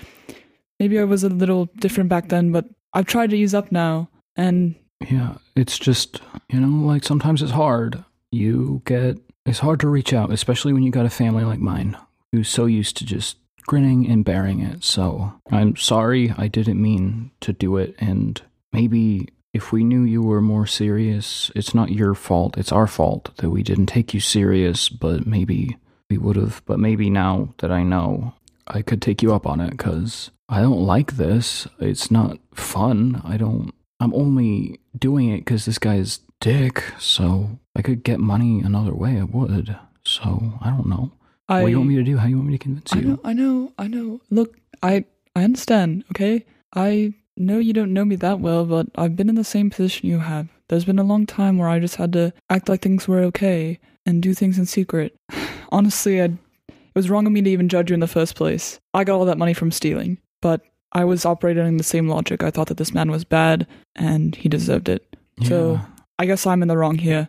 maybe 0.80 0.98
I 0.98 1.04
was 1.04 1.22
a 1.22 1.28
little 1.28 1.66
different 1.78 2.10
back 2.10 2.28
then, 2.28 2.50
but 2.50 2.64
I've 2.92 3.06
tried 3.06 3.30
to 3.30 3.36
ease 3.36 3.54
up 3.54 3.70
now. 3.70 4.08
And 4.34 4.74
Yeah, 5.08 5.34
it's 5.54 5.78
just, 5.78 6.20
you 6.50 6.58
know, 6.58 6.84
like 6.84 7.04
sometimes 7.04 7.42
it's 7.42 7.52
hard. 7.52 8.04
You 8.32 8.82
get, 8.84 9.18
it's 9.46 9.60
hard 9.60 9.78
to 9.80 9.88
reach 9.88 10.12
out, 10.12 10.32
especially 10.32 10.72
when 10.72 10.82
you 10.82 10.90
got 10.90 11.06
a 11.06 11.10
family 11.10 11.44
like 11.44 11.60
mine 11.60 11.96
who's 12.32 12.48
so 12.48 12.66
used 12.66 12.96
to 12.96 13.04
just 13.06 13.36
grinning 13.66 14.10
and 14.10 14.24
bearing 14.24 14.60
it. 14.60 14.82
So 14.82 15.32
I'm 15.52 15.76
sorry 15.76 16.34
I 16.36 16.48
didn't 16.48 16.82
mean 16.82 17.30
to 17.40 17.52
do 17.52 17.76
it. 17.76 17.94
And 17.98 18.42
maybe 18.72 19.28
if 19.54 19.70
we 19.70 19.84
knew 19.84 20.02
you 20.02 20.20
were 20.20 20.42
more 20.42 20.66
serious, 20.66 21.50
it's 21.54 21.74
not 21.74 21.92
your 21.92 22.14
fault. 22.14 22.58
It's 22.58 22.72
our 22.72 22.88
fault 22.88 23.30
that 23.36 23.50
we 23.50 23.62
didn't 23.62 23.86
take 23.86 24.12
you 24.12 24.18
serious, 24.18 24.88
but 24.88 25.26
maybe 25.26 25.78
we 26.10 26.18
would 26.18 26.34
have. 26.34 26.60
But 26.66 26.80
maybe 26.80 27.08
now 27.08 27.54
that 27.58 27.70
I 27.70 27.84
know, 27.84 28.34
I 28.66 28.82
could 28.82 29.00
take 29.00 29.22
you 29.22 29.32
up 29.32 29.46
on 29.46 29.60
it 29.60 29.70
because 29.70 30.32
I 30.48 30.60
don't 30.60 30.82
like 30.82 31.12
this. 31.12 31.68
It's 31.78 32.10
not 32.10 32.38
fun. 32.52 33.22
I 33.24 33.36
don't. 33.36 33.72
I'm 34.00 34.12
only 34.12 34.80
doing 34.98 35.30
it 35.30 35.38
because 35.38 35.66
this 35.66 35.78
guy's 35.78 36.18
dick. 36.40 36.82
So 36.98 37.60
I 37.76 37.82
could 37.82 38.02
get 38.02 38.18
money 38.18 38.60
another 38.60 38.92
way. 38.92 39.20
I 39.20 39.24
would. 39.24 39.78
So 40.04 40.58
I 40.60 40.70
don't 40.70 40.88
know. 40.88 41.12
I 41.48 41.60
what 41.62 41.68
do 41.68 41.70
you 41.70 41.78
want 41.78 41.90
me 41.90 41.96
to 41.96 42.02
do? 42.02 42.16
How 42.16 42.24
do 42.24 42.30
you 42.30 42.36
want 42.38 42.48
me 42.48 42.58
to 42.58 42.62
convince 42.62 42.92
I 42.92 42.98
you? 42.98 43.04
know, 43.04 43.20
I 43.22 43.32
know, 43.34 43.72
I 43.78 43.86
know. 43.86 44.20
Look, 44.30 44.58
I 44.82 45.04
I 45.36 45.44
understand, 45.44 46.04
okay? 46.10 46.44
I 46.74 47.14
know 47.36 47.58
you 47.58 47.72
don't 47.72 47.92
know 47.92 48.04
me 48.04 48.16
that 48.16 48.40
well, 48.40 48.64
but 48.64 48.86
I've 48.96 49.16
been 49.16 49.28
in 49.28 49.34
the 49.34 49.44
same 49.44 49.70
position 49.70 50.08
you 50.08 50.20
have. 50.20 50.48
There's 50.68 50.84
been 50.84 50.98
a 50.98 51.04
long 51.04 51.26
time 51.26 51.58
where 51.58 51.68
I 51.68 51.78
just 51.78 51.96
had 51.96 52.12
to 52.14 52.32
act 52.48 52.68
like 52.68 52.82
things 52.82 53.06
were 53.06 53.20
okay 53.20 53.78
and 54.06 54.22
do 54.22 54.34
things 54.34 54.58
in 54.58 54.66
secret. 54.66 55.16
Honestly, 55.72 56.20
I'd, 56.20 56.38
it 56.68 56.94
was 56.94 57.10
wrong 57.10 57.26
of 57.26 57.32
me 57.32 57.42
to 57.42 57.50
even 57.50 57.68
judge 57.68 57.90
you 57.90 57.94
in 57.94 58.00
the 58.00 58.06
first 58.06 58.36
place. 58.36 58.78
I 58.92 59.04
got 59.04 59.16
all 59.16 59.24
that 59.24 59.38
money 59.38 59.54
from 59.54 59.70
stealing, 59.70 60.18
but 60.40 60.62
I 60.92 61.04
was 61.04 61.26
operating 61.26 61.66
in 61.66 61.76
the 61.76 61.84
same 61.84 62.08
logic. 62.08 62.42
I 62.42 62.50
thought 62.50 62.68
that 62.68 62.76
this 62.76 62.94
man 62.94 63.10
was 63.10 63.24
bad 63.24 63.66
and 63.96 64.36
he 64.36 64.48
deserved 64.48 64.88
it. 64.88 65.16
So 65.42 65.80
I 66.18 66.26
guess 66.26 66.46
I'm 66.46 66.62
in 66.62 66.68
the 66.68 66.76
wrong 66.76 66.96
here. 66.96 67.28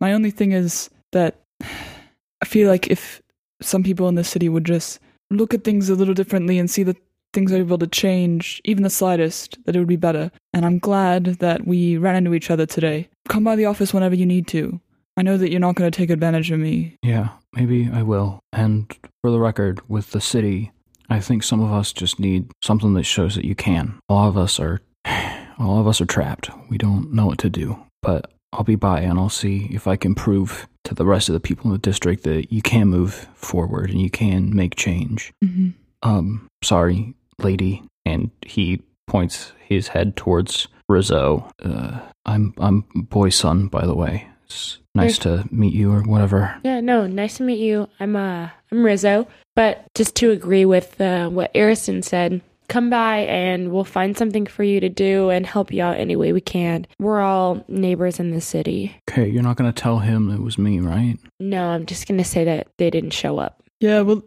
My 0.00 0.12
only 0.12 0.30
thing 0.30 0.52
is 0.52 0.88
that 1.12 1.40
I 1.60 2.46
feel 2.46 2.68
like 2.68 2.86
if 2.86 3.20
some 3.60 3.82
people 3.82 4.06
in 4.08 4.14
the 4.14 4.22
city 4.22 4.48
would 4.48 4.64
just 4.64 5.00
look 5.30 5.52
at 5.52 5.64
things 5.64 5.90
a 5.90 5.96
little 5.96 6.14
differently 6.14 6.58
and 6.58 6.70
see 6.70 6.84
that 6.84 6.96
things 7.32 7.52
are 7.52 7.56
able 7.56 7.78
to 7.78 7.86
change, 7.86 8.60
even 8.64 8.82
the 8.82 8.90
slightest, 8.90 9.58
that 9.64 9.76
it 9.76 9.78
would 9.78 9.88
be 9.88 9.96
better. 9.96 10.30
And 10.52 10.64
I'm 10.64 10.78
glad 10.78 11.24
that 11.24 11.66
we 11.66 11.96
ran 11.96 12.16
into 12.16 12.34
each 12.34 12.50
other 12.50 12.66
today. 12.66 13.08
Come 13.28 13.44
by 13.44 13.56
the 13.56 13.66
office 13.66 13.92
whenever 13.92 14.14
you 14.14 14.26
need 14.26 14.46
to. 14.48 14.80
I 15.16 15.22
know 15.22 15.36
that 15.36 15.50
you're 15.50 15.60
not 15.60 15.74
going 15.74 15.90
to 15.90 15.96
take 15.96 16.10
advantage 16.10 16.50
of 16.50 16.60
me. 16.60 16.96
Yeah, 17.02 17.30
maybe 17.52 17.90
I 17.92 18.02
will. 18.02 18.40
And 18.52 18.94
for 19.20 19.30
the 19.30 19.40
record, 19.40 19.80
with 19.88 20.12
the 20.12 20.20
city, 20.20 20.70
I 21.10 21.20
think 21.20 21.42
some 21.42 21.60
of 21.60 21.72
us 21.72 21.92
just 21.92 22.20
need 22.20 22.50
something 22.62 22.94
that 22.94 23.04
shows 23.04 23.34
that 23.34 23.44
you 23.44 23.54
can. 23.54 23.98
A 24.08 24.14
lot 24.14 24.28
of 24.28 24.36
us 24.36 24.60
are 24.60 24.80
all 25.58 25.80
of 25.80 25.88
us 25.88 26.00
are 26.00 26.06
trapped. 26.06 26.50
We 26.70 26.78
don't 26.78 27.12
know 27.12 27.26
what 27.26 27.38
to 27.38 27.50
do. 27.50 27.84
But 28.00 28.30
I'll 28.52 28.64
be 28.64 28.76
by 28.76 29.00
and 29.00 29.18
I'll 29.18 29.28
see 29.28 29.68
if 29.72 29.86
I 29.86 29.96
can 29.96 30.14
prove 30.14 30.68
to 30.84 30.94
the 30.94 31.04
rest 31.04 31.28
of 31.28 31.32
the 31.32 31.40
people 31.40 31.66
in 31.66 31.72
the 31.72 31.78
district 31.78 32.24
that 32.24 32.52
you 32.52 32.62
can 32.62 32.88
move 32.88 33.28
forward 33.34 33.90
and 33.90 34.00
you 34.00 34.10
can 34.10 34.54
make 34.54 34.76
change. 34.76 35.32
Mm-hmm. 35.44 35.70
Um, 36.02 36.48
sorry, 36.62 37.14
lady. 37.42 37.82
And 38.04 38.30
he 38.46 38.82
points 39.06 39.52
his 39.66 39.88
head 39.88 40.16
towards 40.16 40.68
Rizzo. 40.88 41.50
Uh, 41.62 42.00
I'm 42.24 42.54
I'm 42.58 42.84
boy 42.94 43.28
son, 43.30 43.68
by 43.68 43.84
the 43.86 43.94
way. 43.94 44.28
It's 44.46 44.78
nice 44.94 45.18
to 45.18 45.44
meet 45.50 45.74
you 45.74 45.92
or 45.92 46.00
whatever. 46.02 46.58
Yeah, 46.64 46.80
no, 46.80 47.06
nice 47.06 47.36
to 47.36 47.42
meet 47.42 47.58
you. 47.58 47.88
I'm 48.00 48.16
uh 48.16 48.48
I'm 48.72 48.82
Rizzo. 48.84 49.26
But 49.54 49.84
just 49.94 50.14
to 50.16 50.30
agree 50.30 50.64
with 50.64 51.00
uh, 51.00 51.28
what 51.28 51.50
Ariston 51.54 52.02
said, 52.02 52.40
come 52.68 52.88
by 52.90 53.18
and 53.18 53.72
we'll 53.72 53.82
find 53.84 54.16
something 54.16 54.46
for 54.46 54.62
you 54.62 54.78
to 54.80 54.88
do 54.88 55.30
and 55.30 55.44
help 55.44 55.72
you 55.72 55.82
out 55.82 55.96
any 55.98 56.16
way 56.16 56.32
we 56.32 56.40
can. 56.40 56.86
We're 56.98 57.20
all 57.20 57.64
neighbors 57.68 58.20
in 58.20 58.30
the 58.30 58.40
city. 58.40 58.94
Okay, 59.10 59.28
you're 59.28 59.42
not 59.42 59.56
gonna 59.56 59.72
tell 59.72 59.98
him 59.98 60.30
it 60.30 60.40
was 60.40 60.56
me, 60.58 60.80
right? 60.80 61.18
No, 61.40 61.68
I'm 61.70 61.84
just 61.86 62.06
gonna 62.08 62.24
say 62.24 62.44
that 62.44 62.68
they 62.78 62.88
didn't 62.88 63.10
show 63.12 63.38
up. 63.38 63.62
Yeah, 63.80 64.00
well, 64.00 64.22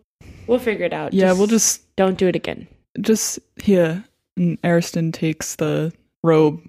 We'll 0.47 0.59
figure 0.59 0.86
it 0.86 0.93
out. 0.93 1.14
yeah, 1.14 1.32
we'll 1.34 1.47
just 1.47 1.95
don't 1.95 2.18
do 2.18 2.28
it 2.28 2.36
again. 2.36 2.68
Just 3.00 3.39
here. 3.62 4.04
And 4.38 4.58
Ariston 4.64 5.12
takes 5.12 5.56
the 5.56 5.94
robe 6.24 6.62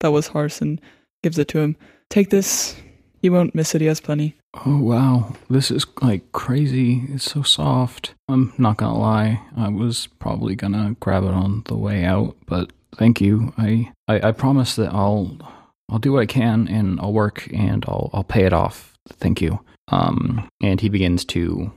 that 0.00 0.12
was 0.12 0.28
Harse 0.28 0.60
and 0.60 0.80
gives 1.22 1.38
it 1.38 1.48
to 1.48 1.58
him. 1.60 1.76
Take 2.08 2.30
this. 2.30 2.76
You 3.20 3.32
won't 3.32 3.54
miss 3.54 3.74
it. 3.74 3.80
He 3.80 3.86
has 3.86 4.00
plenty. 4.00 4.36
Oh 4.66 4.78
wow, 4.78 5.36
this 5.48 5.70
is 5.70 5.86
like 6.02 6.32
crazy. 6.32 7.04
It's 7.10 7.30
so 7.30 7.42
soft. 7.42 8.14
I'm 8.28 8.52
not 8.58 8.78
gonna 8.78 8.98
lie. 8.98 9.40
I 9.56 9.68
was 9.68 10.08
probably 10.18 10.56
gonna 10.56 10.96
grab 10.98 11.22
it 11.22 11.30
on 11.30 11.62
the 11.66 11.76
way 11.76 12.04
out, 12.04 12.36
but 12.46 12.72
thank 12.96 13.20
you. 13.20 13.52
I 13.56 13.92
I, 14.08 14.28
I 14.28 14.32
promise 14.32 14.74
that 14.76 14.92
I'll 14.92 15.36
I'll 15.88 16.00
do 16.00 16.12
what 16.12 16.22
I 16.22 16.26
can 16.26 16.66
and 16.66 16.98
I'll 17.00 17.12
work 17.12 17.48
and 17.52 17.84
I'll 17.86 18.10
I'll 18.12 18.24
pay 18.24 18.44
it 18.44 18.52
off. 18.52 18.94
Thank 19.08 19.40
you. 19.40 19.60
Um, 19.88 20.48
and 20.62 20.80
he 20.80 20.88
begins 20.88 21.24
to 21.26 21.70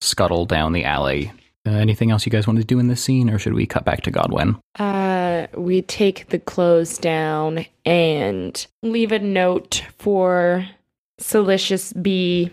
scuttle 0.00 0.46
down 0.46 0.72
the 0.72 0.84
alley. 0.84 1.32
Uh, 1.66 1.70
anything 1.70 2.10
else 2.10 2.26
you 2.26 2.30
guys 2.32 2.46
want 2.46 2.58
to 2.58 2.64
do 2.64 2.78
in 2.78 2.88
this 2.88 3.02
scene, 3.02 3.30
or 3.30 3.38
should 3.38 3.54
we 3.54 3.66
cut 3.66 3.84
back 3.84 4.02
to 4.02 4.10
Godwin? 4.10 4.58
Uh, 4.78 5.46
we 5.56 5.80
take 5.82 6.28
the 6.28 6.38
clothes 6.38 6.98
down 6.98 7.64
and 7.86 8.66
leave 8.82 9.12
a 9.12 9.18
note 9.18 9.82
for 9.98 10.66
Salacious 11.18 11.92
B. 11.94 12.50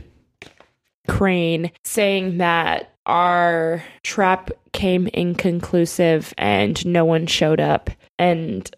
Crane 1.07 1.72
saying 1.84 2.38
that 2.38 2.93
our 3.05 3.84
trap 4.03 4.51
came 4.72 5.07
inconclusive 5.07 6.34
and 6.38 6.86
no 6.86 7.03
one 7.03 7.26
showed 7.28 7.59
up. 7.59 7.89
And 8.20 8.70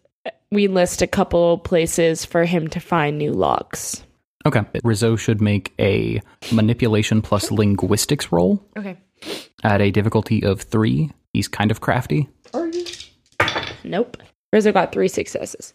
we 0.51 0.67
list 0.67 1.01
a 1.01 1.07
couple 1.07 1.57
places 1.59 2.25
for 2.25 2.45
him 2.45 2.69
to 2.69 2.79
find 2.79 3.17
new 3.17 3.33
locks. 3.33 4.03
Okay. 4.45 4.61
Rizzo 4.83 5.15
should 5.15 5.41
make 5.41 5.73
a 5.79 6.21
manipulation 6.51 7.21
plus 7.21 7.51
linguistics 7.51 8.31
roll 8.31 8.65
Okay. 8.77 8.97
At 9.63 9.81
a 9.81 9.91
difficulty 9.91 10.43
of 10.43 10.61
three. 10.61 11.11
He's 11.33 11.47
kind 11.47 11.71
of 11.71 11.81
crafty. 11.81 12.29
Are 12.53 12.67
you? 12.67 12.85
Nope. 13.83 14.17
Rizzo 14.51 14.71
got 14.71 14.91
three 14.91 15.07
successes. 15.07 15.73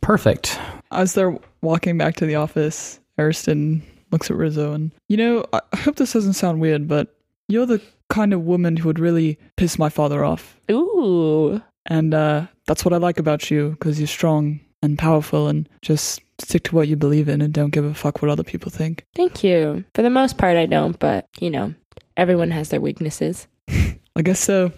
Perfect. 0.00 0.58
As 0.92 1.14
they're 1.14 1.36
walking 1.62 1.98
back 1.98 2.14
to 2.16 2.26
the 2.26 2.36
office, 2.36 3.00
Ariston 3.18 3.82
looks 4.12 4.30
at 4.30 4.36
Rizzo 4.36 4.72
and, 4.72 4.92
you 5.08 5.16
know, 5.16 5.44
I 5.52 5.60
I 5.72 5.76
hope 5.78 5.96
this 5.96 6.12
doesn't 6.12 6.34
sound 6.34 6.60
weird, 6.60 6.86
but 6.86 7.16
you're 7.48 7.66
the 7.66 7.82
kind 8.08 8.32
of 8.32 8.42
woman 8.42 8.76
who 8.76 8.88
would 8.88 8.98
really 8.98 9.38
piss 9.56 9.78
my 9.78 9.88
father 9.88 10.24
off. 10.24 10.58
Ooh. 10.70 11.60
And 11.86 12.14
uh, 12.14 12.46
that's 12.66 12.84
what 12.84 12.94
I 12.94 12.98
like 12.98 13.18
about 13.18 13.50
you, 13.50 13.70
because 13.70 13.98
you're 13.98 14.06
strong 14.06 14.60
and 14.82 14.98
powerful 14.98 15.48
and 15.48 15.68
just 15.82 16.20
stick 16.40 16.64
to 16.64 16.74
what 16.74 16.88
you 16.88 16.96
believe 16.96 17.28
in 17.28 17.40
and 17.40 17.52
don't 17.52 17.70
give 17.70 17.84
a 17.84 17.94
fuck 17.94 18.22
what 18.22 18.30
other 18.30 18.42
people 18.42 18.70
think. 18.70 19.04
Thank 19.14 19.42
you. 19.42 19.84
For 19.94 20.02
the 20.02 20.10
most 20.10 20.38
part, 20.38 20.56
I 20.56 20.66
don't, 20.66 20.98
but 20.98 21.28
you 21.40 21.50
know, 21.50 21.74
everyone 22.16 22.50
has 22.50 22.68
their 22.68 22.80
weaknesses. 22.80 23.46
I 24.16 24.22
guess 24.22 24.40
so. 24.40 24.72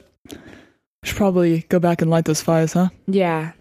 Should 1.04 1.16
probably 1.16 1.60
go 1.68 1.78
back 1.78 2.02
and 2.02 2.10
light 2.10 2.24
those 2.24 2.42
fires, 2.42 2.72
huh? 2.72 2.88
Yeah. 3.06 3.52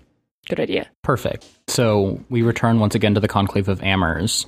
Good 0.47 0.59
idea. 0.59 0.89
Perfect. 1.03 1.45
So 1.67 2.23
we 2.29 2.41
return 2.41 2.79
once 2.79 2.95
again 2.95 3.13
to 3.15 3.19
the 3.19 3.27
Conclave 3.27 3.67
of 3.67 3.81
Amers. 3.83 4.45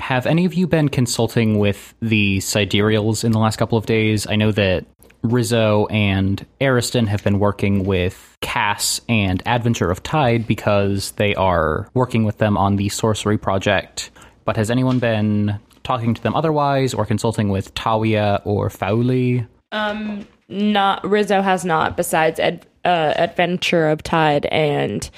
Have 0.00 0.26
any 0.26 0.44
of 0.44 0.54
you 0.54 0.66
been 0.66 0.88
consulting 0.88 1.58
with 1.58 1.94
the 2.00 2.40
sidereals 2.40 3.24
in 3.24 3.32
the 3.32 3.38
last 3.38 3.56
couple 3.56 3.78
of 3.78 3.86
days? 3.86 4.26
I 4.26 4.36
know 4.36 4.52
that 4.52 4.84
Rizzo 5.22 5.86
and 5.86 6.44
Ariston 6.60 7.06
have 7.06 7.24
been 7.24 7.38
working 7.38 7.84
with 7.84 8.36
Cass 8.40 9.00
and 9.08 9.42
Adventure 9.46 9.90
of 9.90 10.02
Tide 10.02 10.46
because 10.46 11.12
they 11.12 11.34
are 11.34 11.88
working 11.94 12.24
with 12.24 12.38
them 12.38 12.56
on 12.56 12.76
the 12.76 12.88
sorcery 12.90 13.38
project. 13.38 14.10
But 14.44 14.56
has 14.56 14.70
anyone 14.70 14.98
been 14.98 15.58
talking 15.86 16.12
to 16.14 16.22
them 16.22 16.34
otherwise 16.34 16.92
or 16.92 17.06
consulting 17.06 17.48
with 17.48 17.72
Tawia 17.74 18.42
or 18.44 18.68
Fowley? 18.68 19.46
Um, 19.72 20.26
not 20.48 21.04
Rizzo 21.08 21.40
has 21.40 21.64
not. 21.64 21.96
Besides 21.96 22.38
Ad, 22.38 22.66
uh, 22.84 23.14
Adventure 23.16 23.88
of 23.88 24.02
Tide 24.02 24.46
and 24.46 25.08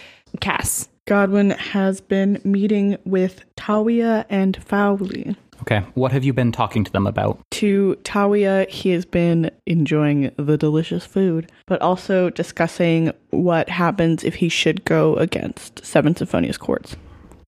Cass. 0.40 0.88
Godwin 1.06 1.50
has 1.50 2.00
been 2.02 2.40
meeting 2.44 2.98
with 3.04 3.42
Tawia 3.56 4.26
and 4.28 4.62
Fowley. 4.62 5.34
Okay. 5.62 5.80
What 5.94 6.12
have 6.12 6.22
you 6.22 6.32
been 6.32 6.52
talking 6.52 6.84
to 6.84 6.92
them 6.92 7.06
about? 7.06 7.40
To 7.52 7.96
Tawia, 8.04 8.68
he 8.68 8.90
has 8.90 9.04
been 9.04 9.50
enjoying 9.66 10.30
the 10.36 10.56
delicious 10.56 11.04
food, 11.04 11.50
but 11.66 11.80
also 11.82 12.30
discussing 12.30 13.12
what 13.30 13.68
happens 13.68 14.22
if 14.22 14.36
he 14.36 14.48
should 14.48 14.84
go 14.84 15.14
against 15.16 15.84
Seven 15.84 16.14
Symphonious 16.14 16.56
Chords. 16.56 16.96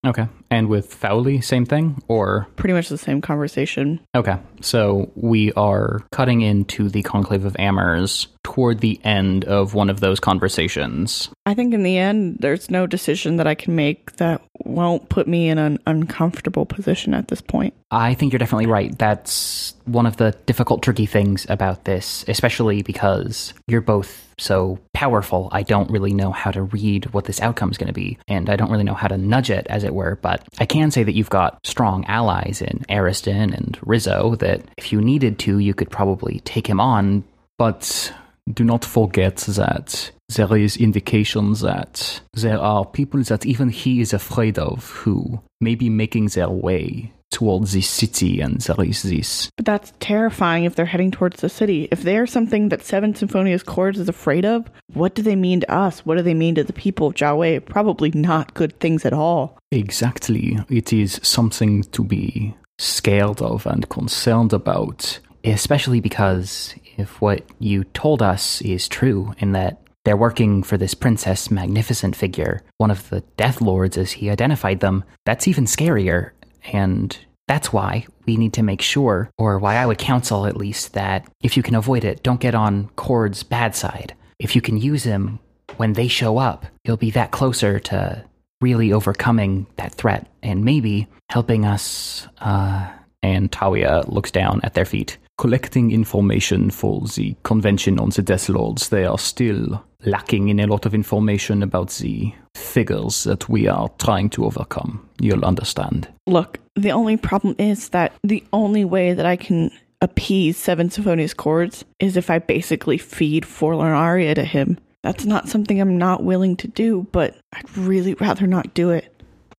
Okay. 0.07 0.27
And 0.51 0.69
with 0.69 0.93
Fowley, 0.93 1.41
same 1.41 1.65
thing? 1.65 2.03
Or 2.09 2.49
Pretty 2.57 2.73
much 2.73 2.89
the 2.89 2.99
same 2.99 3.21
conversation. 3.21 4.01
Okay, 4.15 4.37
so 4.61 5.11
we 5.15 5.53
are 5.53 6.03
cutting 6.11 6.41
into 6.41 6.89
the 6.89 7.03
Conclave 7.03 7.45
of 7.45 7.57
Amers 7.59 8.27
toward 8.43 8.81
the 8.81 9.01
end 9.05 9.45
of 9.45 9.75
one 9.75 9.91
of 9.91 10.01
those 10.01 10.19
conversations. 10.19 11.29
I 11.47 11.55
think 11.55 11.73
in 11.73 11.85
the 11.85 11.99
end, 11.99 12.39
there's 12.41 12.71
no 12.71 12.87
decision 12.87 13.37
that 13.37 13.47
I 13.47 13.55
can 13.55 13.77
make 13.77 14.17
that 14.17 14.43
won't 14.65 15.09
put 15.09 15.29
me 15.29 15.49
in 15.49 15.59
an 15.59 15.79
uncomfortable 15.87 16.67
position 16.67 17.15
at 17.15 17.29
this 17.29 17.41
point. 17.41 17.75
I 17.91 18.15
think 18.15 18.33
you're 18.33 18.39
definitely 18.39 18.67
right. 18.67 18.97
That's 18.99 19.75
one 19.85 20.07
of 20.07 20.17
the 20.17 20.33
difficult, 20.47 20.83
tricky 20.83 21.07
things 21.07 21.47
about 21.49 21.85
this, 21.85 22.25
especially 22.29 22.83
because 22.83 23.55
you're 23.67 23.81
both 23.81 24.30
so 24.41 24.79
powerful. 24.95 25.49
I 25.53 25.63
don't 25.63 25.91
really 25.91 26.13
know 26.13 26.33
how 26.33 26.51
to 26.51 26.63
read 26.63 27.13
what 27.13 27.25
this 27.25 27.41
outcome 27.41 27.71
is 27.71 27.79
going 27.79 27.89
to 27.89 27.93
be, 27.93 28.19
and 28.29 28.49
I 28.51 28.57
don't 28.57 28.71
really 28.71 28.85
know 28.85 28.95
how 28.95 29.09
to 29.09 29.19
nudge 29.19 29.51
it, 29.51 29.67
as 29.69 29.85
it 29.85 29.95
were. 29.95 30.19
But 30.21 30.47
I 30.59 30.67
can 30.67 30.91
say 30.91 31.03
that 31.03 31.15
you've 31.15 31.31
got 31.31 31.65
strong 31.65 32.05
allies 32.07 32.63
in 32.63 32.85
Ariston 32.89 33.53
and 33.53 33.79
Rizzo 33.83 34.35
that 34.37 34.63
if 34.77 34.93
you 34.93 35.01
needed 35.01 35.39
to, 35.41 35.59
you 35.59 35.75
could 35.75 35.91
probably 35.91 36.41
take 36.45 36.67
him 36.67 36.81
on. 36.81 37.25
But 37.59 38.13
do 38.53 38.65
not 38.65 38.85
forget 38.85 39.37
that 39.37 40.11
there 40.29 40.57
is 40.57 40.77
indications 40.77 41.61
that 41.61 42.21
there 42.35 42.59
are 42.59 42.85
people 42.85 43.23
that 43.25 43.45
even 43.45 43.69
he 43.69 44.01
is 44.01 44.13
afraid 44.13 44.59
of 44.59 44.91
who 44.91 45.41
may 45.61 45.75
be 45.75 45.91
making 45.91 46.29
their 46.29 46.49
way 46.49 47.13
towards 47.31 47.73
the 47.73 47.81
city 47.81 48.41
and 48.41 48.61
there 48.63 48.85
is 48.85 49.03
this 49.03 49.51
But 49.57 49.67
that's 49.67 49.93
terrifying 50.01 50.65
if 50.65 50.75
they're 50.75 50.85
heading 50.85 51.11
towards 51.11 51.41
the 51.41 51.49
city. 51.49 51.89
If 51.91 52.03
they're 52.03 52.27
something 52.27 52.69
that 52.71 52.85
Seven 52.85 53.15
Symphonious 53.15 53.63
Chords 53.63 53.99
is 53.99 54.09
afraid 54.09 54.45
of, 54.45 54.69
what 54.93 55.15
do 55.15 55.23
they 55.23 55.37
mean 55.37 55.61
to 55.61 55.73
us? 55.73 56.05
What 56.05 56.17
do 56.17 56.23
they 56.23 56.35
mean 56.35 56.57
to 56.57 56.65
the 56.65 56.73
people 56.73 57.09
of 57.09 57.15
Jiawei? 57.15 57.65
Probably 57.65 58.11
not 58.13 58.55
good 58.55 58.79
things 58.81 59.05
at 59.05 59.13
all. 59.13 59.59
Exactly. 59.71 60.59
It 60.69 60.93
is 60.93 61.21
something 61.23 61.85
to 61.85 62.03
be 62.05 62.55
scared 62.79 63.41
of 63.43 63.67
and 63.67 63.89
concerned 63.89 64.53
about, 64.53 65.21
especially 65.45 66.01
because 66.01 66.75
if 66.97 67.21
what 67.21 67.45
you 67.59 67.85
told 67.85 68.23
us 68.23 68.61
is 68.63 68.89
true, 68.89 69.35
in 69.39 69.53
that 69.53 69.81
they're 70.05 70.17
working 70.17 70.63
for 70.63 70.79
this 70.79 70.95
Princess 70.95 71.51
Magnificent 71.51 72.17
figure, 72.17 72.63
one 72.79 72.91
of 72.91 73.09
the 73.11 73.21
Death 73.37 73.61
Lords 73.61 73.99
as 73.99 74.13
he 74.13 74.31
identified 74.31 74.81
them, 74.81 75.05
that's 75.27 75.47
even 75.47 75.67
scarier. 75.67 76.31
And 76.73 77.17
that's 77.49 77.73
why 77.73 78.07
we 78.27 78.37
need 78.37 78.53
to 78.55 78.63
make 78.63 78.81
sure, 78.83 79.31
or 79.37 79.59
why 79.59 79.77
I 79.77 79.87
would 79.87 79.99
counsel 79.99 80.47
at 80.47 80.57
least, 80.57 80.93
that 80.95 81.27
if 81.43 81.57
you 81.57 81.63
can 81.63 81.75
avoid 81.75 82.05
it, 82.05 82.23
don't 82.23 82.41
get 82.41 82.55
on 82.55 82.89
Cord's 82.97 83.43
bad 83.43 83.75
side. 83.75 84.15
If 84.39 84.55
you 84.55 84.63
can 84.63 84.77
use 84.77 85.05
him 85.05 85.41
when 85.77 85.95
they 85.95 86.09
show 86.09 86.39
up, 86.39 86.67
you'll 86.85 86.97
be 86.97 87.11
that 87.11 87.33
closer 87.33 87.81
to 87.81 88.25
really 88.61 88.93
overcoming 88.93 89.67
that 89.77 89.95
threat 89.95 90.29
and 90.43 90.65
maybe 90.65 91.09
helping 91.29 91.65
us. 91.65 92.29
Uh, 92.39 92.89
and 93.23 93.51
Tawia 93.51 94.09
looks 94.09 94.31
down 94.31 94.61
at 94.63 94.75
their 94.75 94.85
feet. 94.85 95.19
Collecting 95.39 95.91
information 95.91 96.71
for 96.71 97.03
the 97.17 97.35
convention 97.43 97.99
on 97.99 98.11
the 98.11 98.23
Death 98.23 98.49
Lords, 98.49 98.91
they 98.91 99.05
are 99.05 99.19
still 99.19 99.83
lacking 100.05 100.49
in 100.49 100.61
a 100.61 100.67
lot 100.67 100.87
of 100.87 100.95
information 100.95 101.63
about 101.63 101.91
the 101.91 102.33
figures 102.71 103.25
that 103.25 103.49
we 103.49 103.67
are 103.67 103.89
trying 103.99 104.31
to 104.31 104.45
overcome. 104.45 105.09
You'll 105.21 105.45
understand. 105.45 106.09
Look, 106.27 106.59
the 106.77 106.93
only 106.93 107.17
problem 107.17 107.57
is 107.59 107.91
that 107.91 108.13
the 108.23 108.45
only 108.53 108.85
way 108.85 109.13
that 109.13 109.27
I 109.27 109.37
can 109.37 109.71
appease 110.01 110.57
Seven 110.57 110.91
Symphonious 110.91 111.35
Chords 111.35 111.85
is 111.99 112.17
if 112.17 112.31
I 112.31 112.39
basically 112.39 112.99
feed 112.99 113.45
Forlorn 113.45 113.93
Arya 113.93 114.35
to 114.37 114.45
him. 114.45 114.79
That's 115.03 115.25
not 115.25 115.49
something 115.49 115.81
I'm 115.81 115.99
not 115.99 116.25
willing 116.25 116.57
to 116.57 116.69
do, 116.69 117.07
but 117.13 117.37
I'd 117.53 117.77
really 117.77 118.15
rather 118.15 118.47
not 118.47 118.75
do 118.75 118.91
it. 118.91 119.15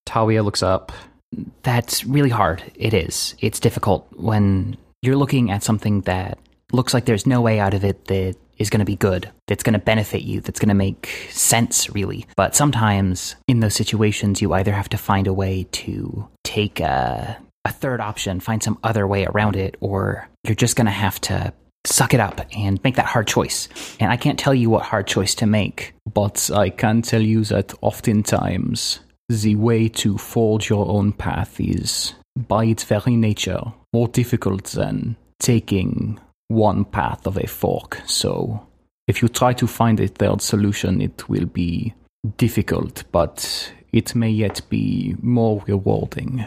Talia 0.05 0.43
looks 0.43 0.63
up. 0.63 0.91
That's 1.63 2.05
really 2.05 2.29
hard. 2.29 2.63
It 2.75 2.93
is. 2.93 3.35
It's 3.39 3.59
difficult 3.59 4.07
when 4.15 4.77
you're 5.01 5.15
looking 5.15 5.49
at 5.49 5.63
something 5.63 6.01
that 6.01 6.37
looks 6.71 6.93
like 6.93 7.05
there's 7.05 7.25
no 7.25 7.41
way 7.41 7.59
out 7.59 7.73
of 7.73 7.83
it 7.83 8.05
that 8.05 8.35
is 8.61 8.69
going 8.69 8.79
to 8.79 8.85
be 8.85 8.95
good, 8.95 9.29
that's 9.47 9.63
going 9.63 9.73
to 9.73 9.79
benefit 9.79 10.21
you, 10.21 10.39
that's 10.39 10.59
going 10.59 10.69
to 10.69 10.75
make 10.75 11.07
sense, 11.29 11.89
really. 11.89 12.25
But 12.35 12.55
sometimes 12.55 13.35
in 13.47 13.59
those 13.59 13.75
situations, 13.75 14.41
you 14.41 14.53
either 14.53 14.71
have 14.71 14.89
to 14.89 14.97
find 14.97 15.27
a 15.27 15.33
way 15.33 15.67
to 15.71 16.27
take 16.43 16.79
a, 16.79 17.37
a 17.65 17.71
third 17.71 17.99
option, 17.99 18.39
find 18.39 18.63
some 18.63 18.77
other 18.83 19.05
way 19.07 19.25
around 19.25 19.55
it, 19.55 19.75
or 19.81 20.29
you're 20.43 20.55
just 20.55 20.75
going 20.75 20.85
to 20.85 20.91
have 20.91 21.19
to 21.21 21.53
suck 21.85 22.13
it 22.13 22.19
up 22.19 22.41
and 22.55 22.81
make 22.83 22.95
that 22.95 23.07
hard 23.07 23.27
choice. 23.27 23.67
And 23.99 24.11
I 24.11 24.17
can't 24.17 24.39
tell 24.39 24.53
you 24.53 24.69
what 24.69 24.83
hard 24.83 25.07
choice 25.07 25.33
to 25.35 25.47
make. 25.47 25.93
But 26.11 26.49
I 26.53 26.69
can 26.69 27.01
tell 27.01 27.21
you 27.21 27.43
that 27.45 27.73
oftentimes 27.81 28.99
the 29.27 29.55
way 29.55 29.87
to 29.87 30.17
forge 30.17 30.69
your 30.69 30.87
own 30.87 31.13
path 31.13 31.59
is, 31.59 32.13
by 32.35 32.65
its 32.65 32.83
very 32.83 33.15
nature, 33.15 33.61
more 33.93 34.07
difficult 34.07 34.65
than 34.65 35.15
taking 35.39 36.19
one 36.51 36.85
path 36.85 37.25
of 37.25 37.37
a 37.37 37.47
fork. 37.47 38.01
So 38.05 38.67
if 39.07 39.21
you 39.21 39.27
try 39.27 39.53
to 39.53 39.67
find 39.67 39.99
a 39.99 40.07
third 40.07 40.41
solution, 40.41 41.01
it 41.01 41.27
will 41.29 41.45
be 41.45 41.93
difficult, 42.37 43.03
but 43.11 43.71
it 43.91 44.15
may 44.15 44.29
yet 44.29 44.61
be 44.69 45.15
more 45.21 45.63
rewarding. 45.67 46.45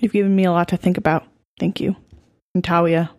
You've 0.00 0.12
given 0.12 0.36
me 0.36 0.44
a 0.44 0.52
lot 0.52 0.68
to 0.68 0.76
think 0.76 0.96
about. 0.96 1.26
Thank 1.58 1.80
you. 1.80 1.96
And 2.54 2.62
Talia, 2.62 3.10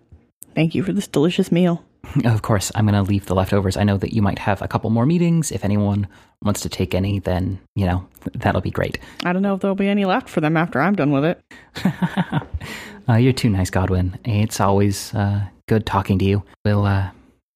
thank 0.55 0.75
you 0.75 0.83
for 0.83 0.93
this 0.93 1.07
delicious 1.07 1.51
meal. 1.51 1.83
Of 2.25 2.41
course, 2.41 2.71
I'm 2.73 2.85
going 2.87 2.95
to 2.95 3.07
leave 3.07 3.25
the 3.25 3.35
leftovers. 3.35 3.77
I 3.77 3.83
know 3.83 3.97
that 3.97 4.13
you 4.13 4.21
might 4.21 4.39
have 4.39 4.61
a 4.61 4.67
couple 4.67 4.89
more 4.89 5.05
meetings. 5.05 5.51
If 5.51 5.63
anyone 5.63 6.07
wants 6.41 6.61
to 6.61 6.69
take 6.69 6.95
any, 6.95 7.19
then, 7.19 7.59
you 7.75 7.85
know, 7.85 8.07
that'll 8.33 8.61
be 8.61 8.71
great. 8.71 8.97
I 9.23 9.33
don't 9.33 9.41
know 9.43 9.53
if 9.53 9.61
there'll 9.61 9.75
be 9.75 9.87
any 9.87 10.05
left 10.05 10.29
for 10.29 10.41
them 10.41 10.57
after 10.57 10.81
I'm 10.81 10.95
done 10.95 11.11
with 11.11 11.25
it. 11.25 11.41
uh, 13.09 13.15
you're 13.15 13.33
too 13.33 13.49
nice, 13.49 13.69
Godwin. 13.69 14.19
It's 14.23 14.59
always 14.59 15.13
uh, 15.13 15.41
good 15.67 15.85
talking 15.85 16.19
to 16.19 16.25
you. 16.25 16.43
We'll, 16.63 16.85
uh, 16.85 17.09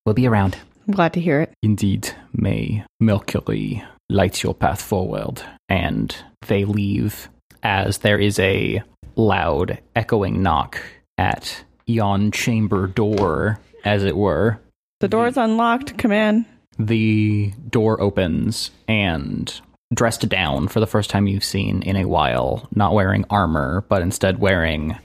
we'll 0.06 0.16
be 0.16 0.28
around. 0.28 0.58
I'm 0.88 0.94
glad 0.94 1.14
to 1.14 1.22
hear 1.22 1.42
it. 1.42 1.54
Indeed, 1.62 2.10
may 2.34 2.84
Mercury 3.00 3.84
light 4.10 4.44
your 4.44 4.54
path 4.54 4.82
forward. 4.82 5.42
And 5.70 6.16
they 6.48 6.66
leave 6.66 7.30
as 7.62 8.00
there 8.00 8.20
is 8.20 8.40
a 8.40 8.82
loud, 9.16 9.80
echoing 9.96 10.42
knock 10.42 10.82
at 11.18 11.64
yon 11.86 12.32
chamber 12.32 12.88
door, 12.88 13.60
as 13.86 14.04
it 14.04 14.18
were. 14.18 14.60
The 15.00 15.08
door's 15.08 15.38
unlocked. 15.38 15.98
Come 15.98 16.12
in. 16.12 16.46
The 16.80 17.54
door 17.70 18.02
opens, 18.02 18.72
and 18.88 19.62
dressed 19.94 20.28
down 20.28 20.68
for 20.68 20.80
the 20.80 20.88
first 20.88 21.10
time 21.10 21.28
you've 21.28 21.44
seen 21.44 21.84
in 21.84 21.96
a 21.96 22.08
while, 22.08 22.68
not 22.74 22.94
wearing 22.94 23.26
armor, 23.30 23.86
but 23.90 24.02
instead 24.02 24.40
wearing 24.40 24.98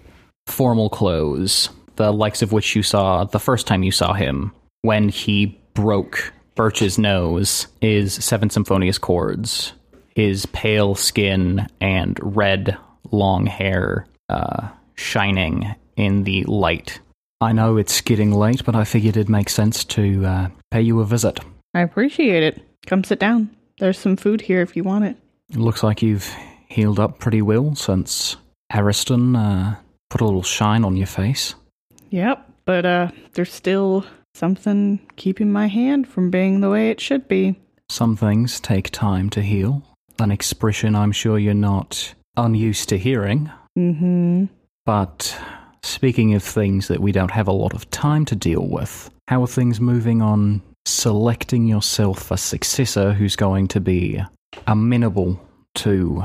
formal 0.48 0.88
clothes, 0.88 1.70
the 1.96 2.12
likes 2.12 2.42
of 2.42 2.52
which 2.52 2.74
you 2.74 2.82
saw 2.82 3.24
the 3.24 3.38
first 3.40 3.66
time 3.66 3.82
you 3.82 3.92
saw 3.92 4.12
him 4.12 4.52
when 4.82 5.08
he 5.08 5.60
broke 5.74 6.32
Birch's 6.54 6.98
nose, 6.98 7.68
is 7.80 8.12
Seven 8.14 8.50
Symphonious 8.50 8.98
Chords. 8.98 9.72
His 10.14 10.46
pale 10.46 10.94
skin 10.96 11.68
and 11.80 12.18
red 12.20 12.76
long 13.12 13.46
hair 13.46 14.06
uh, 14.28 14.68
shining 14.96 15.74
in 15.96 16.24
the 16.24 16.44
light. 16.44 17.00
I 17.40 17.52
know 17.52 17.76
it's 17.76 18.00
getting 18.00 18.32
late, 18.32 18.64
but 18.64 18.74
I 18.74 18.82
figured 18.84 19.16
it'd 19.16 19.28
make 19.28 19.48
sense 19.48 19.84
to 19.84 20.26
uh, 20.26 20.48
pay 20.72 20.80
you 20.80 21.00
a 21.00 21.04
visit. 21.04 21.38
I 21.74 21.82
appreciate 21.82 22.42
it. 22.42 22.60
Come 22.86 23.04
sit 23.04 23.20
down. 23.20 23.54
There's 23.78 23.98
some 23.98 24.16
food 24.16 24.40
here 24.40 24.60
if 24.60 24.74
you 24.74 24.82
want 24.82 25.04
it. 25.04 25.16
It 25.50 25.58
looks 25.58 25.84
like 25.84 26.02
you've 26.02 26.34
healed 26.68 26.98
up 26.98 27.20
pretty 27.20 27.42
well 27.42 27.76
since 27.76 28.36
Ariston 28.74 29.36
uh, 29.36 29.76
put 30.10 30.20
a 30.20 30.24
little 30.24 30.42
shine 30.42 30.84
on 30.84 30.96
your 30.96 31.06
face. 31.06 31.54
Yep, 32.10 32.50
but 32.64 32.86
uh, 32.86 33.10
there's 33.32 33.52
still 33.52 34.04
something 34.34 35.00
keeping 35.16 35.52
my 35.52 35.66
hand 35.66 36.08
from 36.08 36.30
being 36.30 36.60
the 36.60 36.70
way 36.70 36.90
it 36.90 37.00
should 37.00 37.28
be. 37.28 37.56
Some 37.90 38.16
things 38.16 38.60
take 38.60 38.90
time 38.90 39.30
to 39.30 39.42
heal. 39.42 39.82
An 40.18 40.30
expression 40.30 40.94
I'm 40.94 41.12
sure 41.12 41.38
you're 41.38 41.54
not 41.54 42.14
unused 42.36 42.88
to 42.90 42.98
hearing. 42.98 43.50
Mm-hmm. 43.76 44.46
But 44.84 45.38
speaking 45.82 46.34
of 46.34 46.42
things 46.42 46.88
that 46.88 47.00
we 47.00 47.12
don't 47.12 47.30
have 47.30 47.48
a 47.48 47.52
lot 47.52 47.74
of 47.74 47.90
time 47.90 48.24
to 48.26 48.36
deal 48.36 48.66
with, 48.66 49.10
how 49.28 49.42
are 49.42 49.48
things 49.48 49.80
moving 49.80 50.22
on 50.22 50.62
selecting 50.86 51.66
yourself 51.66 52.30
a 52.30 52.36
successor 52.36 53.12
who's 53.12 53.36
going 53.36 53.68
to 53.68 53.80
be 53.80 54.22
amenable 54.66 55.40
to 55.74 56.22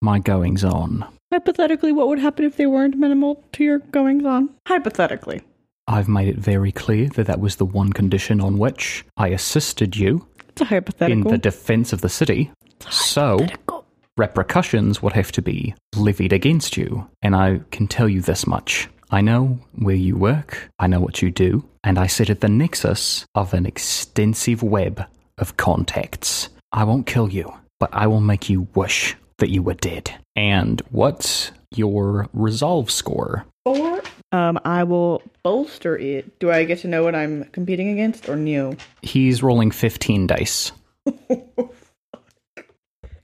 my 0.00 0.18
goings 0.18 0.64
on? 0.64 1.04
Hypothetically, 1.34 1.90
what 1.90 2.06
would 2.06 2.20
happen 2.20 2.44
if 2.44 2.56
they 2.56 2.66
weren't 2.66 2.96
minimal 2.96 3.42
to 3.54 3.64
your 3.64 3.80
goings 3.80 4.24
on? 4.24 4.50
Hypothetically. 4.68 5.42
I've 5.88 6.06
made 6.08 6.28
it 6.28 6.36
very 6.38 6.70
clear 6.70 7.08
that 7.08 7.26
that 7.26 7.40
was 7.40 7.56
the 7.56 7.64
one 7.64 7.92
condition 7.92 8.40
on 8.40 8.56
which 8.56 9.04
I 9.16 9.28
assisted 9.30 9.96
you 9.96 10.24
It's 10.50 10.60
a 10.60 10.66
hypothetical. 10.66 11.22
in 11.22 11.28
the 11.28 11.36
defense 11.36 11.92
of 11.92 12.02
the 12.02 12.08
city. 12.08 12.52
So, 12.88 13.38
hypothetical. 13.38 13.84
repercussions 14.16 15.02
would 15.02 15.12
have 15.14 15.32
to 15.32 15.42
be 15.42 15.74
levied 15.96 16.32
against 16.32 16.76
you. 16.76 17.08
And 17.20 17.34
I 17.34 17.62
can 17.72 17.88
tell 17.88 18.08
you 18.08 18.20
this 18.20 18.46
much 18.46 18.88
I 19.10 19.20
know 19.20 19.58
where 19.74 19.96
you 19.96 20.16
work, 20.16 20.70
I 20.78 20.86
know 20.86 21.00
what 21.00 21.20
you 21.20 21.32
do, 21.32 21.64
and 21.82 21.98
I 21.98 22.06
sit 22.06 22.30
at 22.30 22.42
the 22.42 22.48
nexus 22.48 23.26
of 23.34 23.52
an 23.54 23.66
extensive 23.66 24.62
web 24.62 25.04
of 25.38 25.56
contacts. 25.56 26.48
I 26.70 26.84
won't 26.84 27.08
kill 27.08 27.28
you, 27.28 27.52
but 27.80 27.90
I 27.92 28.06
will 28.06 28.20
make 28.20 28.48
you 28.48 28.68
wish 28.76 29.16
that 29.38 29.50
you 29.50 29.62
were 29.62 29.74
dead. 29.74 30.14
And 30.36 30.80
what's 30.90 31.50
your 31.74 32.28
resolve 32.32 32.90
score? 32.90 33.44
Four. 33.64 34.02
Um, 34.32 34.58
I 34.64 34.84
will 34.84 35.22
bolster 35.42 35.96
it. 35.96 36.38
Do 36.38 36.50
I 36.50 36.64
get 36.64 36.80
to 36.80 36.88
know 36.88 37.02
what 37.04 37.14
I'm 37.14 37.44
competing 37.44 37.90
against 37.90 38.28
or 38.28 38.36
new? 38.36 38.76
He's 39.02 39.42
rolling 39.42 39.70
15 39.70 40.26
dice. 40.26 40.72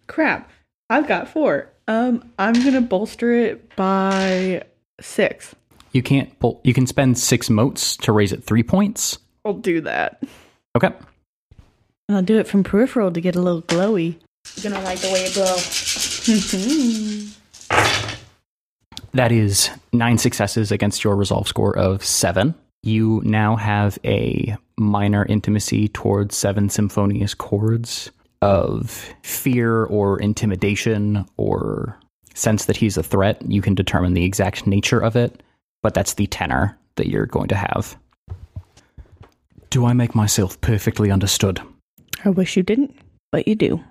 Crap. 0.06 0.50
I've 0.88 1.06
got 1.06 1.28
four. 1.28 1.68
Um, 1.86 2.32
I'm 2.38 2.54
gonna 2.54 2.80
bolster 2.80 3.32
it 3.32 3.74
by 3.76 4.64
six. 5.00 5.54
You 5.92 6.02
can't 6.02 6.36
pull, 6.38 6.60
you 6.64 6.74
can 6.74 6.86
spend 6.86 7.18
six 7.18 7.50
motes 7.50 7.96
to 7.98 8.12
raise 8.12 8.32
it 8.32 8.44
three 8.44 8.62
points. 8.62 9.18
I'll 9.44 9.54
do 9.54 9.80
that. 9.82 10.22
Okay. 10.76 10.90
And 12.08 12.16
I'll 12.16 12.22
do 12.22 12.38
it 12.38 12.46
from 12.46 12.64
peripheral 12.64 13.12
to 13.12 13.20
get 13.20 13.36
a 13.36 13.40
little 13.40 13.62
glowy. 13.62 14.16
You're 14.56 14.72
gonna 14.72 14.84
like 14.84 15.00
the 15.00 15.12
way 15.12 15.24
it 15.24 15.34
goes. 15.34 17.36
That 19.12 19.32
is 19.32 19.70
nine 19.92 20.18
successes 20.18 20.70
against 20.70 21.02
your 21.02 21.16
resolve 21.16 21.48
score 21.48 21.76
of 21.76 22.04
seven. 22.04 22.54
You 22.82 23.20
now 23.24 23.56
have 23.56 23.98
a 24.04 24.56
minor 24.78 25.26
intimacy 25.26 25.88
towards 25.88 26.36
seven 26.36 26.70
symphonious 26.70 27.34
chords 27.34 28.10
of 28.40 29.12
fear 29.22 29.84
or 29.84 30.18
intimidation 30.20 31.26
or 31.36 31.98
sense 32.34 32.66
that 32.66 32.76
he's 32.76 32.96
a 32.96 33.02
threat. 33.02 33.42
You 33.42 33.60
can 33.60 33.74
determine 33.74 34.14
the 34.14 34.24
exact 34.24 34.66
nature 34.66 35.00
of 35.00 35.16
it, 35.16 35.42
but 35.82 35.92
that's 35.92 36.14
the 36.14 36.26
tenor 36.28 36.78
that 36.96 37.08
you're 37.08 37.26
going 37.26 37.48
to 37.48 37.56
have. 37.56 37.96
Do 39.70 39.86
I 39.86 39.92
make 39.92 40.14
myself 40.14 40.60
perfectly 40.60 41.10
understood? 41.10 41.60
I 42.24 42.30
wish 42.30 42.56
you 42.56 42.62
didn't, 42.62 42.96
but 43.32 43.46
you 43.46 43.54
do. 43.54 43.82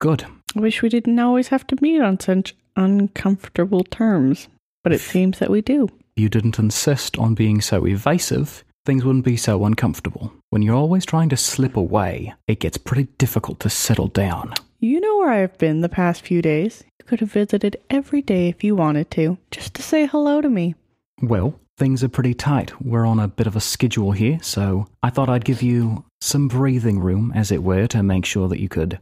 Good. 0.00 0.24
I 0.56 0.60
wish 0.60 0.80
we 0.80 0.88
didn't 0.88 1.18
always 1.18 1.48
have 1.48 1.66
to 1.68 1.76
meet 1.82 2.00
on 2.00 2.18
such 2.18 2.56
uncomfortable 2.74 3.84
terms, 3.84 4.48
but 4.82 4.92
it 4.92 5.00
seems 5.00 5.38
that 5.38 5.50
we 5.50 5.60
do. 5.60 5.88
you 6.16 6.28
didn't 6.28 6.58
insist 6.58 7.18
on 7.18 7.34
being 7.34 7.60
so 7.60 7.86
evasive, 7.86 8.64
things 8.86 9.04
wouldn't 9.04 9.24
be 9.24 9.36
so 9.36 9.64
uncomfortable. 9.64 10.32
When 10.48 10.62
you're 10.62 10.74
always 10.74 11.04
trying 11.04 11.28
to 11.30 11.36
slip 11.36 11.76
away, 11.76 12.34
it 12.48 12.60
gets 12.60 12.78
pretty 12.78 13.08
difficult 13.18 13.60
to 13.60 13.70
settle 13.70 14.08
down. 14.08 14.54
You 14.80 15.00
know 15.00 15.18
where 15.18 15.30
I've 15.30 15.58
been 15.58 15.82
the 15.82 15.88
past 15.88 16.22
few 16.22 16.40
days. 16.40 16.82
You 16.98 17.04
could 17.04 17.20
have 17.20 17.32
visited 17.32 17.76
every 17.90 18.22
day 18.22 18.48
if 18.48 18.64
you 18.64 18.74
wanted 18.74 19.10
to, 19.12 19.36
just 19.50 19.74
to 19.74 19.82
say 19.82 20.06
hello 20.06 20.40
to 20.40 20.48
me. 20.48 20.74
Well, 21.22 21.60
things 21.76 22.02
are 22.02 22.08
pretty 22.08 22.32
tight. 22.34 22.72
We're 22.82 23.04
on 23.04 23.20
a 23.20 23.28
bit 23.28 23.46
of 23.46 23.56
a 23.56 23.60
schedule 23.60 24.12
here, 24.12 24.38
so 24.42 24.86
I 25.02 25.10
thought 25.10 25.28
I'd 25.28 25.44
give 25.44 25.62
you 25.62 26.04
some 26.22 26.48
breathing 26.48 27.00
room, 27.00 27.32
as 27.34 27.52
it 27.52 27.62
were, 27.62 27.86
to 27.88 28.02
make 28.02 28.24
sure 28.24 28.48
that 28.48 28.60
you 28.60 28.68
could 28.70 28.98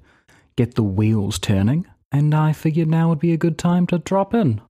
get 0.58 0.74
the 0.74 0.82
wheels 0.82 1.38
turning. 1.38 1.86
And 2.10 2.34
I 2.34 2.52
figured 2.52 2.88
now 2.88 3.08
would 3.08 3.20
be 3.20 3.32
a 3.32 3.36
good 3.38 3.58
time 3.58 3.86
to 3.86 3.98
drop 3.98 4.34
in. 4.34 4.60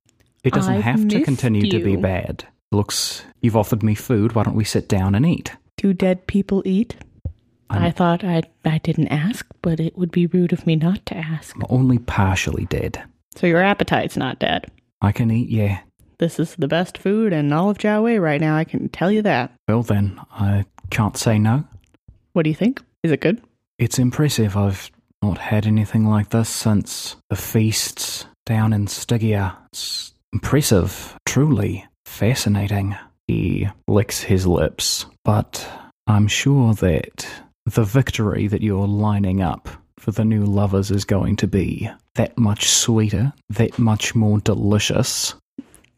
It 0.43 0.53
doesn't 0.53 0.73
I've 0.75 0.83
have 0.83 1.07
to 1.09 1.21
continue 1.23 1.69
to 1.69 1.83
be 1.83 1.95
bad. 1.95 2.45
Looks, 2.71 3.25
you've 3.41 3.57
offered 3.57 3.81
me 3.81 3.95
food. 3.95 4.33
Why 4.35 4.43
don't 4.43 4.55
we 4.55 4.63
sit 4.63 4.87
down 4.87 5.15
and 5.15 5.25
eat? 5.25 5.51
Do 5.77 5.91
dead 5.93 6.27
people 6.27 6.61
eat? 6.65 6.95
I'm- 7.71 7.83
I 7.83 7.91
thought 7.91 8.23
I 8.23 8.43
I 8.65 8.77
didn't 8.79 9.07
ask, 9.09 9.45
but 9.61 9.79
it 9.79 9.97
would 9.97 10.11
be 10.11 10.27
rude 10.27 10.53
of 10.53 10.65
me 10.67 10.75
not 10.75 11.05
to 11.07 11.17
ask. 11.17 11.55
I'm 11.55 11.65
only 11.69 11.97
partially 11.97 12.65
dead. 12.65 13.01
So 13.35 13.47
your 13.47 13.61
appetite's 13.63 14.17
not 14.17 14.39
dead. 14.39 14.67
I 15.01 15.11
can 15.11 15.31
eat, 15.31 15.49
yeah. 15.49 15.79
This 16.19 16.39
is 16.39 16.55
the 16.55 16.67
best 16.67 16.97
food 16.97 17.31
in 17.33 17.51
all 17.53 17.69
of 17.69 17.77
Jiawei 17.77 18.21
right 18.21 18.41
now, 18.41 18.55
I 18.57 18.63
can 18.65 18.89
tell 18.89 19.11
you 19.11 19.21
that. 19.23 19.51
Well, 19.67 19.83
then, 19.83 20.19
I 20.31 20.65
can't 20.89 21.15
say 21.17 21.39
no. 21.39 21.63
What 22.33 22.43
do 22.43 22.49
you 22.49 22.55
think? 22.55 22.81
Is 23.03 23.11
it 23.11 23.21
good? 23.21 23.41
It's 23.77 23.97
impressive. 23.97 24.57
I've 24.57 24.91
not 25.21 25.37
had 25.37 25.65
anything 25.65 26.05
like 26.05 26.29
this 26.29 26.49
since 26.49 27.15
the 27.29 27.35
feasts 27.35 28.25
down 28.45 28.73
in 28.73 28.87
Stygia. 28.87 29.57
It's 29.71 30.13
impressive, 30.33 31.15
truly 31.25 31.85
fascinating. 32.05 32.95
He 33.27 33.67
licks 33.87 34.21
his 34.21 34.47
lips, 34.47 35.05
but 35.23 35.67
I'm 36.07 36.27
sure 36.27 36.73
that 36.75 37.27
the 37.65 37.83
victory 37.83 38.47
that 38.47 38.61
you're 38.61 38.87
lining 38.87 39.41
up 39.41 39.69
for 39.99 40.11
the 40.11 40.25
new 40.25 40.45
lovers 40.45 40.89
is 40.89 41.05
going 41.05 41.35
to 41.37 41.47
be 41.47 41.89
that 42.15 42.37
much 42.37 42.69
sweeter, 42.69 43.33
that 43.49 43.77
much 43.77 44.15
more 44.15 44.39
delicious. 44.39 45.35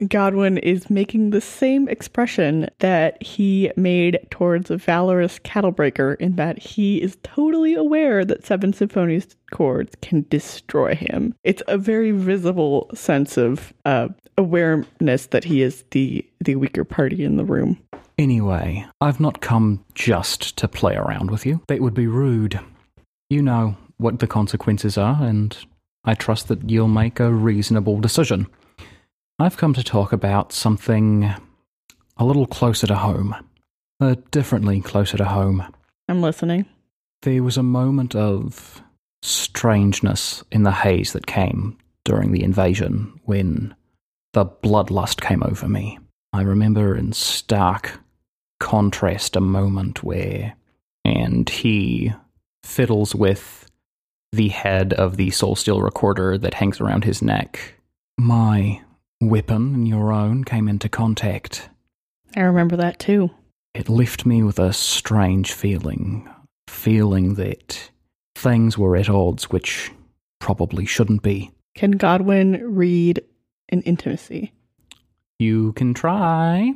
Godwin 0.07 0.57
is 0.57 0.89
making 0.89 1.29
the 1.29 1.41
same 1.41 1.87
expression 1.87 2.67
that 2.79 3.21
he 3.21 3.71
made 3.75 4.19
towards 4.31 4.71
a 4.71 4.77
Valorous 4.77 5.39
Cattlebreaker 5.39 6.15
in 6.19 6.35
that 6.37 6.57
he 6.57 7.01
is 7.01 7.17
totally 7.23 7.75
aware 7.75 8.25
that 8.25 8.45
Seven 8.45 8.73
Symphonious 8.73 9.27
chords 9.51 9.95
can 10.01 10.25
destroy 10.29 10.95
him. 10.95 11.35
It's 11.43 11.61
a 11.67 11.77
very 11.77 12.11
visible 12.11 12.89
sense 12.93 13.37
of 13.37 13.73
uh, 13.85 14.09
awareness 14.37 15.27
that 15.27 15.43
he 15.43 15.61
is 15.61 15.83
the 15.91 16.25
the 16.39 16.55
weaker 16.55 16.83
party 16.83 17.23
in 17.23 17.37
the 17.37 17.45
room. 17.45 17.79
Anyway, 18.17 18.85
I've 18.99 19.19
not 19.19 19.41
come 19.41 19.83
just 19.93 20.57
to 20.57 20.67
play 20.67 20.95
around 20.95 21.31
with 21.31 21.45
you. 21.45 21.61
That 21.67 21.81
would 21.81 21.93
be 21.93 22.07
rude. 22.07 22.59
You 23.29 23.41
know 23.41 23.77
what 23.97 24.19
the 24.19 24.27
consequences 24.27 24.97
are, 24.97 25.17
and 25.21 25.55
I 26.03 26.15
trust 26.15 26.47
that 26.47 26.69
you'll 26.69 26.87
make 26.87 27.19
a 27.19 27.31
reasonable 27.31 27.99
decision. 27.99 28.47
I've 29.41 29.57
come 29.57 29.73
to 29.73 29.83
talk 29.83 30.13
about 30.13 30.53
something 30.53 31.33
a 32.15 32.23
little 32.23 32.45
closer 32.45 32.85
to 32.85 32.93
home, 32.93 33.35
uh, 33.99 34.13
differently 34.29 34.81
closer 34.81 35.17
to 35.17 35.25
home. 35.25 35.65
I'm 36.07 36.21
listening. 36.21 36.67
There 37.23 37.41
was 37.41 37.57
a 37.57 37.63
moment 37.63 38.15
of 38.15 38.83
strangeness 39.23 40.43
in 40.51 40.61
the 40.61 40.71
haze 40.71 41.13
that 41.13 41.25
came 41.25 41.75
during 42.05 42.33
the 42.33 42.43
invasion 42.43 43.19
when 43.25 43.73
the 44.33 44.45
bloodlust 44.45 45.21
came 45.21 45.41
over 45.41 45.67
me. 45.67 45.97
I 46.33 46.43
remember 46.43 46.95
in 46.95 47.11
stark 47.11 47.99
contrast 48.59 49.35
a 49.35 49.41
moment 49.41 50.03
where, 50.03 50.55
and 51.03 51.49
he 51.49 52.13
fiddles 52.61 53.15
with 53.15 53.71
the 54.31 54.49
head 54.49 54.93
of 54.93 55.17
the 55.17 55.31
soul 55.31 55.55
steel 55.55 55.81
recorder 55.81 56.37
that 56.37 56.53
hangs 56.53 56.79
around 56.79 57.05
his 57.05 57.23
neck. 57.23 57.73
My 58.19 58.81
weapon 59.21 59.75
and 59.75 59.87
your 59.87 60.11
own 60.11 60.43
came 60.43 60.67
into 60.67 60.89
contact. 60.89 61.69
I 62.35 62.41
remember 62.41 62.75
that 62.77 62.99
too. 62.99 63.29
It 63.73 63.87
left 63.87 64.25
me 64.25 64.43
with 64.43 64.59
a 64.59 64.73
strange 64.73 65.53
feeling, 65.53 66.29
feeling 66.67 67.35
that 67.35 67.91
things 68.35 68.77
were 68.77 68.97
at 68.97 69.09
odds 69.09 69.49
which 69.49 69.91
probably 70.39 70.85
shouldn't 70.85 71.21
be. 71.21 71.51
Can 71.75 71.91
Godwin 71.91 72.75
read 72.75 73.21
an 73.69 73.81
intimacy? 73.83 74.51
You 75.39 75.73
can 75.73 75.93
try. 75.93 76.73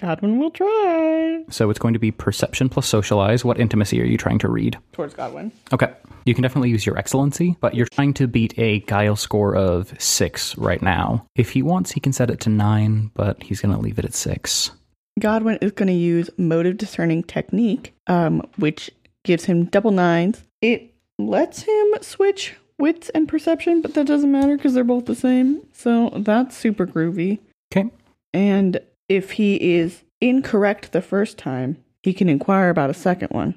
Godwin 0.00 0.38
will 0.38 0.50
try. 0.50 1.44
So 1.50 1.70
it's 1.70 1.78
going 1.78 1.94
to 1.94 2.00
be 2.00 2.10
perception 2.10 2.68
plus 2.68 2.86
socialize. 2.86 3.44
What 3.44 3.58
intimacy 3.58 4.00
are 4.00 4.04
you 4.04 4.16
trying 4.16 4.38
to 4.40 4.48
read? 4.48 4.78
Towards 4.92 5.14
Godwin. 5.14 5.52
Okay. 5.72 5.92
You 6.24 6.34
can 6.34 6.42
definitely 6.42 6.70
use 6.70 6.84
your 6.86 6.98
excellency, 6.98 7.56
but 7.60 7.74
you're 7.74 7.86
trying 7.86 8.14
to 8.14 8.26
beat 8.26 8.58
a 8.58 8.80
guile 8.80 9.16
score 9.16 9.56
of 9.56 9.94
six 10.00 10.56
right 10.58 10.82
now. 10.82 11.26
If 11.36 11.50
he 11.50 11.62
wants, 11.62 11.90
he 11.90 12.00
can 12.00 12.12
set 12.12 12.30
it 12.30 12.40
to 12.40 12.50
nine, 12.50 13.10
but 13.14 13.42
he's 13.42 13.60
going 13.60 13.74
to 13.74 13.80
leave 13.80 13.98
it 13.98 14.04
at 14.04 14.14
six. 14.14 14.70
Godwin 15.18 15.58
is 15.60 15.72
going 15.72 15.88
to 15.88 15.92
use 15.92 16.30
motive 16.36 16.76
discerning 16.76 17.22
technique, 17.22 17.94
um, 18.06 18.42
which 18.56 18.90
gives 19.24 19.44
him 19.46 19.64
double 19.64 19.90
nines. 19.90 20.42
It 20.62 20.94
lets 21.18 21.62
him 21.62 21.94
switch 22.02 22.54
wits 22.78 23.08
and 23.10 23.28
perception, 23.28 23.80
but 23.82 23.94
that 23.94 24.06
doesn't 24.06 24.30
matter 24.30 24.56
because 24.56 24.74
they're 24.74 24.84
both 24.84 25.06
the 25.06 25.14
same. 25.14 25.62
So 25.72 26.10
that's 26.14 26.56
super 26.56 26.86
groovy. 26.86 27.40
Okay. 27.72 27.90
And 28.32 28.80
if 29.08 29.32
he 29.32 29.56
is 29.56 30.02
incorrect 30.20 30.92
the 30.92 31.02
first 31.02 31.38
time, 31.38 31.76
he 32.02 32.12
can 32.12 32.28
inquire 32.28 32.70
about 32.70 32.90
a 32.90 32.94
second 32.94 33.28
one. 33.28 33.54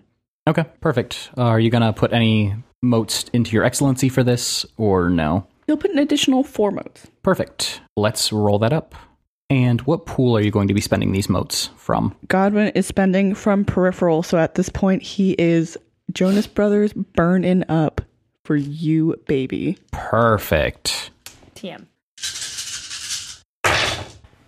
Okay, 0.48 0.66
perfect. 0.80 1.30
Uh, 1.38 1.44
are 1.44 1.60
you 1.60 1.70
going 1.70 1.84
to 1.84 1.94
put 1.94 2.14
any 2.14 2.56
motes 2.82 3.26
into 3.34 3.52
your 3.52 3.64
excellency 3.64 4.10
for 4.10 4.24
this, 4.24 4.66
or 4.78 5.10
no? 5.10 5.48
He'll 5.68 5.78
put 5.78 5.92
an 5.92 6.00
additional 6.00 6.44
four 6.44 6.72
motes. 6.72 7.08
Perfect. 7.22 7.82
Let's 7.96 8.34
roll 8.34 8.60
that 8.60 8.74
up. 8.74 8.96
And 9.50 9.82
what 9.82 10.06
pool 10.06 10.36
are 10.38 10.42
you 10.42 10.50
going 10.50 10.70
to 10.70 10.74
be 10.74 10.82
spending 10.82 11.12
these 11.12 11.30
motes 11.30 11.70
from? 11.76 12.16
Godwin 12.28 12.70
is 12.70 12.88
spending 12.88 13.36
from 13.36 13.66
peripheral, 13.66 14.24
so 14.24 14.38
at 14.38 14.56
this 14.56 14.70
point 14.70 15.04
he 15.04 15.34
is 15.34 15.78
Jonas 16.14 16.48
Brothers 16.48 16.94
burning 16.94 17.64
up 17.70 18.02
for 18.46 18.56
you, 18.56 19.16
baby. 19.28 19.78
Perfect. 19.92 21.12
TM. 21.56 21.86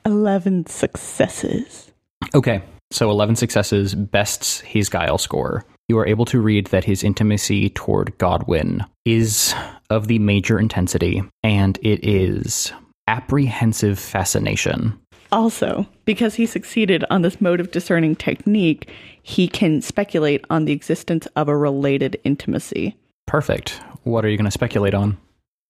11 0.05 0.65
successes. 0.67 1.91
Okay, 2.35 2.61
so 2.91 3.09
11 3.09 3.35
successes 3.35 3.95
bests 3.95 4.59
his 4.61 4.89
guile 4.89 5.17
score. 5.17 5.65
You 5.87 5.97
are 5.99 6.07
able 6.07 6.25
to 6.25 6.41
read 6.41 6.67
that 6.67 6.85
his 6.85 7.03
intimacy 7.03 7.69
toward 7.69 8.17
Godwin 8.17 8.85
is 9.05 9.53
of 9.89 10.07
the 10.07 10.19
major 10.19 10.59
intensity, 10.59 11.21
and 11.43 11.77
it 11.81 12.05
is 12.07 12.71
apprehensive 13.07 13.99
fascination. 13.99 14.97
Also, 15.31 15.87
because 16.05 16.35
he 16.35 16.45
succeeded 16.45 17.03
on 17.09 17.21
this 17.21 17.41
motive 17.41 17.71
discerning 17.71 18.15
technique, 18.15 18.89
he 19.23 19.47
can 19.47 19.81
speculate 19.81 20.45
on 20.49 20.65
the 20.65 20.73
existence 20.73 21.27
of 21.35 21.47
a 21.47 21.57
related 21.57 22.19
intimacy. 22.23 22.95
Perfect. 23.25 23.81
What 24.03 24.23
are 24.25 24.29
you 24.29 24.37
going 24.37 24.45
to 24.45 24.51
speculate 24.51 24.93
on? 24.93 25.17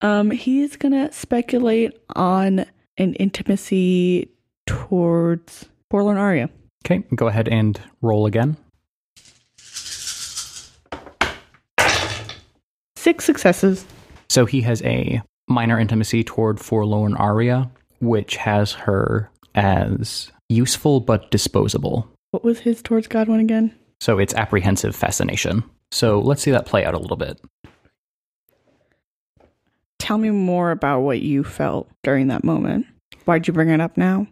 Um, 0.04 0.32
he's 0.32 0.76
gonna 0.76 1.12
speculate 1.14 1.98
on 2.14 2.66
an 2.98 3.14
intimacy 3.16 4.30
towards 4.66 5.66
Forlorn 5.90 6.18
Arya. 6.18 6.50
Okay, 6.86 7.04
go 7.16 7.28
ahead 7.28 7.48
and 7.48 7.80
roll 8.02 8.26
again. 8.26 8.58
Six 12.96 13.26
successes. 13.26 13.86
So 14.30 14.46
he 14.46 14.62
has 14.62 14.82
a 14.84 15.22
minor 15.48 15.80
intimacy 15.80 16.24
toward 16.24 16.60
Forlorn 16.60 17.16
Arya, 17.16 17.70
which 18.00 18.38
has 18.38 18.72
her 18.74 19.30
as 19.56 20.32
useful 20.50 21.00
but 21.00 21.30
disposable. 21.32 22.10
What 22.32 22.44
was 22.44 22.60
his 22.60 22.82
towards 22.82 23.08
Godwin 23.08 23.40
again? 23.40 23.76
So 24.00 24.20
it's 24.20 24.34
apprehensive 24.34 24.96
fascination. 24.96 25.64
So 25.92 26.20
let's 26.20 26.42
see 26.42 26.52
that 26.52 26.66
play 26.66 26.86
out 26.86 26.94
a 26.94 27.00
little 27.00 27.18
bit. 27.18 27.40
Tell 30.00 30.18
me 30.18 30.30
more 30.32 30.72
about 30.72 31.02
what 31.02 31.22
you 31.22 31.44
felt 31.44 31.90
during 32.04 32.28
that 32.28 32.44
moment. 32.44 32.86
Why'd 33.26 33.48
you 33.48 33.54
bring 33.54 33.70
it 33.70 33.80
up 33.80 33.96
now? 33.98 34.28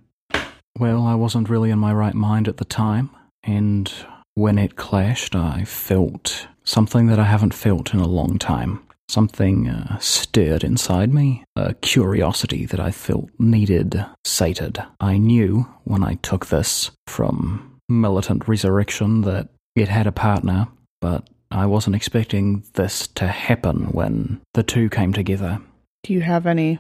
Well, 0.77 1.05
I 1.05 1.15
wasn't 1.15 1.49
really 1.49 1.69
in 1.69 1.79
my 1.79 1.93
right 1.93 2.13
mind 2.13 2.47
at 2.47 2.57
the 2.57 2.65
time, 2.65 3.09
and 3.43 3.91
when 4.35 4.57
it 4.57 4.75
clashed, 4.75 5.35
I 5.35 5.65
felt 5.65 6.47
something 6.63 7.07
that 7.07 7.19
I 7.19 7.25
haven't 7.25 7.53
felt 7.53 7.93
in 7.93 7.99
a 7.99 8.07
long 8.07 8.39
time. 8.39 8.81
Something 9.09 9.67
uh, 9.67 9.99
stirred 9.99 10.63
inside 10.63 11.13
me, 11.13 11.43
a 11.57 11.73
curiosity 11.73 12.65
that 12.65 12.79
I 12.79 12.91
felt 12.91 13.29
needed, 13.37 14.05
sated. 14.25 14.81
I 15.01 15.17
knew 15.17 15.67
when 15.83 16.03
I 16.03 16.15
took 16.15 16.45
this 16.45 16.91
from 17.07 17.77
Militant 17.89 18.47
Resurrection 18.47 19.21
that 19.21 19.49
it 19.75 19.89
had 19.89 20.07
a 20.07 20.13
partner, 20.13 20.69
but 21.01 21.27
I 21.51 21.65
wasn't 21.65 21.95
expecting 21.95 22.63
this 22.73 23.07
to 23.09 23.27
happen 23.27 23.91
when 23.91 24.41
the 24.53 24.63
two 24.63 24.89
came 24.89 25.13
together. 25.13 25.59
Do 26.03 26.13
you 26.13 26.21
have 26.21 26.47
any 26.47 26.79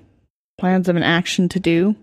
plans 0.57 0.87
of 0.87 0.95
an 0.95 1.03
action 1.03 1.49
to 1.49 1.59
do 1.59 1.95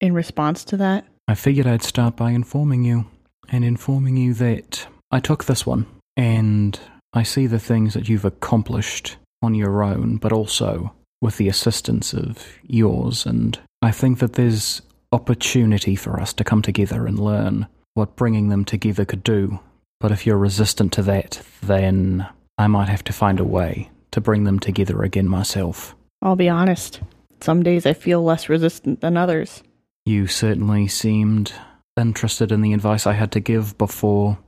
in 0.00 0.12
response 0.12 0.64
to 0.64 0.76
that? 0.78 1.06
I 1.26 1.34
figured 1.34 1.66
I'd 1.66 1.82
start 1.82 2.16
by 2.16 2.30
informing 2.30 2.84
you, 2.84 3.06
and 3.48 3.64
informing 3.64 4.16
you 4.16 4.34
that 4.34 4.86
I 5.10 5.20
took 5.20 5.44
this 5.44 5.66
one, 5.66 5.86
and 6.16 6.78
I 7.12 7.22
see 7.22 7.46
the 7.46 7.58
things 7.58 7.94
that 7.94 8.08
you've 8.08 8.24
accomplished 8.24 9.16
on 9.42 9.54
your 9.54 9.82
own, 9.82 10.16
but 10.16 10.32
also 10.32 10.92
with 11.20 11.36
the 11.36 11.48
assistance 11.48 12.12
of 12.12 12.46
yours, 12.66 13.26
and 13.26 13.58
I 13.82 13.90
think 13.90 14.18
that 14.18 14.34
there's 14.34 14.82
opportunity 15.12 15.96
for 15.96 16.20
us 16.20 16.32
to 16.34 16.44
come 16.44 16.62
together 16.62 17.06
and 17.06 17.18
learn 17.18 17.66
what 17.94 18.16
bringing 18.16 18.48
them 18.48 18.64
together 18.64 19.04
could 19.04 19.24
do. 19.24 19.58
But 20.00 20.12
if 20.12 20.26
you're 20.26 20.38
resistant 20.38 20.92
to 20.94 21.02
that, 21.02 21.42
then 21.62 22.26
I 22.58 22.66
might 22.66 22.88
have 22.88 23.04
to 23.04 23.12
find 23.12 23.38
a 23.38 23.44
way 23.44 23.90
to 24.10 24.20
bring 24.20 24.44
them 24.44 24.58
together 24.58 25.02
again 25.02 25.28
myself. 25.28 25.94
I'll 26.22 26.36
be 26.36 26.48
honest. 26.48 27.00
Some 27.40 27.62
days 27.62 27.86
I 27.86 27.92
feel 27.92 28.22
less 28.22 28.48
resistant 28.48 29.00
than 29.00 29.16
others. 29.16 29.62
You 30.04 30.26
certainly 30.26 30.88
seemed 30.88 31.52
interested 31.96 32.50
in 32.50 32.62
the 32.62 32.72
advice 32.72 33.06
I 33.06 33.12
had 33.12 33.32
to 33.32 33.40
give 33.40 33.76
before 33.76 34.38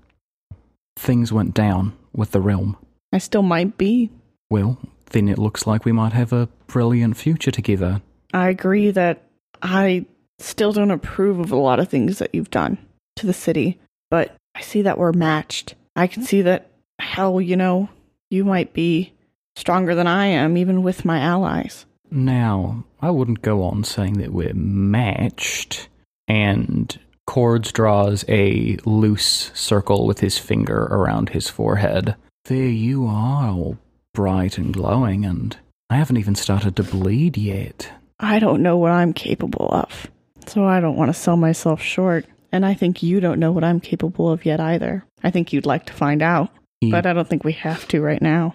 things 0.97 1.33
went 1.33 1.55
down 1.55 1.93
with 2.15 2.33
the 2.33 2.41
realm. 2.41 2.77
I 3.13 3.19
still 3.19 3.43
might 3.43 3.77
be. 3.77 4.11
Well, 4.51 4.79
then 5.11 5.29
it 5.29 5.39
looks 5.39 5.67
like 5.67 5.85
we 5.85 5.93
might 5.93 6.13
have 6.13 6.33
a 6.33 6.49
brilliant 6.67 7.17
future 7.17 7.51
together. 7.51 8.01
I 8.33 8.49
agree 8.49 8.91
that 8.91 9.23
I 9.61 10.07
still 10.39 10.73
don't 10.73 10.91
approve 10.91 11.39
of 11.39 11.53
a 11.53 11.57
lot 11.57 11.79
of 11.79 11.89
things 11.89 12.19
that 12.19 12.35
you've 12.35 12.51
done 12.51 12.79
to 13.17 13.27
the 13.27 13.35
city, 13.35 13.79
but 14.11 14.35
I 14.55 14.61
see 14.61 14.83
that 14.83 14.99
we're 14.99 15.13
matched. 15.13 15.75
I 15.97 16.07
can 16.07 16.23
see 16.23 16.43
that 16.43 16.71
hell, 16.99 17.41
you 17.41 17.57
know, 17.57 17.89
you 18.31 18.45
might 18.45 18.73
be 18.73 19.13
stronger 19.57 19.95
than 19.95 20.07
I 20.07 20.27
am, 20.27 20.57
even 20.57 20.83
with 20.83 21.05
my 21.05 21.19
allies. 21.19 21.85
Now, 22.11 22.85
I 23.01 23.11
wouldn't 23.11 23.43
go 23.43 23.63
on 23.63 23.85
saying 23.85 24.15
that 24.15 24.33
we're 24.33 24.55
matched. 24.55 25.89
And 26.29 26.99
Chords 27.27 27.73
draws 27.73 28.25
a 28.29 28.77
loose 28.85 29.51
circle 29.55 30.07
with 30.07 30.21
his 30.21 30.39
finger 30.39 30.85
around 30.85 31.31
his 31.31 31.49
forehead. 31.49 32.17
There 32.45 32.69
you 32.69 33.07
are, 33.07 33.49
all 33.51 33.79
bright 34.13 34.59
and 34.59 34.75
glowing, 34.75 35.25
and 35.25 35.57
I 35.89 35.97
haven't 35.97 36.19
even 36.19 36.35
started 36.35 36.77
to 36.77 36.83
bleed 36.83 37.37
yet. 37.37 37.91
I 38.21 38.39
don't 38.39 38.63
know 38.63 38.77
what 38.77 38.93
I'm 38.93 39.13
capable 39.13 39.69
of, 39.71 40.11
so 40.47 40.65
I 40.65 40.81
don't 40.81 40.97
want 40.97 41.09
to 41.09 41.19
sell 41.19 41.37
myself 41.37 41.81
short. 41.81 42.27
And 42.53 42.67
I 42.67 42.75
think 42.75 43.03
you 43.03 43.19
don't 43.21 43.41
know 43.41 43.51
what 43.53 43.65
I'm 43.65 43.81
capable 43.81 44.31
of 44.31 44.45
yet 44.45 44.61
either. 44.61 45.05
I 45.25 45.31
think 45.31 45.53
you'd 45.53 45.67
like 45.67 45.87
to 45.87 45.93
find 45.93 46.21
out, 46.23 46.51
He, 46.81 46.91
but 46.91 47.07
I 47.07 47.13
don't 47.13 47.27
think 47.29 47.45
we 47.45 47.53
have 47.55 47.89
to 47.89 48.01
right 48.03 48.21
now. 48.23 48.55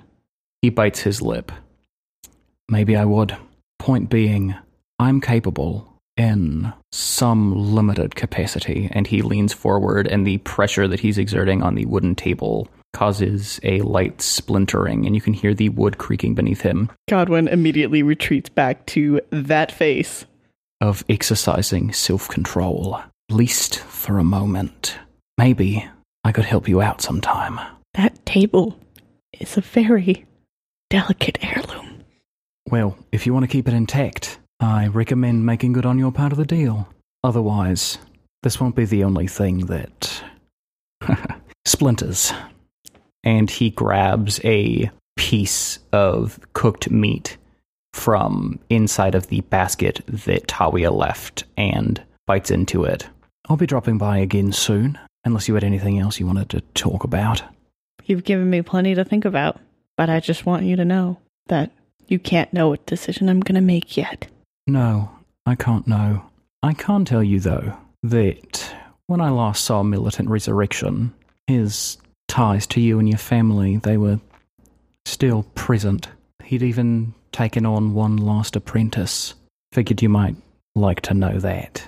he 0.62 0.70
bites 0.70 1.00
his 1.02 1.22
lip. 1.22 1.52
Maybe 2.70 2.96
I 2.96 3.06
would. 3.06 3.36
Point 3.80 4.10
being, 4.10 4.56
I'm 5.00 5.22
capable 5.22 5.94
in 6.18 6.74
some 6.92 7.56
limited 7.76 8.16
capacity. 8.16 8.90
And 8.92 9.08
he 9.08 9.22
leans 9.22 9.54
forward, 9.54 10.08
and 10.08 10.26
the 10.26 10.40
pressure 10.40 10.88
that 10.88 11.00
he's 11.00 11.18
exerting 11.18 11.62
on 11.64 11.76
the 11.76 11.86
wooden 11.86 12.16
table 12.16 12.68
causes 12.94 13.60
a 13.64 13.82
light 13.82 14.22
splintering, 14.22 15.06
and 15.06 15.14
you 15.16 15.22
can 15.22 15.34
hear 15.34 15.54
the 15.54 15.70
wood 15.70 15.98
creaking 16.00 16.34
beneath 16.36 16.62
him. 16.62 16.90
Godwin 17.08 17.48
immediately 17.48 18.02
retreats 18.04 18.50
back 18.50 18.86
to 18.88 19.22
that 19.32 19.72
face. 19.72 20.26
of 20.82 21.04
exercising 21.10 21.94
self 21.94 22.28
control, 22.28 23.00
least 23.30 23.80
for 23.80 24.18
a 24.18 24.24
moment. 24.24 24.98
Maybe 25.38 25.88
I 26.24 26.32
could 26.32 26.46
help 26.46 26.68
you 26.68 26.82
out 26.82 27.02
sometime. 27.02 27.60
That 27.94 28.26
table 28.26 28.80
is 29.40 29.58
a 29.58 29.62
very 29.62 30.26
delicate 30.90 31.38
heirloom. 31.42 32.04
Well, 32.70 32.98
if 33.12 33.26
you 33.26 33.34
want 33.34 33.44
to 33.44 33.52
keep 33.52 33.68
it 33.68 33.74
intact, 33.74 34.40
I 34.60 34.88
recommend 34.88 35.46
making 35.46 35.74
good 35.74 35.86
on 35.86 36.00
your 36.00 36.12
part 36.12 36.32
of 36.32 36.38
the 36.38 36.46
deal. 36.46 36.90
Otherwise, 37.24 37.98
this 38.44 38.60
won't 38.60 38.76
be 38.76 38.86
the 38.86 39.04
only 39.04 39.28
thing 39.28 39.66
that. 39.68 40.24
splinters. 41.68 42.34
And 43.24 43.50
he 43.50 43.70
grabs 43.70 44.40
a 44.44 44.90
piece 45.18 45.80
of 45.92 46.40
cooked 46.54 46.90
meat 46.90 47.38
from 47.94 48.60
inside 48.70 49.16
of 49.16 49.28
the 49.28 49.42
basket 49.42 50.02
that 50.08 50.48
Tawia 50.48 50.92
left 50.92 51.44
and 51.58 52.02
bites 52.26 52.52
into 52.52 52.84
it. 52.84 53.08
I'll 53.50 53.58
be 53.58 53.66
dropping 53.66 53.98
by 53.98 54.18
again 54.18 54.52
soon, 54.52 55.00
unless 55.24 55.48
you 55.48 55.54
had 55.54 55.64
anything 55.64 56.00
else 56.00 56.20
you 56.20 56.28
wanted 56.28 56.50
to 56.50 56.62
talk 56.74 57.04
about. 57.04 57.44
You've 58.06 58.24
given 58.24 58.50
me 58.50 58.62
plenty 58.62 58.96
to 58.96 59.06
think 59.06 59.26
about, 59.26 59.60
but 59.96 60.10
I 60.10 60.20
just 60.20 60.46
want 60.46 60.66
you 60.66 60.76
to 60.76 60.86
know 60.86 61.18
that 61.48 61.72
you 62.08 62.20
can't 62.20 62.52
know 62.54 62.70
what 62.70 62.86
decision 62.86 63.30
I'm 63.30 63.40
going 63.40 63.56
to 63.56 63.62
make 63.62 63.98
yet. 63.98 64.28
No, 64.66 65.12
I 65.46 65.56
can't 65.56 65.88
know. 65.88 66.24
I 66.64 66.74
can 66.74 67.06
tell 67.06 67.24
you, 67.24 67.40
though, 67.40 67.78
that 68.04 68.76
when 69.08 69.22
I 69.22 69.30
last 69.30 69.64
saw 69.64 69.84
Militant 69.84 70.30
Resurrection, 70.30 71.14
his 71.48 71.98
ties 72.28 72.68
to 72.68 72.82
you 72.82 73.00
and 73.00 73.08
your 73.08 73.18
family, 73.18 73.78
they 73.78 73.98
were 73.98 74.20
still 75.06 75.44
present. 75.56 76.10
He'd 76.44 76.64
even 76.64 77.14
taken 77.32 77.66
on 77.66 77.94
one 77.94 78.18
last 78.18 78.56
apprentice. 78.56 79.34
Figured 79.72 80.02
you 80.02 80.10
might 80.10 80.36
like 80.76 81.02
to 81.02 81.14
know 81.14 81.40
that. 81.40 81.88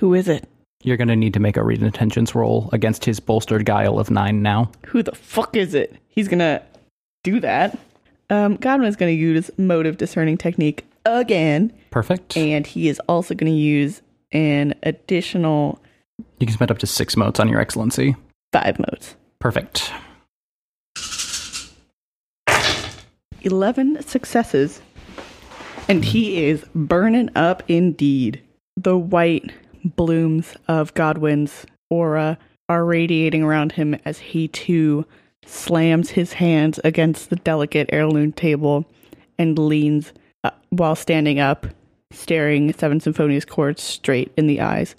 Who 0.00 0.14
is 0.14 0.28
it? 0.28 0.48
You're 0.82 0.96
going 0.96 1.08
to 1.08 1.16
need 1.16 1.34
to 1.34 1.40
make 1.40 1.56
a 1.56 1.64
read 1.64 1.82
intelligence 1.82 2.34
roll 2.34 2.70
against 2.72 3.04
his 3.04 3.18
bolstered 3.20 3.64
guile 3.66 3.98
of 3.98 4.10
nine 4.10 4.42
now. 4.42 4.70
Who 4.86 5.02
the 5.02 5.14
fuck 5.14 5.56
is 5.56 5.74
it? 5.74 5.96
He's 6.08 6.28
going 6.28 6.38
to 6.38 6.62
do 7.24 7.40
that. 7.40 7.76
Um, 8.30 8.56
Godwin's 8.56 8.96
going 8.96 9.14
to 9.14 9.20
use 9.20 9.50
motive 9.58 9.96
discerning 9.96 10.36
technique 10.36 10.84
again, 11.04 11.72
Perfect. 11.90 12.36
and 12.36 12.66
he 12.66 12.88
is 12.88 13.00
also 13.08 13.34
going 13.34 13.50
to 13.52 13.58
use 13.58 14.02
an 14.32 14.74
additional 14.82 15.80
You 16.38 16.46
can 16.46 16.54
spend 16.54 16.70
up 16.70 16.78
to 16.78 16.86
six 16.86 17.16
motes 17.16 17.40
on 17.40 17.48
your 17.48 17.60
excellency. 17.60 18.14
five 18.52 18.78
motes. 18.78 19.16
Perfect. 19.40 19.90
11 23.42 24.02
successes, 24.02 24.80
and 25.88 26.04
he 26.04 26.44
is 26.44 26.64
burning 26.74 27.30
up 27.36 27.62
indeed. 27.68 28.42
The 28.76 28.96
white 28.98 29.52
blooms 29.96 30.56
of 30.66 30.94
Godwin's 30.94 31.66
aura 31.90 32.38
are 32.68 32.84
radiating 32.84 33.42
around 33.42 33.72
him 33.72 33.96
as 34.04 34.18
he 34.18 34.48
too 34.48 35.06
slams 35.44 36.10
his 36.10 36.34
hands 36.34 36.78
against 36.84 37.30
the 37.30 37.36
delicate 37.36 37.88
heirloom 37.92 38.32
table 38.32 38.84
and 39.38 39.58
leans 39.58 40.12
uh, 40.44 40.50
while 40.70 40.94
standing 40.94 41.40
up, 41.40 41.66
staring 42.10 42.72
Seven 42.72 43.00
Symphonious 43.00 43.44
chords 43.44 43.82
straight 43.82 44.32
in 44.36 44.46
the 44.46 44.60
eyes. 44.60 44.94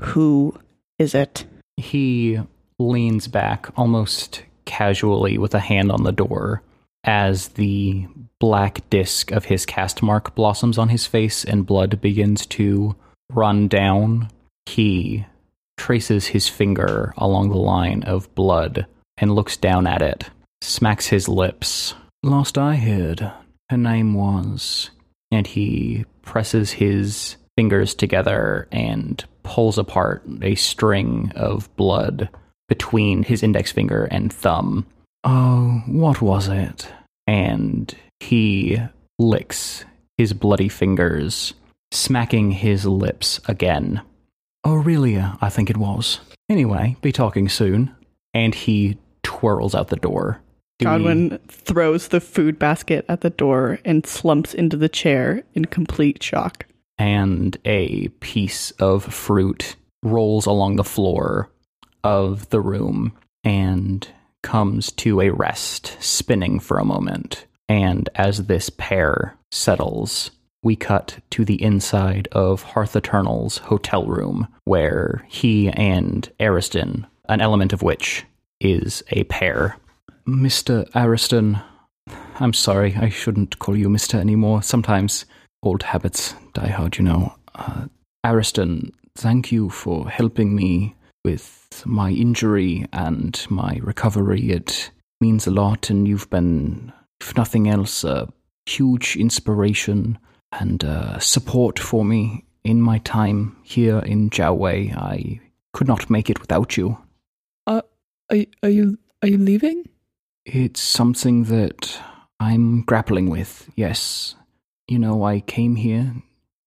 Who 0.00 0.58
is 0.98 1.14
it? 1.14 1.46
He 1.76 2.38
leans 2.78 3.28
back 3.28 3.68
almost 3.76 4.42
casually 4.66 5.38
with 5.38 5.54
a 5.54 5.60
hand 5.60 5.90
on 5.90 6.02
the 6.02 6.12
door 6.12 6.62
as 7.04 7.48
the 7.50 8.06
black 8.38 8.88
disk 8.90 9.30
of 9.30 9.46
his 9.46 9.64
caste 9.64 10.02
mark 10.02 10.34
blossoms 10.34 10.76
on 10.76 10.88
his 10.88 11.06
face 11.06 11.44
and 11.44 11.64
blood 11.64 12.00
begins 12.00 12.44
to 12.46 12.94
run 13.30 13.68
down. 13.68 14.30
He 14.66 15.26
traces 15.76 16.26
his 16.26 16.48
finger 16.48 17.14
along 17.16 17.50
the 17.50 17.56
line 17.58 18.02
of 18.02 18.34
blood 18.34 18.86
and 19.18 19.34
looks 19.34 19.56
down 19.56 19.86
at 19.86 20.02
it, 20.02 20.30
smacks 20.60 21.06
his 21.06 21.28
lips. 21.28 21.94
Last 22.22 22.58
I 22.58 22.76
heard, 22.76 23.32
her 23.70 23.76
name 23.76 24.14
was. 24.14 24.90
And 25.30 25.46
he 25.46 26.04
presses 26.22 26.72
his 26.72 27.36
fingers 27.56 27.94
together 27.94 28.68
and 28.70 29.24
pulls 29.42 29.78
apart 29.78 30.22
a 30.42 30.54
string 30.54 31.32
of 31.34 31.74
blood 31.76 32.28
between 32.68 33.22
his 33.22 33.42
index 33.42 33.72
finger 33.72 34.04
and 34.10 34.32
thumb. 34.32 34.86
Oh, 35.24 35.82
what 35.86 36.20
was 36.20 36.48
it? 36.48 36.88
And 37.26 37.94
he 38.20 38.80
licks 39.18 39.84
his 40.18 40.32
bloody 40.32 40.68
fingers, 40.68 41.54
smacking 41.92 42.50
his 42.52 42.84
lips 42.86 43.40
again. 43.46 44.00
Oh, 44.64 44.74
Aurelia, 44.78 45.36
uh, 45.40 45.46
I 45.46 45.48
think 45.50 45.70
it 45.70 45.76
was. 45.76 46.20
Anyway, 46.48 46.96
be 47.02 47.12
talking 47.12 47.48
soon. 47.48 47.94
And 48.34 48.54
he 48.54 48.98
twirls 49.22 49.74
out 49.74 49.88
the 49.88 49.96
door. 49.96 50.40
Do 50.78 50.84
we- 50.86 50.90
Godwin 50.92 51.38
throws 51.48 52.08
the 52.08 52.20
food 52.20 52.58
basket 52.58 53.04
at 53.08 53.22
the 53.22 53.30
door 53.30 53.78
and 53.84 54.04
slumps 54.06 54.52
into 54.52 54.76
the 54.76 54.88
chair 54.90 55.42
in 55.54 55.64
complete 55.66 56.22
shock. 56.22 56.66
and 56.98 57.58
a 57.66 58.08
piece 58.20 58.70
of 58.72 59.04
fruit 59.04 59.76
rolls 60.02 60.46
along 60.46 60.76
the 60.76 60.82
floor 60.84 61.50
of 62.02 62.48
the 62.48 62.60
room 62.60 63.12
and 63.44 64.08
comes 64.42 64.90
to 64.92 65.20
a 65.20 65.28
rest, 65.28 65.94
spinning 66.00 66.58
for 66.58 66.78
a 66.78 66.86
moment. 66.86 67.44
And 67.68 68.08
as 68.14 68.46
this 68.46 68.70
pair 68.70 69.36
settles, 69.50 70.30
we 70.62 70.76
cut 70.76 71.18
to 71.30 71.44
the 71.44 71.62
inside 71.62 72.28
of 72.32 72.62
Hearth 72.62 72.96
Eternal's 72.96 73.58
hotel 73.58 74.06
room, 74.06 74.48
where 74.64 75.24
he 75.28 75.68
and 75.70 76.30
Ariston, 76.40 77.06
an 77.28 77.40
element 77.40 77.72
of 77.72 77.82
which 77.82 78.24
is 78.60 79.02
a 79.10 79.24
pair. 79.24 79.76
Mr. 80.26 80.88
Ariston, 80.94 81.60
I'm 82.40 82.52
sorry, 82.52 82.96
I 82.96 83.08
shouldn't 83.08 83.58
call 83.58 83.76
you 83.76 83.88
Mr. 83.88 84.18
anymore. 84.18 84.62
Sometimes 84.62 85.24
old 85.62 85.82
habits 85.82 86.34
die 86.52 86.68
hard, 86.68 86.98
you 86.98 87.04
know. 87.04 87.34
Uh, 87.54 87.86
Ariston, 88.24 88.92
thank 89.16 89.52
you 89.52 89.70
for 89.70 90.08
helping 90.08 90.54
me 90.54 90.96
with 91.24 91.82
my 91.86 92.10
injury 92.10 92.86
and 92.92 93.46
my 93.50 93.80
recovery. 93.82 94.50
It 94.50 94.90
means 95.20 95.46
a 95.46 95.50
lot, 95.50 95.90
and 95.90 96.06
you've 96.06 96.30
been, 96.30 96.92
if 97.20 97.36
nothing 97.36 97.68
else, 97.68 98.04
a 98.04 98.28
huge 98.66 99.16
inspiration 99.16 100.18
and 100.52 100.84
uh, 100.84 101.18
support 101.18 101.78
for 101.78 102.04
me 102.04 102.44
in 102.64 102.80
my 102.80 102.98
time 102.98 103.56
here 103.62 103.98
in 104.00 104.30
Jiawei. 104.30 104.96
I 104.96 105.40
could 105.72 105.86
not 105.86 106.10
make 106.10 106.30
it 106.30 106.40
without 106.40 106.76
you. 106.76 106.98
Are, 107.66 107.82
are 108.30 108.68
you 108.68 108.98
are 109.22 109.28
you 109.28 109.38
leaving? 109.38 109.88
It's 110.44 110.80
something 110.80 111.44
that 111.44 111.98
I'm 112.38 112.82
grappling 112.82 113.30
with, 113.30 113.68
yes. 113.74 114.36
You 114.88 114.98
know, 114.98 115.24
I 115.24 115.40
came 115.40 115.76
here 115.76 116.14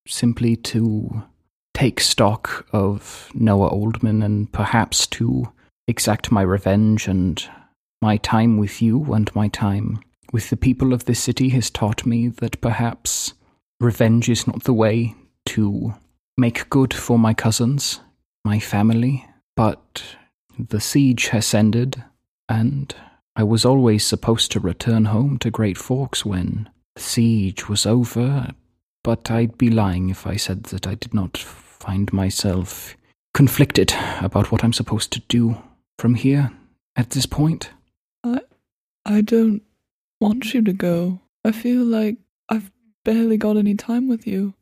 simply 0.07 0.55
to 0.57 1.23
take 1.73 1.99
stock 2.01 2.67
of 2.73 3.29
Noah 3.33 3.71
Oldman 3.71 4.23
and 4.23 4.51
perhaps 4.51 5.07
to 5.07 5.51
exact 5.87 6.31
my 6.31 6.41
revenge 6.41 7.07
and 7.07 7.47
my 8.01 8.17
time 8.17 8.57
with 8.57 8.81
you 8.81 9.13
and 9.13 9.33
my 9.35 9.47
time 9.47 9.99
with 10.31 10.49
the 10.49 10.57
people 10.57 10.93
of 10.93 11.05
this 11.05 11.19
city 11.19 11.49
has 11.49 11.69
taught 11.69 12.05
me 12.05 12.27
that 12.27 12.59
perhaps 12.61 13.33
revenge 13.79 14.29
is 14.29 14.47
not 14.47 14.63
the 14.63 14.73
way 14.73 15.15
to 15.47 15.93
make 16.37 16.69
good 16.69 16.93
for 16.93 17.17
my 17.17 17.33
cousins, 17.33 17.99
my 18.43 18.59
family, 18.59 19.25
but 19.55 20.03
the 20.57 20.79
siege 20.79 21.27
has 21.27 21.53
ended 21.53 22.03
and 22.47 22.95
I 23.35 23.43
was 23.43 23.63
always 23.63 24.05
supposed 24.05 24.51
to 24.51 24.59
return 24.59 25.05
home 25.05 25.37
to 25.39 25.51
Great 25.51 25.77
Forks 25.77 26.25
when 26.25 26.69
the 26.95 27.01
siege 27.01 27.69
was 27.69 27.85
over, 27.85 28.49
but 29.03 29.31
I'd 29.31 29.57
be 29.57 29.69
lying 29.69 30.09
if 30.09 30.27
I 30.27 30.35
said 30.35 30.63
that 30.65 30.85
I 30.85 30.95
did 30.95 31.13
not 31.13 31.37
find 31.37 32.11
myself 32.11 32.97
conflicted 33.33 33.93
about 34.19 34.51
what 34.51 34.63
I'm 34.63 34.73
supposed 34.73 35.11
to 35.13 35.21
do 35.29 35.61
from 35.97 36.15
here 36.15 36.51
at 36.95 37.11
this 37.11 37.25
point. 37.25 37.69
I, 38.23 38.41
I 39.05 39.21
don't 39.21 39.61
want 40.19 40.53
you 40.53 40.61
to 40.63 40.73
go. 40.73 41.21
I 41.45 41.53
feel 41.53 41.85
like 41.85 42.17
barely 43.03 43.37
got 43.37 43.57
any 43.57 43.75
time 43.75 44.07
with 44.07 44.27
you. 44.27 44.53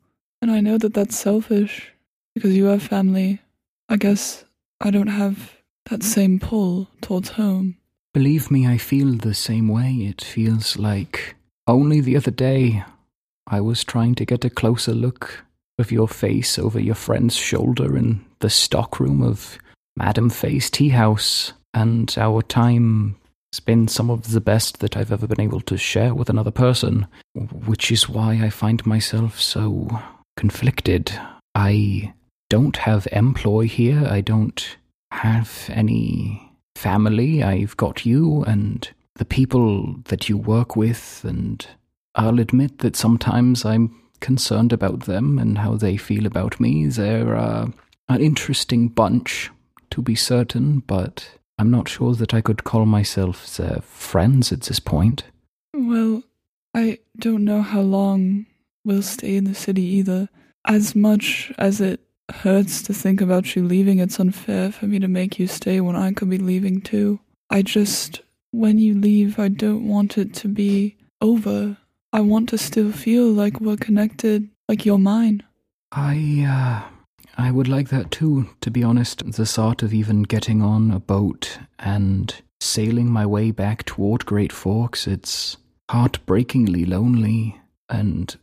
And 0.41 0.51
I 0.51 0.59
know 0.59 0.77
that 0.77 0.93
that's 0.93 1.17
selfish 1.17 1.91
because 2.35 2.55
you 2.55 2.65
have 2.65 2.83
family. 2.83 3.39
I 3.89 3.97
guess 3.97 4.45
I 4.79 4.91
don't 4.91 5.07
have 5.07 5.53
that 5.89 6.03
same 6.03 6.39
pull 6.39 6.87
towards 7.01 7.29
home. 7.29 7.77
Believe 8.13 8.51
me, 8.51 8.67
I 8.67 8.77
feel 8.77 9.13
the 9.13 9.33
same 9.33 9.67
way. 9.67 9.91
It 9.93 10.23
feels 10.23 10.77
like 10.77 11.35
only 11.67 12.01
the 12.01 12.17
other 12.17 12.31
day 12.31 12.83
I 13.47 13.61
was 13.61 13.83
trying 13.83 14.15
to 14.15 14.25
get 14.25 14.45
a 14.45 14.49
closer 14.49 14.93
look 14.93 15.45
of 15.79 15.91
your 15.91 16.07
face 16.07 16.57
over 16.57 16.79
your 16.79 16.95
friend's 16.95 17.35
shoulder 17.35 17.97
in 17.97 18.25
the 18.39 18.49
stockroom 18.49 19.21
of 19.21 19.57
Madam 19.95 20.29
Fay's 20.29 20.69
tea 20.69 20.89
house, 20.89 21.53
and 21.73 22.13
our 22.17 22.41
time 22.41 23.15
has 23.57 23.65
been 23.65 23.87
some 23.87 24.11
of 24.11 24.33
the 24.33 24.41
best 24.41 24.81
that 24.81 24.95
I've 24.95 25.11
ever 25.11 25.25
been 25.25 25.41
able 25.41 25.61
to 25.61 25.77
share 25.77 26.13
with 26.13 26.29
another 26.29 26.51
person, 26.51 27.07
which 27.65 27.91
is 27.91 28.07
why 28.07 28.33
I 28.33 28.51
find 28.51 28.85
myself 28.85 29.41
so 29.41 29.99
conflicted. 30.35 31.11
I 31.55 32.13
don't 32.51 32.77
have 32.77 33.07
employ 33.11 33.65
here. 33.67 34.05
I 34.07 34.21
don't 34.21 34.77
have 35.09 35.71
any 35.73 36.53
family. 36.75 37.41
I've 37.41 37.75
got 37.77 38.05
you 38.05 38.43
and 38.43 38.87
the 39.15 39.25
people 39.25 39.95
that 40.05 40.29
you 40.29 40.37
work 40.37 40.75
with, 40.75 41.25
and 41.27 41.65
I'll 42.13 42.39
admit 42.39 42.77
that 42.79 42.95
sometimes 42.95 43.65
I'm 43.65 43.99
concerned 44.19 44.71
about 44.71 45.05
them 45.05 45.39
and 45.39 45.57
how 45.57 45.77
they 45.77 45.97
feel 45.97 46.27
about 46.27 46.59
me. 46.59 46.85
They're 46.85 47.35
uh, 47.35 47.69
an 48.07 48.21
interesting 48.21 48.87
bunch, 48.89 49.49
to 49.89 50.03
be 50.03 50.13
certain, 50.13 50.79
but 50.85 51.36
I'm 51.57 51.71
not 51.71 51.89
sure 51.89 52.13
that 52.15 52.33
I 52.33 52.41
could 52.41 52.63
call 52.63 52.85
myself 52.85 53.57
their 53.57 53.81
friends 53.81 54.51
at 54.51 54.61
this 54.61 54.79
point. 54.79 55.23
Well, 55.73 56.23
I 56.73 56.99
don't 57.17 57.43
know 57.43 57.61
how 57.61 57.81
long 57.81 58.45
we'll 58.85 59.01
stay 59.01 59.35
in 59.35 59.45
the 59.45 59.55
city 59.55 59.81
either. 59.81 60.29
As 60.65 60.95
much 60.95 61.51
as 61.57 61.81
it 61.81 61.99
hurts 62.31 62.81
to 62.83 62.93
think 62.93 63.21
about 63.21 63.55
you 63.55 63.63
leaving, 63.63 63.99
it's 63.99 64.19
unfair 64.19 64.71
for 64.71 64.85
me 64.85 64.99
to 64.99 65.07
make 65.07 65.39
you 65.39 65.47
stay 65.47 65.81
when 65.81 65.95
I 65.95 66.13
could 66.13 66.29
be 66.29 66.37
leaving 66.37 66.81
too. 66.81 67.19
I 67.49 67.61
just, 67.61 68.21
when 68.51 68.77
you 68.77 68.93
leave, 68.93 69.39
I 69.39 69.47
don't 69.47 69.87
want 69.87 70.17
it 70.17 70.33
to 70.35 70.47
be 70.47 70.97
over. 71.21 71.77
I 72.13 72.21
want 72.21 72.49
to 72.49 72.57
still 72.57 72.91
feel 72.91 73.27
like 73.27 73.59
we're 73.59 73.77
connected, 73.77 74.49
like 74.67 74.85
you're 74.85 74.97
mine. 74.97 75.43
I, 75.91 76.45
uh, 76.47 76.96
I 77.37 77.51
would 77.51 77.67
like 77.67 77.89
that 77.89 78.09
too, 78.09 78.49
to 78.61 78.71
be 78.71 78.83
honest. 78.83 79.23
The 79.31 79.45
thought 79.45 79.83
of 79.83 79.93
even 79.93 80.23
getting 80.23 80.61
on 80.61 80.89
a 80.89 80.99
boat 80.99 81.59
and 81.77 82.33
sailing 82.59 83.07
my 83.11 83.25
way 83.27 83.51
back 83.51 83.85
toward 83.85 84.25
Great 84.25 84.51
Forks, 84.51 85.05
it's 85.05 85.55
heartbreakingly 85.89 86.85
lonely. 86.85 87.61
And 87.89 88.35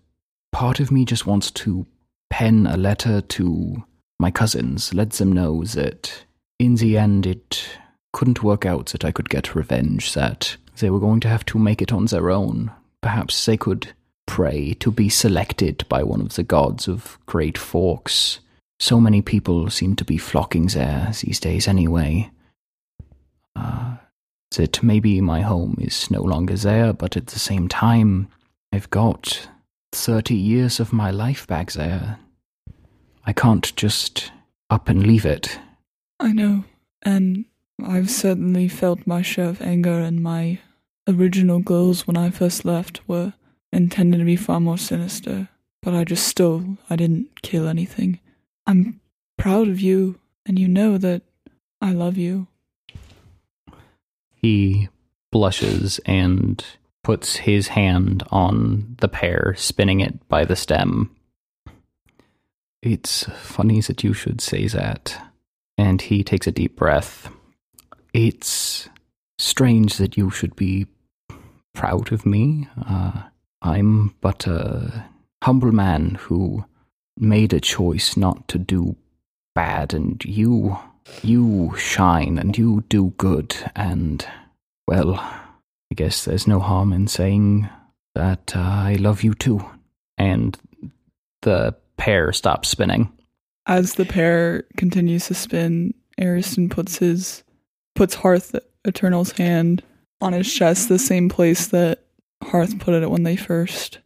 part 0.53 0.79
of 0.79 0.93
me 0.93 1.05
just 1.05 1.27
wants 1.27 1.51
to 1.51 1.87
pen 2.31 2.69
a 2.69 2.77
letter 2.77 3.21
to 3.21 3.85
my 4.21 4.31
cousins, 4.31 4.95
let 4.95 5.11
them 5.11 5.33
know 5.33 5.65
that 5.65 6.25
in 6.61 6.77
the 6.77 6.97
end 6.97 7.27
it 7.27 7.69
couldn't 8.13 8.45
work 8.45 8.65
out 8.65 8.87
that 8.87 9.05
I 9.05 9.11
could 9.11 9.29
get 9.29 9.57
revenge, 9.57 10.15
that 10.15 10.57
they 10.79 10.89
were 10.89 11.01
going 11.01 11.21
to 11.21 11.29
have 11.29 11.45
to 11.47 11.59
make 11.59 11.83
it 11.83 11.93
on 11.93 12.07
their 12.07 12.31
own. 12.31 12.71
Perhaps 13.01 13.45
they 13.45 13.57
could 13.57 13.93
pray 14.27 14.75
to 14.75 14.91
be 14.91 15.09
selected 15.09 15.85
by 15.89 16.03
one 16.05 16.21
of 16.21 16.35
the 16.35 16.45
gods 16.45 16.87
of 16.89 17.19
Great 17.27 17.59
Forks. 17.59 18.39
So 18.79 19.01
many 19.01 19.23
people 19.23 19.71
seem 19.71 19.97
to 19.97 20.05
be 20.05 20.19
flocking 20.19 20.67
there 20.67 21.13
these 21.23 21.41
days 21.41 21.69
anyway. 21.69 22.31
Uh, 23.57 23.97
that 24.57 24.83
maybe 24.83 25.21
my 25.21 25.41
home 25.41 25.77
is 25.81 26.11
no 26.11 26.23
longer 26.23 26.57
there, 26.57 26.93
but 26.93 27.17
at 27.17 27.29
the 27.29 27.39
same 27.39 27.69
time, 27.69 28.29
I've 28.73 28.91
got 28.91 29.49
30 29.93 30.35
years 30.35 30.81
of 30.81 30.93
my 30.93 31.11
life 31.11 31.47
back 31.47 31.73
there. 31.73 32.19
I 33.27 33.33
can't 33.33 33.75
just 33.77 34.33
up 34.71 34.89
and 34.89 35.07
leave 35.07 35.25
it. 35.25 35.59
I 36.21 36.33
know, 36.33 36.65
and 37.03 37.45
I've 37.83 38.11
certainly 38.11 38.69
felt 38.69 39.07
my 39.07 39.23
share 39.23 39.49
of 39.49 39.63
anger, 39.63 40.01
and 40.01 40.23
my 40.23 40.59
original 41.09 41.59
goals 41.59 42.07
when 42.07 42.17
I 42.17 42.31
first 42.31 42.65
left 42.65 43.01
were 43.09 43.35
intended 43.73 44.19
to 44.19 44.25
be 44.25 44.37
far 44.37 44.61
more 44.61 44.79
sinister. 44.79 45.49
But 45.83 45.95
I 45.95 46.05
just 46.05 46.27
stole, 46.27 46.79
I 46.89 46.97
didn't 46.97 47.43
kill 47.43 47.69
anything. 47.69 48.21
I'm 48.67 49.01
proud 49.37 49.69
of 49.69 49.81
you, 49.81 50.19
and 50.47 50.59
you 50.59 50.69
know 50.69 50.99
that 50.99 51.23
I 51.81 51.93
love 51.93 52.17
you. 52.17 52.47
He 54.31 54.89
blushes 55.31 56.01
and 56.07 56.65
puts 57.03 57.37
his 57.37 57.69
hand 57.69 58.23
on 58.31 58.97
the 59.01 59.09
pear, 59.09 59.55
spinning 59.57 60.01
it 60.01 60.27
by 60.29 60.45
the 60.45 60.57
stem. 60.57 61.15
It's 62.83 63.25
funny 63.25 63.81
that 63.83 64.05
you 64.05 64.13
should 64.13 64.41
say 64.41 64.67
that. 64.69 65.19
And 65.77 66.01
he 66.01 66.23
takes 66.23 66.47
a 66.47 66.53
deep 66.53 66.77
breath. 66.77 67.31
It's 68.13 68.89
strange 69.39 69.97
that 69.97 70.17
you 70.17 70.31
should 70.31 70.55
be 70.55 70.87
proud 71.75 72.13
of 72.13 72.25
me. 72.25 72.69
Uh, 72.87 73.25
I'm 73.61 74.15
but 74.21 74.47
a 74.47 75.07
humble 75.43 75.73
man 75.73 76.17
who 76.21 76.65
made 77.19 77.53
a 77.53 77.61
choice 77.61 78.17
not 78.17 78.49
to 78.49 78.59
do 78.59 78.97
bad, 79.55 79.95
and 79.95 80.25
you, 80.25 80.77
you 81.23 81.75
shine 81.77 82.39
and 82.39 82.57
you 82.59 82.85
do 82.89 83.15
good, 83.17 83.55
and, 83.77 84.27
well, 84.89 85.15
I 85.15 85.95
guess 85.95 86.25
there's 86.25 86.47
no 86.47 86.61
harm 86.61 86.93
in 86.93 87.07
saying 87.07 87.69
that 88.15 88.57
uh, 88.57 88.61
I 88.61 88.97
love 88.99 89.23
you 89.23 89.35
too. 89.35 89.65
And 90.19 90.57
the 91.43 91.75
pear 91.97 92.33
stops 92.33 92.69
spinning. 92.69 93.13
As 93.67 93.95
the 93.95 94.05
pear 94.05 94.65
continues 94.77 95.27
to 95.29 95.35
spin, 95.35 95.95
Ariston 96.21 96.69
puts 96.69 96.99
his 96.99 97.43
puts 97.95 98.15
Hearth 98.15 98.55
Eternal's 98.87 99.33
hand 99.33 99.83
on 100.21 100.33
his 100.33 100.53
chest, 100.53 100.89
the 100.89 100.99
same 100.99 101.29
place 101.29 101.69
that 101.69 102.05
Hearth 102.43 102.79
put 102.79 102.95
it 102.95 103.11
when 103.11 103.23
they 103.23 103.37
first 103.37 103.99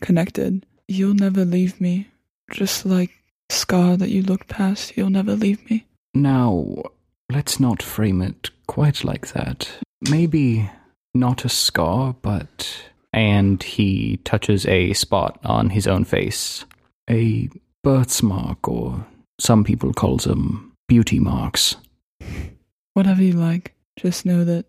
connected. 0.00 0.66
You'll 0.88 1.14
never 1.14 1.44
leave 1.44 1.80
me. 1.80 2.08
Just 2.50 2.86
like 2.86 3.10
scar 3.50 3.96
that 3.96 4.10
you 4.10 4.22
looked 4.22 4.48
past, 4.48 4.96
you'll 4.96 5.10
never 5.10 5.34
leave 5.34 5.68
me. 5.70 5.86
Now, 6.14 6.82
let's 7.30 7.58
not 7.58 7.82
frame 7.82 8.22
it 8.22 8.50
quite 8.66 9.04
like 9.04 9.28
that. 9.32 9.68
Maybe 10.10 10.70
not 11.14 11.44
a 11.44 11.48
scar, 11.48 12.14
but. 12.20 12.84
And 13.12 13.62
he 13.62 14.18
touches 14.18 14.66
a 14.66 14.92
spot 14.92 15.38
on 15.44 15.70
his 15.70 15.86
own 15.86 16.04
face 16.04 16.64
a 17.08 17.48
birthmark, 17.82 18.66
or 18.66 19.06
some 19.38 19.62
people 19.64 19.92
call 19.92 20.16
them 20.16 20.72
beauty 20.88 21.20
marks. 21.20 21.76
Whatever 22.94 23.22
you 23.22 23.32
like, 23.32 23.74
just 23.96 24.24
know 24.24 24.44
that 24.44 24.66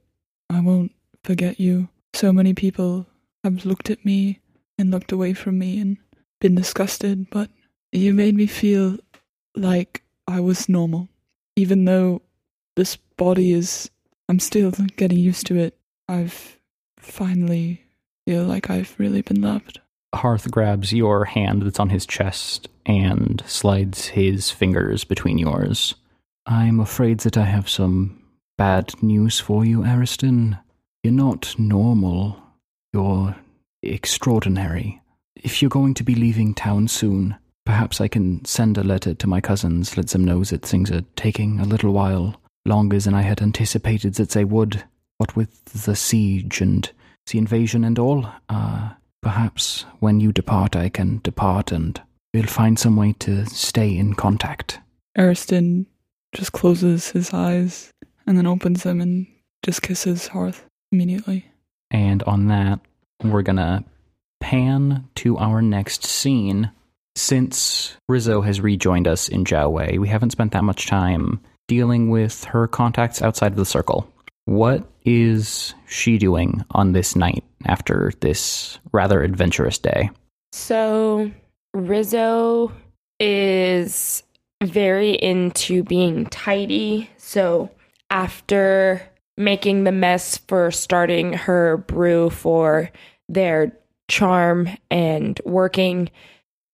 I 0.50 0.60
won't 0.60 0.92
forget 1.24 1.60
you. 1.60 1.90
So 2.14 2.32
many 2.32 2.54
people 2.54 3.08
have 3.44 3.66
looked 3.66 3.90
at 3.90 4.06
me 4.06 4.40
and 4.78 4.92
looked 4.92 5.12
away 5.12 5.34
from 5.34 5.60
me 5.60 5.80
and 5.80 5.98
been 6.40 6.56
disgusted, 6.56 7.30
but 7.30 7.50
you 7.98 8.14
made 8.14 8.36
me 8.36 8.48
feel 8.48 8.98
like 9.56 10.04
I 10.28 10.40
was 10.40 10.70
normal. 10.70 11.08
Even 11.56 11.86
though 11.86 12.22
this 12.76 12.98
body 13.18 13.54
is, 13.54 13.90
I'm 14.28 14.40
still 14.40 14.72
getting 14.98 15.20
used 15.20 15.48
to 15.48 15.56
it. 15.56 15.78
I've 16.08 16.60
finally 16.98 17.82
feel 18.26 18.44
like 18.44 18.70
I've 18.70 18.96
really 18.98 19.22
been 19.22 19.42
loved. 19.42 19.80
Hearth 20.14 20.50
grabs 20.50 20.92
your 20.94 21.26
hand 21.26 21.62
that's 21.62 21.80
on 21.80 21.90
his 21.90 22.06
chest 22.06 22.68
and 22.86 23.44
slides 23.46 24.08
his 24.08 24.50
fingers 24.50 25.04
between 25.04 25.38
yours. 25.38 25.96
I'm 26.46 26.80
afraid 26.80 27.20
that 27.22 27.38
I 27.38 27.46
have 27.46 27.70
some 27.70 28.22
bad 28.58 28.92
news 29.02 29.40
for 29.40 29.66
you, 29.66 29.84
Ariston. 29.84 30.58
You're 31.04 31.14
not 31.14 31.56
normal. 31.58 32.42
You're 32.94 33.36
extraordinary. 33.84 35.02
If 35.36 35.62
you're 35.62 35.70
going 35.70 35.94
to 35.96 36.04
be 36.04 36.16
leaving 36.16 36.54
town 36.54 36.88
soon, 36.88 37.36
perhaps 37.66 38.00
I 38.00 38.08
can 38.08 38.44
send 38.46 38.78
a 38.78 38.84
letter 38.84 39.14
to 39.14 39.28
my 39.28 39.42
cousins, 39.42 39.98
let 39.98 40.08
them 40.08 40.24
know 40.24 40.44
that 40.44 40.66
things 40.66 40.92
are 40.92 41.04
taking 41.16 41.60
a 41.60 41.66
little 41.66 41.92
while, 41.92 42.40
longer 42.66 43.00
than 43.00 43.14
I 43.14 43.22
had 43.22 43.42
anticipated 43.42 44.16
that 44.16 44.30
they 44.30 44.46
would. 44.46 44.84
What 45.18 45.36
with 45.36 45.64
the 45.66 45.96
siege 45.96 46.62
and 46.62 46.90
the 47.28 47.38
invasion 47.38 47.86
and 47.86 47.98
all, 47.98 48.28
uh, 48.50 48.90
Perhaps 49.26 49.86
when 50.02 50.20
you 50.20 50.32
depart, 50.32 50.76
I 50.76 50.88
can 50.88 51.20
depart 51.24 51.72
and 51.72 52.00
we'll 52.32 52.46
find 52.46 52.78
some 52.78 52.96
way 52.96 53.16
to 53.22 53.48
stay 53.48 53.98
in 53.98 54.14
contact. 54.14 54.80
Ariston 55.18 55.88
just 56.36 56.52
closes 56.52 57.10
his 57.10 57.34
eyes 57.34 57.92
and 58.28 58.38
then 58.38 58.46
opens 58.46 58.84
them 58.84 59.02
and 59.02 59.26
just 59.64 59.82
kisses 59.82 60.28
Hearth. 60.28 60.68
immediately. 60.92 61.48
And 61.90 62.22
on 62.24 62.50
that, 62.50 62.82
we're 63.24 63.42
gonna 63.42 63.84
pan 64.42 65.10
to 65.16 65.40
our 65.40 65.60
next 65.60 66.04
scene. 66.04 66.70
Since 67.16 67.96
Rizzo 68.10 68.42
has 68.42 68.60
rejoined 68.62 69.08
us 69.08 69.30
in 69.30 69.46
Jiawei, 69.46 70.00
we 70.00 70.08
haven't 70.08 70.32
spent 70.32 70.52
that 70.52 70.64
much 70.64 70.88
time 70.88 71.40
dealing 71.68 72.10
with 72.10 72.44
her 72.46 72.68
contacts 72.68 73.22
outside 73.22 73.52
of 73.52 73.58
the 73.58 73.66
circle. 73.66 74.12
What 74.46 74.88
is 75.04 75.74
she 75.88 76.18
doing 76.18 76.64
on 76.72 76.92
this 76.92 77.16
night 77.16 77.44
after 77.66 78.12
this 78.20 78.80
rather 78.92 79.24
adventurous 79.24 79.80
day? 79.80 80.12
So 80.52 81.32
Rizzo 81.74 82.72
is 83.20 84.24
very 84.64 85.12
into 85.12 85.84
being 85.84 86.28
tidy. 86.28 87.10
So 87.18 87.72
after 88.10 89.02
making 89.38 89.84
the 89.84 89.92
mess 89.92 90.38
for 90.38 90.70
starting 90.72 91.34
her 91.34 91.78
brew 91.78 92.30
for 92.30 92.92
their 93.28 93.78
charm 94.08 94.70
and 94.92 95.40
working, 95.46 96.10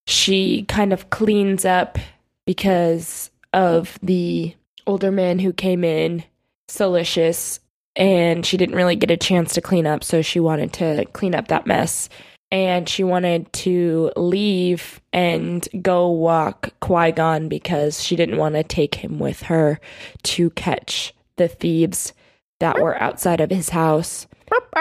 she 0.07 0.63
kind 0.63 0.93
of 0.93 1.09
cleans 1.09 1.65
up 1.65 1.97
because 2.45 3.29
of 3.53 3.99
the 4.01 4.55
older 4.87 5.11
man 5.11 5.39
who 5.39 5.53
came 5.53 5.83
in, 5.83 6.23
Salacious, 6.67 7.59
and 7.95 8.45
she 8.45 8.57
didn't 8.57 8.75
really 8.75 8.95
get 8.95 9.11
a 9.11 9.17
chance 9.17 9.53
to 9.53 9.61
clean 9.61 9.85
up, 9.85 10.03
so 10.03 10.21
she 10.21 10.39
wanted 10.39 10.73
to 10.73 11.05
clean 11.13 11.35
up 11.35 11.49
that 11.49 11.67
mess. 11.67 12.09
And 12.53 12.89
she 12.89 13.03
wanted 13.03 13.51
to 13.53 14.11
leave 14.17 14.99
and 15.13 15.65
go 15.81 16.09
walk 16.09 16.73
Qui 16.81 17.13
Gon 17.13 17.47
because 17.47 18.03
she 18.03 18.17
didn't 18.17 18.37
want 18.37 18.55
to 18.55 18.63
take 18.63 18.95
him 18.95 19.19
with 19.19 19.43
her 19.43 19.79
to 20.23 20.49
catch 20.51 21.13
the 21.37 21.47
thieves 21.47 22.11
that 22.59 22.79
were 22.81 23.01
outside 23.01 23.39
of 23.39 23.49
his 23.49 23.69
house. 23.69 24.27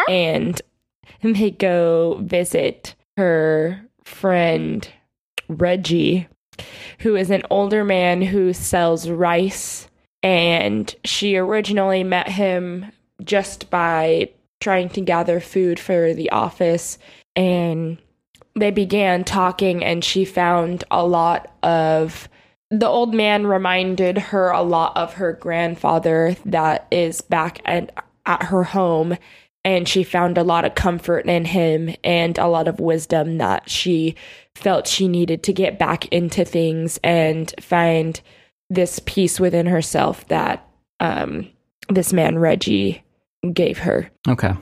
And 0.09 0.61
they 1.23 1.53
go 1.53 2.19
visit 2.23 2.97
her 3.17 3.87
friend 4.05 4.89
Reggie, 5.51 6.29
who 7.01 7.17
is 7.17 7.31
an 7.31 7.43
older 7.51 7.85
man 7.85 8.23
who 8.23 8.53
sells 8.53 9.09
rice. 9.09 9.89
And 10.23 10.95
she 11.05 11.37
originally 11.37 12.05
met 12.05 12.29
him 12.29 12.87
just 13.25 13.71
by 13.71 14.31
trying 14.61 14.91
to 14.91 15.01
gather 15.01 15.41
food 15.41 15.81
for 15.81 16.13
the 16.13 16.31
office. 16.31 16.99
And 17.35 17.99
they 18.55 18.71
began 18.71 19.25
talking, 19.25 19.83
and 19.83 20.05
she 20.05 20.25
found 20.25 20.85
a 20.91 21.07
lot 21.07 21.55
of. 21.63 22.29
The 22.73 22.87
old 22.87 23.15
man 23.15 23.49
reminded 23.49 24.17
her 24.19 24.51
a 24.51 24.63
lot 24.63 24.97
of 24.97 25.15
her 25.15 25.33
grandfather 25.33 26.37
that 26.45 26.87
is 26.93 27.21
back 27.21 27.61
at, 27.65 27.93
at 28.27 28.45
her 28.45 28.63
home 28.63 29.17
and 29.65 29.89
she 29.89 30.03
found 30.03 30.39
a 30.39 30.45
lot 30.45 30.65
of 30.65 30.75
comfort 30.75 31.27
in 31.27 31.45
him 31.45 31.95
and 32.03 32.39
a 32.39 32.47
lot 32.47 32.69
of 32.69 32.81
wisdom 32.81 33.39
that 33.39 33.69
she 33.69 34.15
felt 34.55 34.87
she 34.87 35.09
needed 35.09 35.43
to 35.43 35.53
get 35.53 35.79
back 35.79 36.07
into 36.09 36.45
things 36.45 36.99
and 37.03 37.53
find 37.61 38.21
this 38.71 39.01
peace 39.05 39.39
within 39.39 39.67
herself 39.67 40.27
that 40.29 40.67
um, 41.01 41.49
this 41.89 42.13
man 42.13 42.39
Reggie 42.39 43.03
gave 43.53 43.79
her. 43.79 44.11
Okay. 44.29 44.53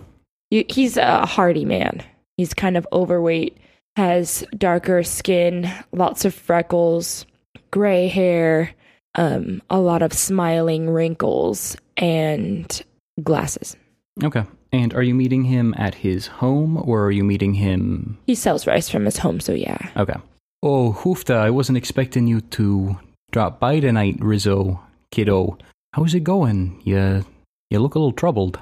He's 0.51 0.97
a 0.97 1.27
hardy 1.27 1.65
man. 1.65 2.03
He's 2.37 2.55
kind 2.55 2.77
of 2.77 2.87
overweight, 2.93 3.59
has 3.97 4.45
darker 4.57 5.03
skin, 5.03 5.71
lots 5.93 6.25
of 6.25 6.35
freckles, 6.35 7.27
gray 7.71 8.09
hair, 8.09 8.71
um, 9.15 9.61
a 9.69 9.79
lot 9.79 10.03
of 10.03 10.13
smiling 10.13 10.89
wrinkles, 10.89 11.77
and 11.97 12.83
glasses. 13.23 13.77
Okay. 14.23 14.45
And 14.73 14.93
are 14.93 15.03
you 15.03 15.15
meeting 15.15 15.45
him 15.45 15.75
at 15.79 15.95
his 15.95 16.27
home 16.27 16.77
or 16.77 17.05
are 17.07 17.11
you 17.11 17.25
meeting 17.25 17.55
him? 17.55 18.19
He 18.27 18.35
sells 18.35 18.67
rice 18.67 18.89
from 18.89 19.07
his 19.07 19.19
home, 19.19 19.41
so 19.41 19.53
yeah. 19.53 19.79
Okay. 19.97 20.17
Oh, 20.63 20.93
Hoofta, 20.93 21.37
I 21.37 21.51
wasn't 21.51 21.79
expecting 21.79 22.27
you 22.27 22.41
to 22.41 22.99
drop 23.31 23.61
by 23.61 23.81
tonight, 23.81 24.17
Rizzo, 24.19 24.81
kiddo. 25.11 25.57
How's 25.95 26.15
it 26.15 26.25
going? 26.25 26.83
You, 26.85 27.25
you 27.71 27.79
look 27.79 27.95
a 27.95 27.99
little 27.99 28.13
troubled. 28.13 28.59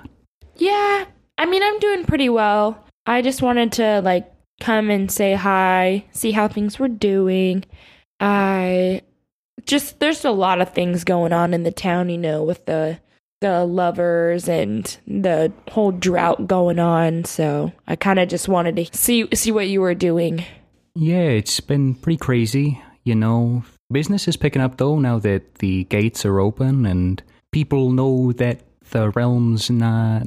Yeah, 0.57 1.07
I 1.39 1.47
mean, 1.47 1.63
I'm 1.63 1.79
doing 1.81 2.05
pretty 2.05 2.29
well. 2.29 2.85
I 3.07 3.23
just 3.23 3.43
wanted 3.43 3.73
to, 3.73 4.01
like, 4.03 4.31
come 4.61 4.91
and 4.91 5.11
say 5.11 5.35
hi, 5.35 6.05
see 6.13 6.33
how 6.33 6.49
things 6.49 6.79
were 6.79 6.89
doing. 6.89 7.65
I 8.21 9.03
just, 9.67 9.99
there's 10.01 10.25
a 10.25 10.31
lot 10.31 10.61
of 10.61 10.73
things 10.73 11.03
going 11.05 11.33
on 11.33 11.53
in 11.53 11.63
the 11.63 11.73
town, 11.73 12.09
you 12.09 12.19
know, 12.19 12.43
with 12.43 12.65
the 12.67 12.99
the 13.41 13.65
lovers 13.65 14.49
and 14.49 14.99
the 15.07 15.53
whole 15.71 15.93
drought 15.93 16.47
going 16.47 16.79
on 16.79 17.25
so 17.25 17.71
i 17.87 17.95
kind 17.95 18.19
of 18.19 18.29
just 18.29 18.49
wanted 18.49 18.77
to 18.77 18.87
see 18.97 19.29
see 19.35 19.53
what 19.53 19.69
you 19.69 19.81
were 19.81 19.95
doing 19.95 20.45
Yeah, 20.97 21.29
it's 21.37 21.61
been 21.61 21.95
pretty 21.95 22.17
crazy. 22.17 22.81
You 23.05 23.15
know, 23.15 23.63
business 23.93 24.27
is 24.27 24.39
picking 24.39 24.63
up 24.63 24.79
though 24.79 24.99
now 24.99 25.19
that 25.21 25.57
the 25.57 25.85
gates 25.85 26.25
are 26.25 26.41
open 26.41 26.87
and 26.87 27.23
people 27.53 27.93
know 27.93 28.33
that 28.41 28.65
the 28.91 29.11
realm's 29.11 29.69
not 29.69 30.27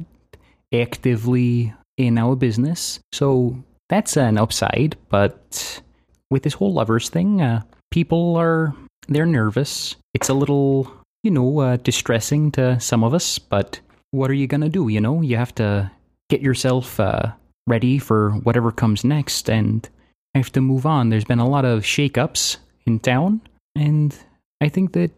actively 0.72 1.74
in 1.96 2.18
our 2.18 2.36
business. 2.36 3.00
So 3.10 3.58
that's 3.88 4.16
an 4.16 4.38
upside. 4.38 4.96
But 5.08 5.82
with 6.30 6.44
this 6.44 6.54
whole 6.54 6.72
lovers 6.72 7.08
thing, 7.10 7.42
uh, 7.42 7.62
people 7.90 8.36
are 8.36 8.72
they're 9.08 9.26
nervous. 9.26 9.96
It's 10.14 10.28
a 10.28 10.34
little, 10.34 10.86
you 11.22 11.30
know, 11.30 11.60
uh, 11.60 11.76
distressing 11.76 12.50
to 12.52 12.78
some 12.80 13.04
of 13.04 13.14
us. 13.14 13.38
But 13.38 13.80
what 14.10 14.30
are 14.30 14.34
you 14.34 14.46
gonna 14.46 14.68
do? 14.68 14.88
You 14.88 15.00
know, 15.00 15.22
you 15.22 15.36
have 15.36 15.54
to 15.56 15.90
get 16.28 16.40
yourself 16.40 16.98
uh, 17.00 17.32
ready 17.66 17.98
for 17.98 18.32
whatever 18.42 18.72
comes 18.72 19.04
next 19.04 19.50
and 19.50 19.88
I 20.34 20.38
have 20.38 20.52
to 20.52 20.60
move 20.60 20.86
on. 20.86 21.10
There's 21.10 21.24
been 21.24 21.40
a 21.40 21.48
lot 21.48 21.64
of 21.64 21.82
shakeups 21.82 22.58
in 22.86 23.00
town, 23.00 23.40
and 23.74 24.16
I 24.60 24.68
think 24.68 24.92
that 24.92 25.10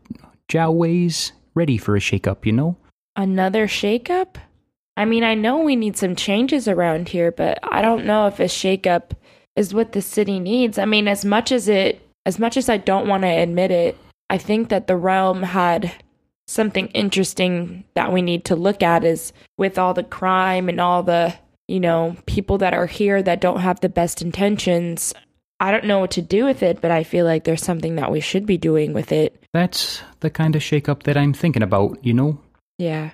Jiawei's 0.49 1.33
ready 1.55 1.77
for 1.77 1.97
a 1.97 2.01
shakeup, 2.01 2.47
you 2.47 2.53
know? 2.53 2.77
another 3.17 3.67
shakeup 3.67 4.37
i 4.97 5.05
mean 5.05 5.23
i 5.23 5.35
know 5.35 5.59
we 5.59 5.77
need 5.77 5.97
some 5.97 6.17
changes 6.17 6.67
around 6.67 7.09
here 7.09 7.31
but 7.31 7.59
i 7.63 7.83
don't 7.83 8.07
know 8.07 8.27
if 8.27 8.41
a 8.41 8.45
shakeup 8.45 9.11
is 9.55 9.75
what 9.75 9.93
the 9.93 10.01
city 10.01 10.41
needs 10.41 10.79
i 10.79 10.85
mean 10.85 11.07
as 11.07 11.25
much 11.25 11.53
as 11.53 11.69
it 11.69 12.09
as 12.25 12.39
much 12.39 12.57
as 12.57 12.69
i 12.69 12.77
don't 12.77 13.07
want 13.07 13.23
to 13.23 13.29
admit 13.29 13.71
it 13.71 13.99
i 14.33 14.39
think 14.39 14.69
that 14.71 14.87
the 14.89 14.97
realm 14.97 15.43
had 15.43 15.93
something 16.49 16.89
interesting 16.89 17.85
that 17.95 18.13
we 18.13 18.21
need 18.21 18.45
to 18.47 18.57
look 18.57 18.83
at 18.83 19.05
is 19.05 19.33
with 19.57 19.79
all 19.79 19.95
the 19.95 20.03
crime 20.19 20.69
and 20.69 20.81
all 20.81 21.03
the 21.03 21.33
you 21.69 21.79
know 21.79 22.17
people 22.27 22.59
that 22.59 22.75
are 22.75 22.87
here 22.87 23.23
that 23.23 23.41
don't 23.41 23.61
have 23.61 23.79
the 23.81 23.89
best 23.89 24.21
intentions 24.23 25.15
i 25.61 25.71
don't 25.71 25.85
know 25.85 26.01
what 26.01 26.11
to 26.11 26.21
do 26.21 26.45
with 26.45 26.63
it 26.63 26.81
but 26.81 26.91
i 26.91 27.05
feel 27.05 27.25
like 27.25 27.45
there's 27.45 27.63
something 27.63 27.95
that 27.97 28.11
we 28.11 28.21
should 28.21 28.45
be 28.45 28.59
doing 28.59 28.93
with 28.93 29.13
it 29.13 29.39
That's 29.53 30.03
the 30.21 30.31
kind 30.31 30.57
of 30.57 30.63
shakeup 30.63 31.03
that 31.05 31.17
I'm 31.17 31.35
thinking 31.35 31.63
about, 31.63 31.99
you 32.03 32.15
know? 32.15 32.41
yeah 32.79 33.11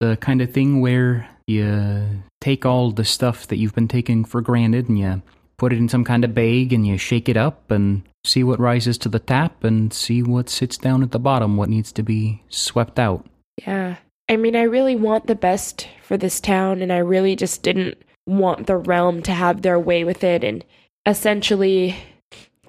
The 0.00 0.16
kind 0.16 0.40
of 0.40 0.52
thing 0.52 0.80
where 0.80 1.28
you 1.46 2.22
take 2.40 2.64
all 2.64 2.92
the 2.92 3.04
stuff 3.04 3.48
that 3.48 3.58
you've 3.58 3.74
been 3.74 3.88
taking 3.88 4.24
for 4.24 4.40
granted 4.40 4.88
and 4.88 4.98
you 4.98 5.20
put 5.58 5.72
it 5.72 5.78
in 5.78 5.88
some 5.88 6.04
kind 6.04 6.24
of 6.24 6.32
bag 6.32 6.72
and 6.72 6.86
you 6.86 6.96
shake 6.96 7.28
it 7.28 7.36
up 7.36 7.70
and 7.70 8.02
see 8.24 8.44
what 8.44 8.60
rises 8.60 8.98
to 8.98 9.08
the 9.08 9.18
top 9.18 9.64
and 9.64 9.92
see 9.92 10.22
what 10.22 10.48
sits 10.48 10.76
down 10.76 11.02
at 11.02 11.10
the 11.10 11.18
bottom, 11.18 11.56
what 11.56 11.68
needs 11.68 11.92
to 11.92 12.02
be 12.02 12.42
swept 12.48 12.98
out. 12.98 13.26
Yeah. 13.66 13.96
I 14.28 14.36
mean, 14.36 14.54
I 14.54 14.62
really 14.62 14.96
want 14.96 15.26
the 15.26 15.34
best 15.34 15.88
for 16.02 16.16
this 16.16 16.40
town, 16.40 16.82
and 16.82 16.92
I 16.92 16.98
really 16.98 17.34
just 17.34 17.62
didn't 17.62 17.98
want 18.26 18.66
the 18.66 18.76
realm 18.76 19.22
to 19.22 19.32
have 19.32 19.62
their 19.62 19.78
way 19.78 20.04
with 20.04 20.22
it 20.22 20.44
and 20.44 20.64
essentially 21.06 21.96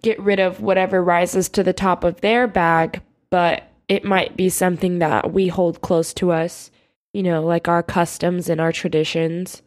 get 0.02 0.20
rid 0.20 0.40
of 0.40 0.62
whatever 0.62 1.04
rises 1.04 1.50
to 1.50 1.64
the 1.64 1.74
top 1.74 2.04
of 2.04 2.22
their 2.22 2.48
bag, 2.48 3.02
but 3.30 3.64
it 3.88 4.04
might 4.04 4.36
be 4.36 4.50
something 4.50 5.00
that 5.00 5.32
we 5.32 5.48
hold 5.48 5.82
close 5.82 6.14
to 6.16 6.32
us, 6.32 6.72
you 7.14 7.22
know, 7.22 7.44
like 7.44 7.68
our 7.68 7.84
customs 7.84 8.50
and 8.50 8.60
our 8.60 8.72
traditions. 8.72 9.62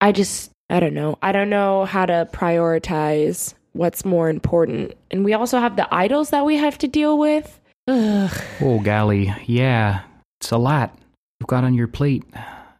I 0.00 0.12
just, 0.12 0.50
I 0.68 0.80
don't 0.80 0.94
know. 0.94 1.18
I 1.22 1.32
don't 1.32 1.48
know 1.48 1.84
how 1.86 2.04
to 2.04 2.28
prioritize 2.32 3.54
what's 3.78 4.04
more 4.04 4.28
important. 4.28 4.92
And 5.10 5.24
we 5.24 5.32
also 5.32 5.60
have 5.60 5.76
the 5.76 5.92
idols 5.94 6.30
that 6.30 6.44
we 6.44 6.56
have 6.56 6.76
to 6.78 6.88
deal 6.88 7.16
with. 7.16 7.60
Ugh. 7.86 8.42
Oh, 8.60 8.80
golly, 8.80 9.32
yeah, 9.46 10.02
it's 10.40 10.50
a 10.50 10.58
lot 10.58 10.98
you've 11.40 11.46
got 11.46 11.64
on 11.64 11.74
your 11.74 11.86
plate, 11.86 12.24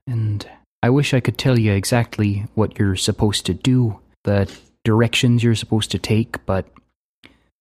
and 0.06 0.46
I 0.82 0.90
wish 0.90 1.14
I 1.14 1.20
could 1.20 1.38
tell 1.38 1.58
you 1.58 1.72
exactly 1.72 2.46
what 2.54 2.78
you're 2.78 2.96
supposed 2.96 3.46
to 3.46 3.54
do, 3.54 4.00
the 4.24 4.52
directions 4.84 5.42
you're 5.42 5.54
supposed 5.54 5.90
to 5.92 5.98
take, 5.98 6.44
but 6.44 6.66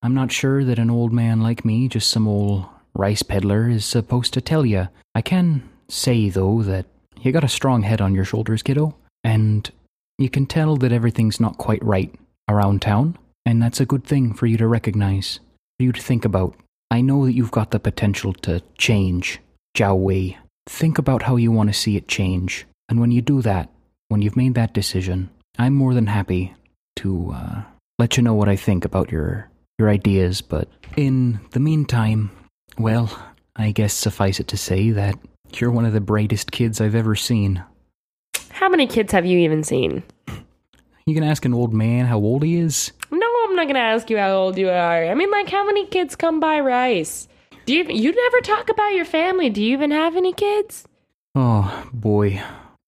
I'm 0.02 0.14
not 0.14 0.32
sure 0.32 0.64
that 0.66 0.80
an 0.80 0.90
old 0.90 1.14
man 1.14 1.42
like 1.42 1.64
me, 1.64 1.88
just 1.88 2.10
some 2.10 2.28
old 2.28 2.66
rice 2.96 3.24
peddler, 3.24 3.70
is 3.70 3.86
supposed 3.86 4.34
to 4.34 4.42
tell 4.42 4.66
you. 4.66 4.90
I 5.16 5.22
can 5.22 5.70
say, 5.88 6.30
though, 6.30 6.64
that 6.64 6.86
you 7.22 7.32
got 7.32 7.44
a 7.44 7.50
strong 7.50 7.84
head 7.84 8.02
on 8.02 8.14
your 8.14 8.26
shoulders, 8.26 8.62
kiddo, 8.62 8.96
and 9.24 9.70
you 10.18 10.30
can 10.30 10.48
tell 10.48 10.76
that 10.78 10.92
everything's 10.92 11.40
not 11.40 11.58
quite 11.58 11.84
right 11.84 12.14
around 12.50 12.82
town, 12.82 13.18
and 13.48 13.64
that's 13.64 13.80
a 13.80 13.86
good 13.86 14.04
thing 14.04 14.34
for 14.34 14.46
you 14.46 14.58
to 14.58 14.68
recognize, 14.68 15.40
for 15.80 15.84
you 15.86 15.94
to 15.94 16.02
think 16.02 16.26
about. 16.26 16.54
I 16.92 17.00
know 17.00 17.26
that 17.26 17.32
you've 17.32 17.50
got 17.50 17.72
the 17.72 17.80
potential 17.80 18.34
to 18.34 18.62
change, 18.78 19.40
Jiawei. 19.74 20.36
Think 20.68 20.98
about 20.98 21.24
how 21.24 21.38
you 21.38 21.50
want 21.54 21.70
to 21.70 21.74
see 21.74 21.96
it 21.96 22.10
change. 22.10 22.66
And 22.90 23.00
when 23.00 23.12
you 23.12 23.22
do 23.22 23.42
that, 23.44 23.70
when 24.10 24.22
you've 24.22 24.36
made 24.36 24.56
that 24.56 24.74
decision, 24.74 25.30
I'm 25.58 25.76
more 25.76 25.94
than 25.94 26.08
happy 26.08 26.56
to 26.98 27.32
uh, 27.34 27.62
let 27.98 28.18
you 28.18 28.24
know 28.24 28.34
what 28.34 28.50
I 28.50 28.58
think 28.58 28.84
about 28.84 29.14
your 29.14 29.50
your 29.80 29.90
ideas. 29.90 30.42
But 30.42 30.68
in 30.98 31.40
the 31.52 31.62
meantime, 31.62 32.32
well, 32.78 33.10
I 33.56 33.72
guess 33.72 33.94
suffice 33.94 34.42
it 34.42 34.50
to 34.50 34.58
say 34.58 34.92
that 34.92 35.18
you're 35.54 35.72
one 35.72 35.86
of 35.86 35.94
the 35.94 36.02
brightest 36.02 36.52
kids 36.52 36.82
I've 36.82 36.96
ever 36.96 37.16
seen. 37.16 37.64
How 38.50 38.68
many 38.68 38.88
kids 38.88 39.14
have 39.14 39.26
you 39.26 39.40
even 39.40 39.64
seen? 39.64 40.04
You 41.06 41.16
can 41.16 41.24
ask 41.24 41.46
an 41.46 41.54
old 41.54 41.74
man 41.74 42.08
how 42.08 42.18
old 42.18 42.44
he 42.44 42.58
is. 42.58 42.92
Not 43.58 43.66
gonna 43.66 43.80
ask 43.80 44.08
you 44.12 44.20
how 44.20 44.34
old 44.34 44.56
you 44.56 44.70
are. 44.70 45.06
I 45.06 45.16
mean, 45.16 45.32
like, 45.32 45.50
how 45.50 45.66
many 45.66 45.88
kids 45.88 46.16
come 46.16 46.40
by 46.40 46.60
Rice? 46.60 47.28
Do 47.66 47.74
you 47.74 47.84
you 47.90 48.14
never 48.14 48.40
talk 48.42 48.70
about 48.70 48.94
your 48.94 49.04
family? 49.04 49.50
Do 49.50 49.64
you 49.64 49.74
even 49.74 49.90
have 49.90 50.16
any 50.16 50.32
kids? 50.32 50.88
Oh 51.34 51.90
boy, 51.92 52.40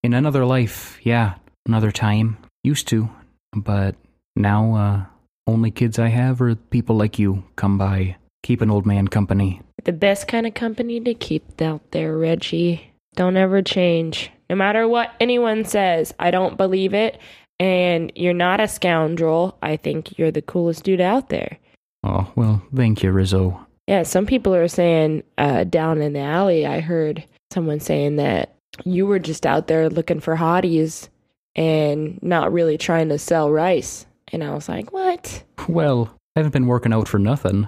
in 0.04 0.14
another 0.14 0.46
life, 0.46 1.00
yeah, 1.02 1.34
another 1.66 1.92
time, 1.92 2.38
used 2.64 2.88
to, 2.90 3.10
but 3.52 3.96
now, 4.36 4.76
uh, 4.76 5.06
only 5.48 5.72
kids 5.72 5.98
I 5.98 6.10
have 6.10 6.40
are 6.40 6.54
people 6.54 6.96
like 6.96 7.18
you 7.18 7.44
come 7.56 7.80
by, 7.80 8.18
keep 8.44 8.62
an 8.62 8.70
old 8.70 8.86
man 8.86 9.08
company. 9.08 9.62
The 9.86 9.92
best 9.92 10.28
kind 10.28 10.46
of 10.46 10.54
company 10.54 11.00
to 11.00 11.16
keep 11.16 11.60
out 11.64 11.82
there, 11.90 12.16
Reggie. 12.16 12.94
Don't 13.16 13.38
ever 13.38 13.64
change. 13.64 14.30
No 14.52 14.56
matter 14.56 14.88
what 14.88 15.16
anyone 15.20 15.66
says, 15.66 16.14
I 16.20 16.30
don't 16.30 16.58
believe 16.58 16.94
it. 16.94 17.18
And 17.60 18.12
you're 18.16 18.34
not 18.34 18.60
a 18.62 18.68
scoundrel. 18.68 19.57
I 19.62 19.76
think 19.76 20.18
you're 20.18 20.32
the 20.32 20.41
coolest 20.41 20.84
dude 20.84 21.01
out 21.01 21.30
there. 21.30 21.57
Oh 22.03 22.32
well, 22.36 22.62
thank 22.74 23.03
you, 23.03 23.12
Rizzo. 23.12 23.66
Yeah, 23.88 24.03
some 24.03 24.26
people 24.26 24.55
are 24.55 24.68
saying 24.68 25.24
uh, 25.38 25.64
down 25.66 26.01
in 26.01 26.14
the 26.14 26.20
alley, 26.20 26.66
I 26.66 26.80
heard 26.80 27.24
someone 27.51 27.80
saying 27.80 28.18
that 28.18 28.55
you 28.86 29.05
were 29.05 29.20
just 29.20 29.45
out 29.45 29.68
there 29.68 29.89
looking 29.89 30.20
for 30.20 30.36
hotties 30.36 31.10
and 31.55 32.22
not 32.22 32.53
really 32.53 32.78
trying 32.78 33.10
to 33.10 33.18
sell 33.18 33.51
rice. 33.51 34.05
And 34.32 34.43
I 34.43 34.53
was 34.53 34.70
like, 34.70 34.93
what? 34.93 35.43
Well, 35.68 36.14
I 36.36 36.39
haven't 36.39 36.53
been 36.53 36.68
working 36.68 36.93
out 36.93 37.07
for 37.07 37.18
nothing. 37.18 37.68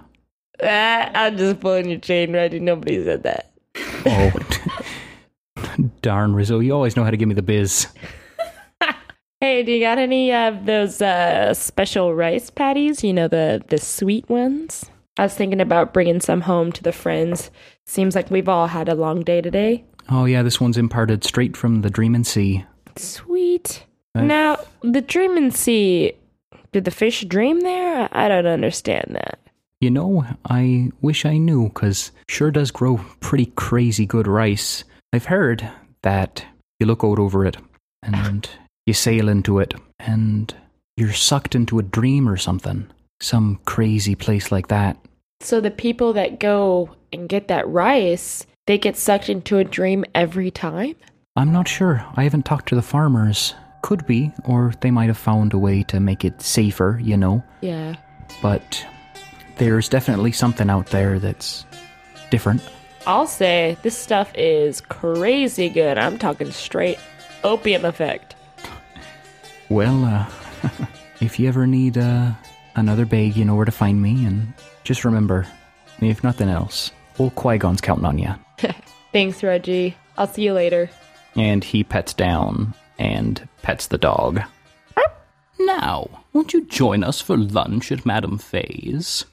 Ah, 0.64 1.10
I'm 1.14 1.38
just 1.38 1.60
pulling 1.60 1.90
your 1.90 2.00
chain, 2.00 2.34
Reggie. 2.34 2.60
Nobody 2.60 3.04
said 3.04 3.24
that. 3.24 3.52
Oh, 4.06 4.32
darn, 6.02 6.36
Rizzo, 6.36 6.60
you 6.60 6.72
always 6.72 6.96
know 6.96 7.04
how 7.04 7.12
to 7.12 7.18
give 7.18 7.28
me 7.28 7.36
the 7.36 7.42
biz. 7.42 7.88
Hey, 9.42 9.64
do 9.64 9.72
you 9.72 9.80
got 9.80 9.98
any 9.98 10.32
of 10.32 10.68
those 10.68 11.02
uh, 11.02 11.56
special 11.56 12.14
rice 12.14 12.52
patties? 12.52 13.04
You 13.04 13.12
know, 13.12 13.28
the, 13.28 13.64
the 13.70 13.80
sweet 13.80 14.30
ones? 14.30 14.86
I 15.18 15.24
was 15.24 15.34
thinking 15.34 15.60
about 15.60 15.94
bringing 15.94 16.22
some 16.22 16.42
home 16.42 16.72
to 16.74 16.84
the 16.84 16.92
friends. 16.92 17.50
Seems 17.88 18.14
like 18.16 18.30
we've 18.30 18.48
all 18.48 18.68
had 18.68 18.88
a 18.88 18.94
long 18.94 19.24
day 19.24 19.42
today. 19.42 19.84
Oh 20.10 20.26
yeah, 20.26 20.44
this 20.44 20.62
one's 20.62 20.78
imparted 20.78 21.24
straight 21.24 21.58
from 21.58 21.82
the 21.82 21.90
Dreamin' 21.90 22.24
Sea. 22.24 22.66
Sweet. 22.98 23.84
Uh, 24.14 24.22
Now, 24.22 24.60
the 24.84 25.02
Dreamin' 25.02 25.50
Sea, 25.50 26.14
did 26.72 26.86
the 26.86 26.92
fish 26.92 27.22
dream 27.26 27.62
there? 27.62 28.10
I 28.12 28.28
don't 28.28 28.46
understand 28.46 29.08
that. 29.16 29.40
You 29.80 29.90
know, 29.90 30.24
I 30.46 30.92
wish 31.02 31.26
I 31.26 31.38
knew, 31.38 31.70
cause 31.70 32.12
sure 32.28 32.52
does 32.52 32.70
grow 32.70 33.04
pretty 33.22 33.48
crazy 33.56 34.06
good 34.06 34.28
rice. 34.28 34.84
I've 35.12 35.26
heard 35.26 35.68
that 36.04 36.46
you 36.80 36.86
look 36.86 37.04
out 37.04 37.18
over 37.18 37.44
it, 37.46 37.58
and 38.04 38.48
you 38.86 38.94
sail 38.94 39.30
into 39.30 39.60
it, 39.60 39.74
and 40.00 40.54
you're 40.98 41.14
sucked 41.14 41.56
into 41.56 41.80
a 41.80 41.84
dream 41.84 42.28
or 42.28 42.38
something. 42.38 42.88
Some 43.22 43.60
crazy 43.66 44.16
place 44.16 44.52
like 44.52 44.68
that. 44.70 44.98
So 45.42 45.62
the 45.62 45.72
people 45.72 46.14
that 46.14 46.40
go 46.40 46.96
and 47.14 47.30
get 47.30 47.48
that 47.48 47.68
rice, 47.68 48.46
they 48.68 48.78
get 48.78 48.96
sucked 48.96 49.30
into 49.30 49.58
a 49.58 49.64
dream 49.64 50.06
every 50.16 50.52
time? 50.52 50.96
I'm 51.36 51.52
not 51.52 51.68
sure. 51.68 52.06
I 52.16 52.24
haven't 52.24 52.46
talked 52.46 52.70
to 52.70 52.76
the 52.76 52.82
farmers. 52.82 53.54
Could 53.82 54.06
be, 54.06 54.32
or 54.46 54.74
they 54.82 54.92
might 54.92 55.08
have 55.08 55.18
found 55.18 55.54
a 55.54 55.58
way 55.58 55.82
to 55.84 56.00
make 56.00 56.24
it 56.24 56.42
safer, 56.42 57.00
you 57.02 57.18
know. 57.18 57.44
Yeah. 57.62 57.96
But 58.42 58.86
there's 59.58 59.90
definitely 59.90 60.32
something 60.34 60.70
out 60.70 60.88
there 60.88 61.18
that's 61.18 61.66
different. 62.30 62.62
I'll 63.08 63.28
say 63.28 63.78
this 63.82 63.98
stuff 63.98 64.32
is 64.36 64.82
crazy 64.82 65.70
good. 65.70 65.98
I'm 65.98 66.20
talking 66.20 66.52
straight 66.52 67.00
opium 67.44 67.86
effect. 67.86 68.36
Well, 69.72 70.04
uh, 70.04 70.26
if 71.22 71.40
you 71.40 71.48
ever 71.48 71.66
need 71.66 71.98
uh, 71.98 72.34
another 72.76 73.06
bag, 73.06 73.38
you 73.38 73.46
know 73.46 73.56
where 73.56 73.64
to 73.64 73.72
find 73.72 74.02
me, 74.02 74.26
and 74.26 74.54
just 74.84 75.06
remember, 75.06 75.48
if 76.02 76.26
nothing 76.26 76.50
else, 76.50 76.92
old 77.18 77.36
Qui 77.36 77.58
Gon's 77.58 77.80
counting 77.80 78.04
on 78.04 78.18
you. 78.18 78.36
Thanks, 79.14 79.42
Reggie. 79.42 79.96
I'll 80.18 80.28
see 80.28 80.44
you 80.44 80.52
later. 80.52 80.90
And 81.38 81.64
he 81.64 81.86
pets 81.86 82.14
down 82.14 82.74
and 83.00 83.48
pets 83.62 83.88
the 83.88 83.98
dog. 83.98 84.42
Now, 85.58 86.26
won't 86.34 86.52
you 86.52 86.66
join 86.66 87.02
us 87.02 87.22
for 87.22 87.38
lunch 87.38 87.94
at 87.94 88.06
Madame 88.06 88.40
Fay's? 88.40 89.24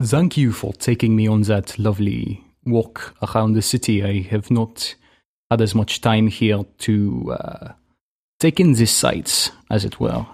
Thank 0.00 0.36
you 0.36 0.52
for 0.52 0.72
taking 0.72 1.16
me 1.16 1.26
on 1.26 1.42
that 1.42 1.76
lovely 1.76 2.44
walk 2.64 3.16
around 3.20 3.54
the 3.54 3.62
city. 3.62 4.04
I 4.04 4.22
have 4.28 4.48
not 4.48 4.94
had 5.50 5.60
as 5.60 5.74
much 5.74 6.02
time 6.02 6.28
here 6.28 6.64
to 6.78 7.32
uh, 7.32 7.72
take 8.38 8.60
in 8.60 8.72
the 8.72 8.86
sights, 8.86 9.50
as 9.70 9.84
it 9.84 10.00
were. 10.00 10.26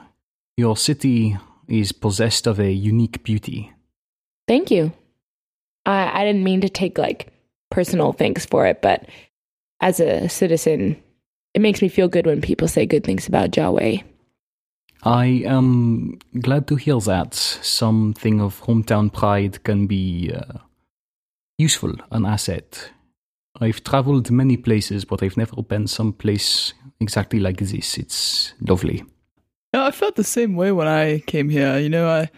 Your 0.57 0.77
city 0.77 1.39
is 1.69 1.93
possessed 1.93 2.47
of 2.47 2.59
a 2.61 2.71
unique 2.71 3.23
beauty. 3.23 3.73
Thank 4.47 4.71
you. 4.71 4.93
I, 5.87 6.23
I 6.23 6.25
didn't 6.25 6.45
mean 6.45 6.61
to 6.61 6.69
take 6.69 6.99
like 6.99 7.33
personal 7.71 8.13
thanks 8.13 8.45
for 8.45 8.67
it, 8.67 8.83
but 8.83 9.07
as 9.81 10.01
a 10.01 10.29
citizen, 10.29 11.03
it 11.55 11.61
makes 11.61 11.83
me 11.83 11.89
feel 11.89 12.09
good 12.09 12.27
when 12.27 12.41
people 12.41 12.69
say 12.69 12.87
good 12.87 13.05
things 13.05 13.27
about 13.27 13.51
Jiawei. 13.51 14.05
I 15.05 15.43
am 15.47 16.19
glad 16.41 16.69
to 16.69 16.77
hear 16.77 17.01
that 17.01 17.35
something 17.35 18.41
of 18.41 18.63
hometown 18.63 19.13
pride 19.13 19.65
can 19.65 19.87
be 19.89 20.33
uh, 20.33 20.59
useful, 21.59 21.95
an 22.13 22.25
asset. 22.25 22.91
I've 23.61 23.83
traveled 23.83 24.31
many 24.31 24.57
places, 24.57 25.05
but 25.05 25.23
I've 25.23 25.37
never 25.37 25.61
been 25.63 25.89
someplace 25.89 26.73
exactly 27.03 27.41
like 27.41 27.59
this. 27.59 27.99
It's 27.99 28.55
lovely. 28.61 29.05
Yeah, 29.75 29.85
I 29.87 29.91
felt 29.91 30.17
the 30.17 30.25
same 30.25 30.55
way 30.57 30.73
when 30.73 30.87
I 30.89 31.21
came 31.21 31.49
here. 31.49 31.79
You 31.79 31.89
know, 31.89 32.09
I 32.09 32.31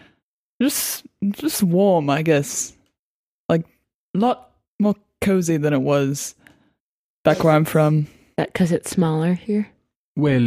just 0.61 1.05
just 1.31 1.63
warm, 1.63 2.09
I 2.09 2.21
guess. 2.21 2.73
Like 3.49 3.65
a 4.15 4.17
lot 4.17 4.51
more 4.79 4.95
cozy 5.21 5.57
than 5.57 5.73
it 5.73 5.81
was 5.81 6.35
back 7.23 7.43
where 7.43 7.53
I'm 7.53 7.65
from. 7.65 8.07
That 8.37 8.51
because 8.53 8.71
it's 8.71 8.89
smaller 8.91 9.33
here. 9.33 9.67
Well, 10.17 10.41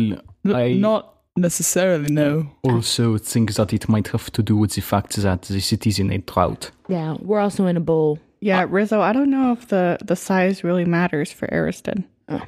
N- 0.44 0.54
I 0.54 0.72
Not 0.74 1.14
necessarily, 1.36 2.12
no. 2.12 2.50
also 2.62 3.16
think 3.18 3.54
that 3.54 3.72
it 3.72 3.88
might 3.88 4.08
have 4.08 4.30
to 4.32 4.42
do 4.42 4.56
with 4.56 4.72
the 4.72 4.80
fact 4.80 5.14
that 5.16 5.42
the 5.42 5.60
city's 5.60 5.98
in 5.98 6.10
a 6.10 6.18
drought. 6.18 6.70
Yeah, 6.88 7.16
we're 7.20 7.40
also 7.40 7.66
in 7.66 7.76
a 7.76 7.80
bowl. 7.80 8.18
Yeah, 8.40 8.64
Rizzo, 8.68 9.00
I 9.00 9.12
don't 9.12 9.30
know 9.30 9.52
if 9.52 9.68
the, 9.68 9.98
the 10.04 10.16
size 10.16 10.64
really 10.64 10.84
matters 10.84 11.30
for 11.32 11.48
Ariston. 11.52 12.04
Oh. 12.28 12.42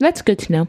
That's 0.00 0.20
good 0.22 0.38
to 0.40 0.52
know. 0.52 0.68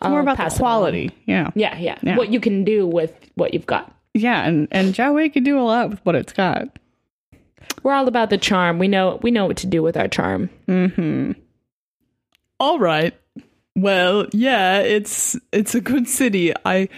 It's 0.00 0.08
more 0.08 0.18
I'll 0.18 0.22
about 0.24 0.36
pass 0.38 0.54
the 0.54 0.60
quality. 0.60 1.10
Yeah. 1.26 1.50
Yeah, 1.54 1.76
yeah, 1.78 1.98
Yeah. 2.02 2.16
What 2.16 2.32
you 2.32 2.40
can 2.40 2.64
do 2.64 2.86
with 2.86 3.12
what 3.34 3.52
you've 3.52 3.66
got. 3.66 3.94
Yeah, 4.14 4.44
and, 4.46 4.66
and 4.70 4.94
Jiawei 4.94 5.32
can 5.32 5.44
do 5.44 5.58
a 5.58 5.62
lot 5.62 5.90
with 5.90 6.00
what 6.04 6.14
it's 6.14 6.32
got. 6.32 6.78
We're 7.82 7.92
all 7.92 8.08
about 8.08 8.30
the 8.30 8.38
charm. 8.38 8.78
We 8.78 8.88
know 8.88 9.18
we 9.22 9.30
know 9.30 9.46
what 9.46 9.56
to 9.58 9.66
do 9.66 9.82
with 9.82 9.96
our 9.96 10.08
charm. 10.08 10.50
Mm-hmm. 10.68 11.32
All 12.58 12.78
right. 12.78 13.14
Well, 13.76 14.26
yeah, 14.32 14.80
it's 14.80 15.36
it's 15.52 15.74
a 15.74 15.80
good 15.80 16.08
city. 16.08 16.52
I 16.64 16.88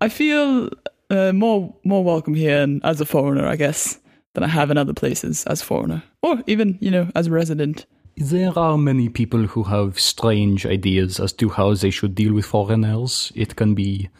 I 0.00 0.08
feel 0.08 0.70
uh, 1.10 1.32
more 1.32 1.74
more 1.84 2.04
welcome 2.04 2.34
here 2.34 2.62
and 2.62 2.82
as 2.84 3.00
a 3.00 3.06
foreigner, 3.06 3.46
I 3.46 3.56
guess, 3.56 3.98
than 4.34 4.44
I 4.44 4.48
have 4.48 4.70
in 4.70 4.78
other 4.78 4.94
places 4.94 5.44
as 5.46 5.60
foreigner, 5.60 6.02
or 6.22 6.42
even 6.46 6.78
you 6.80 6.90
know 6.90 7.10
as 7.14 7.26
a 7.26 7.30
resident. 7.30 7.86
There 8.20 8.58
are 8.58 8.76
many 8.76 9.08
people 9.08 9.46
who 9.46 9.62
have 9.62 10.00
strange 10.00 10.66
ideas 10.66 11.20
as 11.20 11.32
to 11.34 11.50
how 11.50 11.74
they 11.74 11.90
should 11.90 12.16
deal 12.16 12.34
with 12.34 12.46
foreigners. 12.46 13.30
It 13.36 13.54
can 13.54 13.76
be 13.76 14.10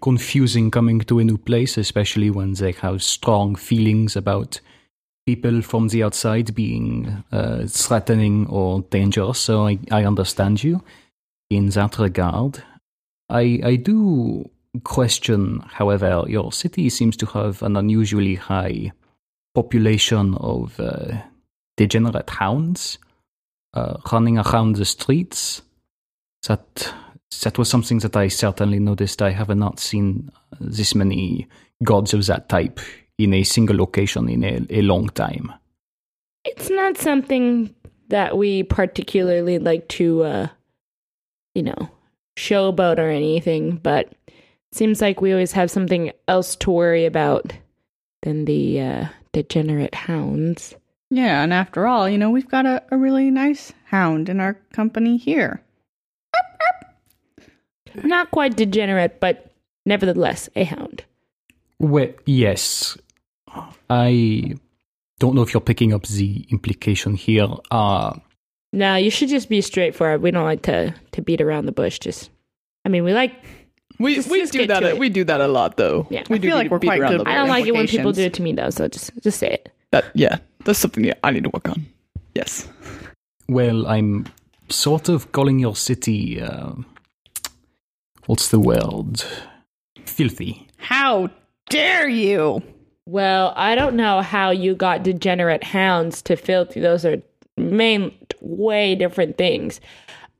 confusing 0.00 0.70
coming 0.70 1.00
to 1.00 1.18
a 1.18 1.24
new 1.24 1.38
place, 1.38 1.76
especially 1.76 2.30
when 2.30 2.52
they 2.52 2.70
have 2.70 3.02
strong 3.02 3.56
feelings 3.56 4.14
about 4.14 4.60
people 5.26 5.60
from 5.60 5.88
the 5.88 6.04
outside 6.04 6.54
being 6.54 7.24
uh, 7.32 7.66
threatening 7.66 8.46
or 8.46 8.82
dangerous. 8.90 9.40
So 9.40 9.66
I, 9.66 9.80
I 9.90 10.04
understand 10.04 10.62
you 10.62 10.84
in 11.50 11.70
that 11.70 11.98
regard. 11.98 12.62
I 13.28 13.60
I 13.64 13.74
do 13.74 14.48
question, 14.84 15.64
however, 15.66 16.24
your 16.28 16.52
city 16.52 16.88
seems 16.90 17.16
to 17.16 17.26
have 17.26 17.60
an 17.64 17.76
unusually 17.76 18.36
high 18.36 18.92
population 19.52 20.36
of 20.36 20.78
uh, 20.78 21.22
degenerate 21.76 22.30
hounds 22.30 22.98
uh, 23.74 23.96
running 24.12 24.38
around 24.38 24.76
the 24.76 24.84
streets. 24.84 25.62
That 26.46 26.92
that 27.42 27.58
was 27.58 27.68
something 27.68 27.98
that 27.98 28.16
I 28.16 28.28
certainly 28.28 28.78
noticed. 28.78 29.22
I 29.22 29.30
have 29.30 29.54
not 29.56 29.80
seen 29.80 30.30
this 30.60 30.94
many 30.94 31.46
gods 31.84 32.14
of 32.14 32.26
that 32.26 32.48
type 32.48 32.80
in 33.18 33.34
a 33.34 33.42
single 33.42 33.76
location 33.76 34.28
in 34.28 34.44
a, 34.44 34.66
a 34.70 34.82
long 34.82 35.08
time. 35.08 35.52
It's 36.44 36.70
not 36.70 36.96
something 36.96 37.74
that 38.08 38.36
we 38.36 38.62
particularly 38.62 39.58
like 39.58 39.88
to, 39.88 40.22
uh, 40.22 40.48
you 41.54 41.62
know, 41.62 41.90
showboat 42.38 42.98
or 42.98 43.10
anything, 43.10 43.76
but 43.76 44.12
seems 44.72 45.00
like 45.00 45.20
we 45.20 45.32
always 45.32 45.52
have 45.52 45.70
something 45.70 46.12
else 46.26 46.56
to 46.56 46.70
worry 46.70 47.04
about 47.04 47.52
than 48.22 48.44
the 48.44 48.80
uh, 48.80 49.04
degenerate 49.32 49.94
hounds. 49.94 50.74
Yeah, 51.10 51.42
and 51.42 51.52
after 51.54 51.86
all, 51.86 52.08
you 52.08 52.18
know, 52.18 52.30
we've 52.30 52.48
got 52.48 52.66
a, 52.66 52.82
a 52.90 52.98
really 52.98 53.30
nice 53.30 53.72
hound 53.86 54.28
in 54.28 54.40
our 54.40 54.54
company 54.72 55.16
here. 55.16 55.62
Not 58.04 58.30
quite 58.30 58.56
degenerate, 58.56 59.18
but 59.20 59.50
nevertheless 59.86 60.48
a 60.54 60.64
hound. 60.64 61.04
Well, 61.78 62.08
yes. 62.26 62.96
I 63.90 64.54
don't 65.18 65.34
know 65.34 65.42
if 65.42 65.52
you're 65.54 65.60
picking 65.60 65.92
up 65.92 66.06
the 66.06 66.46
implication 66.50 67.14
here. 67.14 67.48
Uh, 67.70 68.14
No, 68.72 68.96
you 68.96 69.10
should 69.10 69.30
just 69.30 69.48
be 69.48 69.60
straightforward. 69.62 70.20
We 70.22 70.30
don't 70.30 70.44
like 70.44 70.62
to 70.62 70.94
to 71.12 71.22
beat 71.22 71.40
around 71.40 71.66
the 71.66 71.72
bush. 71.72 71.98
Just, 71.98 72.30
I 72.84 72.88
mean, 72.90 73.04
we 73.04 73.14
like. 73.14 73.32
We 73.98 74.14
Just- 74.16 74.30
we 74.30 74.38
just 74.40 74.52
do 74.52 74.66
that. 74.66 74.84
A, 74.84 74.94
we 74.94 75.08
do 75.08 75.24
that 75.24 75.40
a 75.40 75.48
lot, 75.48 75.76
though. 75.76 76.06
Yeah. 76.10 76.22
we 76.28 76.36
I 76.36 76.38
do 76.38 76.48
feel 76.48 76.56
like 76.56 76.70
we're 76.70 76.78
quite 76.78 77.00
good 77.00 77.12
the 77.14 77.18
with 77.18 77.28
I 77.28 77.34
don't 77.34 77.48
like 77.48 77.66
it 77.66 77.74
when 77.74 77.88
people 77.88 78.12
do 78.12 78.22
it 78.22 78.34
to 78.34 78.42
me 78.42 78.52
though. 78.52 78.70
So 78.70 78.86
just 78.86 79.10
just 79.22 79.38
say 79.40 79.48
it. 79.50 79.72
That 79.90 80.04
yeah, 80.14 80.38
that's 80.64 80.78
something 80.78 81.04
that 81.04 81.18
I 81.24 81.30
need 81.30 81.44
to 81.44 81.50
work 81.50 81.68
on. 81.68 81.86
Yes. 82.34 82.68
well, 83.48 83.86
I'm 83.86 84.26
sort 84.68 85.08
of 85.08 85.32
calling 85.32 85.58
your 85.58 85.74
city. 85.76 86.40
Uh, 86.40 86.72
what's 88.26 88.48
the 88.50 88.60
word? 88.60 89.22
Filthy. 90.04 90.68
How 90.76 91.30
dare 91.70 92.08
you? 92.08 92.62
Well, 93.06 93.52
I 93.56 93.74
don't 93.74 93.96
know 93.96 94.20
how 94.20 94.50
you 94.50 94.74
got 94.74 95.02
degenerate 95.02 95.64
hounds 95.64 96.22
to 96.22 96.36
filthy. 96.36 96.80
Those 96.80 97.04
are 97.04 97.22
main 97.56 98.12
way 98.40 98.94
different 98.94 99.38
things. 99.38 99.80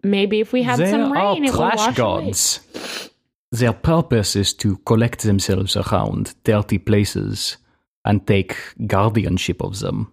Maybe 0.03 0.40
if 0.40 0.53
we 0.53 0.62
had 0.62 0.78
They 0.78 0.90
some 0.90 1.11
rain, 1.12 1.45
it 1.45 1.51
would 1.51 1.57
trash 1.59 1.77
wash 1.77 1.99
away. 1.99 2.24
gods. 2.27 3.11
Their 3.51 3.73
purpose 3.73 4.36
is 4.36 4.53
to 4.55 4.77
collect 4.78 5.23
themselves 5.23 5.77
around 5.77 6.35
dirty 6.45 6.78
places 6.78 7.57
and 8.05 8.27
take 8.27 8.57
guardianship 8.87 9.62
of 9.62 9.79
them. 9.81 10.12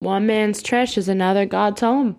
One 0.00 0.26
man's 0.26 0.62
trash 0.62 0.98
is 0.98 1.08
another 1.08 1.46
god's 1.46 1.80
home. 1.80 2.18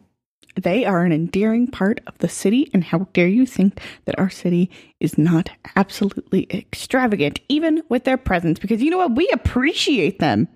They 0.56 0.86
are 0.86 1.04
an 1.04 1.12
endearing 1.12 1.68
part 1.68 2.00
of 2.08 2.18
the 2.18 2.28
city, 2.28 2.70
and 2.74 2.84
how 2.84 3.08
dare 3.14 3.28
you 3.28 3.46
think 3.46 3.80
that 4.06 4.18
our 4.18 4.30
city 4.30 4.72
is 5.00 5.18
not 5.18 5.50
absolutely 5.76 6.48
extravagant, 6.52 7.40
even 7.48 7.84
with 7.90 8.06
their 8.06 8.18
presence? 8.18 8.58
Because 8.58 8.82
you 8.82 8.90
know 8.90 8.98
what? 8.98 9.16
We 9.16 9.28
appreciate 9.30 10.18
them. 10.18 10.48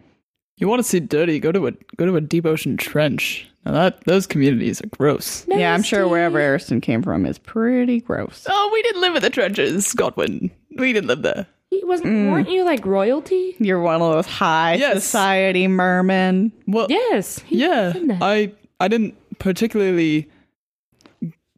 You 0.57 0.67
want 0.67 0.79
to 0.79 0.87
see 0.87 0.99
dirty? 0.99 1.39
Go 1.39 1.51
to 1.51 1.67
a 1.67 1.71
go 1.97 2.05
to 2.05 2.15
a 2.15 2.21
deep 2.21 2.45
ocean 2.45 2.77
trench. 2.77 3.47
Now 3.65 3.73
that 3.73 4.03
those 4.05 4.25
communities 4.25 4.81
are 4.81 4.87
gross. 4.87 5.45
Yeah, 5.47 5.73
I'm 5.73 5.83
sure 5.83 6.07
wherever 6.07 6.39
Ariston 6.39 6.81
came 6.81 7.03
from 7.03 7.25
is 7.27 7.37
pretty 7.37 8.01
gross. 8.01 8.47
Oh, 8.49 8.69
we 8.73 8.81
didn't 8.81 9.01
live 9.01 9.15
in 9.15 9.21
the 9.21 9.29
trenches, 9.29 9.93
Godwin. 9.93 10.49
We 10.77 10.93
didn't 10.93 11.07
live 11.07 11.21
there. 11.21 11.47
He 11.81 11.85
wasn't. 11.85 12.29
Weren't 12.31 12.47
you 12.51 12.63
like 12.63 12.85
royalty? 12.85 13.55
You're 13.57 13.81
one 13.81 14.03
of 14.03 14.13
those 14.13 14.27
high 14.27 14.75
Yes. 14.75 15.03
society 15.03 15.67
mermen. 15.67 16.51
Well, 16.67 16.85
Yes. 16.89 17.39
he 17.39 17.57
yeah. 17.57 17.93
was 17.93 18.07
that. 18.07 18.19
I 18.21 18.51
I 18.79 18.87
didn't 18.87 19.15
particularly 19.39 20.29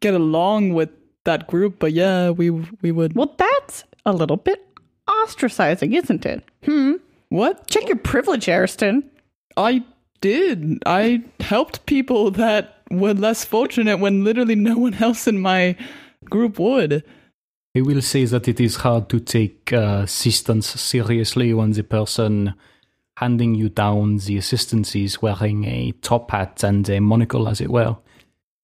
get 0.00 0.14
along 0.14 0.72
with 0.72 0.88
that 1.24 1.46
group, 1.46 1.78
but 1.78 1.92
yeah, 1.92 2.30
we 2.30 2.48
we 2.80 2.90
would. 2.90 3.14
Well, 3.14 3.34
that's 3.36 3.84
a 4.06 4.14
little 4.14 4.38
bit 4.38 4.64
ostracizing, 5.06 5.94
isn't 5.94 6.24
it? 6.24 6.42
Hmm. 6.64 6.92
What? 7.28 7.66
Check 7.66 7.86
your 7.88 7.98
privilege, 7.98 8.48
Ariston. 8.48 9.04
I 9.58 9.84
did. 10.22 10.78
I 10.86 11.22
helped 11.40 11.84
people 11.84 12.30
that 12.30 12.78
were 12.90 13.12
less 13.12 13.44
fortunate 13.44 13.98
when 13.98 14.24
literally 14.24 14.54
no 14.54 14.78
one 14.78 14.94
else 14.94 15.26
in 15.28 15.38
my 15.40 15.76
group 16.30 16.58
would. 16.58 17.04
I 17.76 17.80
will 17.80 18.02
say 18.02 18.24
that 18.26 18.46
it 18.46 18.60
is 18.60 18.76
hard 18.76 19.08
to 19.08 19.18
take 19.18 19.72
uh, 19.72 20.02
assistance 20.04 20.68
seriously 20.80 21.52
when 21.52 21.72
the 21.72 21.82
person 21.82 22.54
handing 23.16 23.54
you 23.54 23.68
down 23.68 24.18
the 24.18 24.36
assistance 24.36 24.94
is 24.94 25.20
wearing 25.20 25.64
a 25.64 25.92
top 26.02 26.30
hat 26.30 26.62
and 26.62 26.88
a 26.88 27.00
monocle, 27.00 27.48
as 27.48 27.60
it 27.60 27.70
were. 27.70 27.96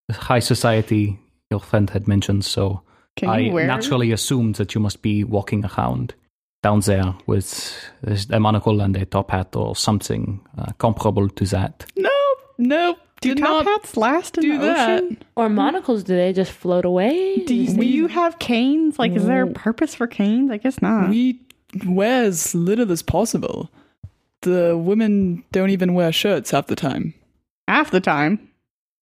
High 0.09 0.39
society, 0.39 1.19
your 1.49 1.59
friend 1.59 1.89
had 1.89 2.07
mentioned, 2.07 2.45
so 2.45 2.83
I 3.21 3.49
wear 3.51 3.67
naturally 3.67 4.11
assumed 4.11 4.55
that 4.55 4.75
you 4.75 4.81
must 4.81 5.01
be 5.01 5.23
walking 5.23 5.65
around 5.65 6.13
down 6.63 6.79
there 6.81 7.15
with 7.25 7.75
a 8.29 8.39
monocle 8.39 8.81
and 8.81 8.95
a 8.95 9.05
top 9.05 9.31
hat 9.31 9.55
or 9.55 9.75
something 9.75 10.39
uh, 10.57 10.71
comparable 10.77 11.27
to 11.27 11.45
that. 11.45 11.85
No, 11.97 12.09
no, 12.57 12.95
Do 13.21 13.35
top 13.35 13.65
hats 13.65 13.95
last 13.97 14.37
in 14.37 14.41
do 14.43 14.57
the 14.57 14.65
that. 14.65 15.03
ocean? 15.03 15.17
or 15.35 15.47
monocles? 15.47 16.03
Do 16.03 16.15
they 16.15 16.33
just 16.33 16.51
float 16.51 16.85
away? 16.85 17.37
Do 17.45 17.53
you, 17.53 17.73
do 17.73 17.85
you 17.85 18.07
have 18.07 18.39
canes? 18.39 18.97
Like, 18.97 19.11
is 19.13 19.25
there 19.25 19.43
a 19.43 19.47
purpose 19.47 19.93
for 19.93 20.07
canes? 20.07 20.49
I 20.49 20.57
guess 20.57 20.81
not. 20.81 21.09
We 21.09 21.39
wear 21.85 22.23
as 22.23 22.55
little 22.55 22.91
as 22.91 23.03
possible. 23.03 23.69
The 24.41 24.75
women 24.75 25.43
don't 25.51 25.69
even 25.69 25.93
wear 25.93 26.11
shirts 26.11 26.49
half 26.49 26.65
the 26.65 26.75
time. 26.75 27.13
Half 27.67 27.91
the 27.91 28.01
time. 28.01 28.49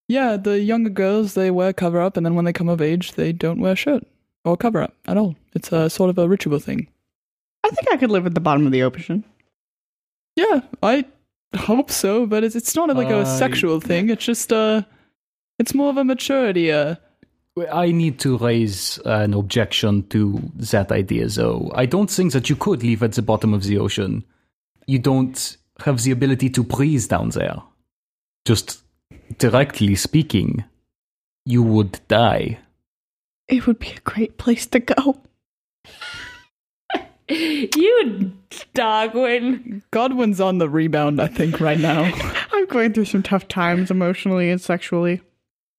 Yeah, 0.09 0.35
the 0.37 0.59
younger 0.59 0.89
girls 0.89 1.33
they 1.35 1.49
wear 1.49 1.71
cover 1.71 2.01
up, 2.01 2.17
and 2.17 2.25
then 2.25 2.35
when 2.35 2.43
they 2.43 2.51
come 2.51 2.67
of 2.67 2.81
age, 2.81 3.13
they 3.13 3.31
don't 3.31 3.59
wear 3.61 3.75
shirt 3.75 4.03
or 4.43 4.57
cover 4.57 4.81
up 4.81 4.93
at 5.07 5.17
all. 5.17 5.35
It's 5.53 5.71
a 5.71 5.89
sort 5.89 6.09
of 6.09 6.17
a 6.17 6.27
ritual 6.27 6.59
thing. 6.59 6.87
I 7.63 7.69
think 7.69 7.89
I 7.91 7.97
could 7.97 8.11
live 8.11 8.25
at 8.25 8.33
the 8.33 8.41
bottom 8.41 8.65
of 8.65 8.71
the 8.71 8.83
ocean. 8.83 9.23
Yeah, 10.35 10.61
I 10.83 11.05
hope 11.55 11.91
so, 11.91 12.25
but 12.25 12.43
it's 12.43 12.55
it's 12.55 12.75
not 12.75 12.95
like 12.95 13.09
a 13.09 13.19
I- 13.19 13.23
sexual 13.23 13.79
thing. 13.79 14.09
It's 14.09 14.25
just 14.25 14.51
uh, 14.53 14.83
it's 15.57 15.73
more 15.73 15.89
of 15.89 15.97
a 15.97 16.03
maturity. 16.03 16.71
Uh, 16.71 16.95
I 17.71 17.91
need 17.91 18.19
to 18.19 18.37
raise 18.37 18.99
an 19.05 19.33
objection 19.33 20.07
to 20.09 20.39
that 20.71 20.91
idea, 20.91 21.27
though. 21.27 21.71
I 21.75 21.85
don't 21.85 22.09
think 22.09 22.31
that 22.33 22.49
you 22.49 22.55
could 22.55 22.83
live 22.83 23.03
at 23.03 23.13
the 23.13 23.21
bottom 23.21 23.53
of 23.53 23.63
the 23.63 23.77
ocean. 23.77 24.23
You 24.87 24.99
don't 24.99 25.57
have 25.85 26.01
the 26.03 26.11
ability 26.11 26.49
to 26.51 26.63
breathe 26.63 27.07
down 27.09 27.29
there. 27.29 27.61
Just 28.45 28.81
directly 29.37 29.95
speaking, 29.95 30.63
you 31.45 31.61
would 31.63 31.99
die. 32.07 32.59
It 33.47 33.67
would 33.67 33.79
be 33.79 33.89
a 33.89 33.99
great 34.03 34.37
place 34.37 34.65
to 34.67 34.79
go. 34.79 35.21
you 37.75 38.31
dogwin. 38.73 39.83
Godwin's 39.91 40.41
on 40.41 40.57
the 40.57 40.67
rebound, 40.67 41.21
I 41.21 41.27
think, 41.27 41.59
right 41.59 41.79
now. 41.79 42.11
I'm 42.51 42.65
going 42.65 42.93
through 42.93 43.05
some 43.05 43.21
tough 43.21 43.47
times 43.47 43.91
emotionally 43.91 44.49
and 44.49 44.59
sexually. 44.59 45.21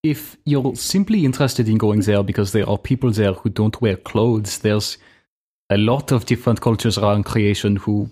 If 0.05 0.37
you're 0.45 0.77
simply 0.77 1.25
interested 1.25 1.69
in 1.69 1.77
going 1.77 2.01
there 2.03 2.23
because 2.23 2.53
there 2.53 2.69
are 2.69 2.79
people 2.79 3.11
there 3.11 3.33
who 3.33 3.51
don't 3.51 3.81
wear 3.83 3.97
clothes, 3.97 4.59
there's 4.59 4.97
a 5.71 5.77
lot 5.77 6.13
of 6.13 6.27
different 6.27 6.61
cultures 6.61 6.97
around 6.97 7.25
creation 7.25 7.77
who 7.77 8.09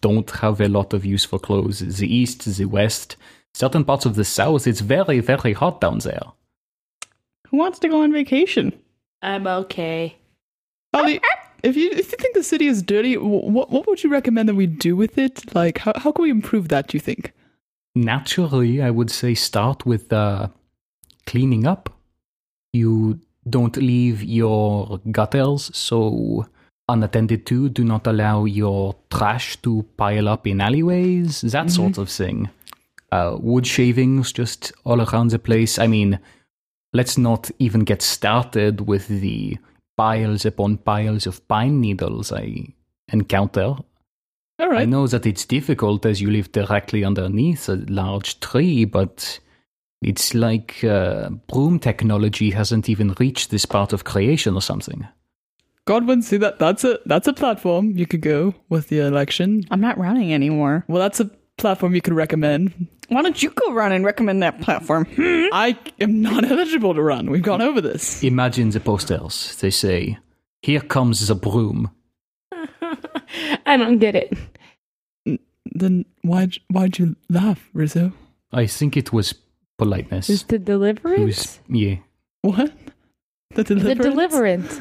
don't 0.00 0.30
have 0.30 0.60
a 0.60 0.68
lot 0.68 0.94
of 0.94 1.04
use 1.04 1.24
for 1.24 1.38
clothes. 1.38 1.80
The 1.80 2.12
East, 2.12 2.44
the 2.56 2.64
West, 2.64 3.16
certain 3.54 3.84
parts 3.84 4.06
of 4.06 4.14
the 4.14 4.24
South, 4.24 4.66
it's 4.66 4.80
very, 4.80 5.20
very 5.20 5.52
hot 5.52 5.80
down 5.80 5.98
there. 5.98 6.22
Who 7.48 7.58
wants 7.58 7.78
to 7.80 7.88
go 7.88 8.02
on 8.02 8.12
vacation? 8.12 8.72
I'm 9.20 9.46
okay. 9.46 10.16
Oh, 10.94 11.00
Holly, 11.00 11.20
if 11.62 11.76
you 11.76 11.90
if 11.90 12.12
you 12.12 12.18
think 12.18 12.34
the 12.34 12.42
city 12.42 12.66
is 12.66 12.82
dirty, 12.82 13.16
what 13.16 13.70
what 13.70 13.86
would 13.86 14.02
you 14.02 14.10
recommend 14.10 14.48
that 14.48 14.54
we 14.54 14.66
do 14.66 14.96
with 14.96 15.18
it? 15.18 15.54
Like, 15.54 15.78
how 15.78 15.92
how 15.96 16.12
can 16.12 16.22
we 16.22 16.30
improve 16.30 16.68
that? 16.68 16.88
Do 16.88 16.96
you 16.96 17.00
think? 17.00 17.32
Naturally, 17.94 18.80
I 18.82 18.90
would 18.90 19.10
say 19.10 19.34
start 19.34 19.84
with 19.84 20.12
uh, 20.12 20.48
cleaning 21.26 21.66
up. 21.66 21.92
You 22.72 23.20
don't 23.48 23.76
leave 23.76 24.22
your 24.22 25.00
gutters 25.10 25.70
so 25.76 26.46
unattended 26.88 27.46
to. 27.46 27.68
Do 27.68 27.84
not 27.84 28.06
allow 28.06 28.44
your 28.44 28.94
trash 29.10 29.56
to 29.62 29.84
pile 29.96 30.28
up 30.28 30.46
in 30.46 30.60
alleyways, 30.60 31.40
that 31.40 31.70
sort 31.70 31.98
of 31.98 32.08
thing. 32.08 32.50
Uh, 33.10 33.36
wood 33.40 33.66
shavings 33.66 34.32
just 34.32 34.72
all 34.84 35.00
around 35.00 35.30
the 35.30 35.38
place. 35.38 35.78
I 35.78 35.86
mean, 35.86 36.18
let's 36.92 37.18
not 37.18 37.50
even 37.58 37.80
get 37.84 38.02
started 38.02 38.86
with 38.86 39.08
the 39.08 39.58
piles 39.98 40.46
upon 40.46 40.78
piles 40.78 41.26
of 41.26 41.46
pine 41.48 41.80
needles 41.80 42.32
I 42.32 42.74
encounter 43.12 43.76
All 44.60 44.68
right. 44.70 44.82
I 44.82 44.84
know 44.84 45.06
that 45.08 45.26
it's 45.26 45.44
difficult 45.44 46.06
as 46.06 46.20
you 46.20 46.30
live 46.30 46.52
directly 46.52 47.04
underneath 47.04 47.68
a 47.68 47.84
large 47.88 48.40
tree, 48.40 48.84
but 48.84 49.40
it's 50.00 50.34
like 50.34 50.84
uh, 50.84 51.30
broom 51.48 51.78
technology 51.78 52.50
hasn't 52.50 52.88
even 52.88 53.14
reached 53.18 53.50
this 53.50 53.66
part 53.66 53.92
of 53.92 54.04
creation 54.04 54.54
or 54.54 54.62
something. 54.62 55.06
Godwin, 55.84 56.22
see 56.22 56.36
that 56.36 56.58
that's 56.58 56.84
a 56.84 56.98
that's 57.06 57.26
a 57.26 57.32
platform 57.32 57.96
you 57.96 58.06
could 58.06 58.20
go 58.20 58.54
with 58.68 58.88
the 58.88 59.00
election. 59.00 59.64
I'm 59.70 59.80
not 59.80 59.98
running 59.98 60.34
anymore. 60.34 60.84
Well, 60.86 61.00
that's 61.00 61.18
a 61.18 61.30
platform 61.56 61.94
you 61.94 62.02
could 62.02 62.12
recommend. 62.12 62.88
Why 63.08 63.22
don't 63.22 63.42
you 63.42 63.50
go 63.50 63.72
run 63.72 63.92
and 63.92 64.04
recommend 64.04 64.42
that 64.42 64.60
platform? 64.60 65.06
Hmm? 65.06 65.46
I 65.52 65.78
am 66.00 66.20
not 66.20 66.44
eligible 66.44 66.94
to 66.94 67.02
run. 67.02 67.30
We've 67.30 67.42
gone 67.42 67.62
over 67.62 67.80
this. 67.80 68.22
Imagine 68.22 68.70
the 68.70 68.80
posters. 68.80 69.56
They 69.56 69.70
say, 69.70 70.18
Here 70.62 70.80
comes 70.80 71.26
the 71.26 71.34
broom. 71.34 71.90
I 73.66 73.76
don't 73.76 73.98
get 73.98 74.14
it. 74.14 74.32
Then 75.64 76.04
why'd 76.22 76.58
why'd 76.70 76.98
you 76.98 77.16
laugh, 77.30 77.68
Rizzo? 77.72 78.12
I 78.52 78.66
think 78.66 78.96
it 78.96 79.12
was 79.12 79.34
politeness. 79.78 80.28
Is 80.28 80.44
the 80.44 80.56
It 80.56 81.04
was, 81.20 81.60
yeah. 81.68 81.96
What? 82.42 82.72
The 83.54 83.62
The 83.64 83.74
deliverance. 83.74 84.04
deliverance. 84.04 84.80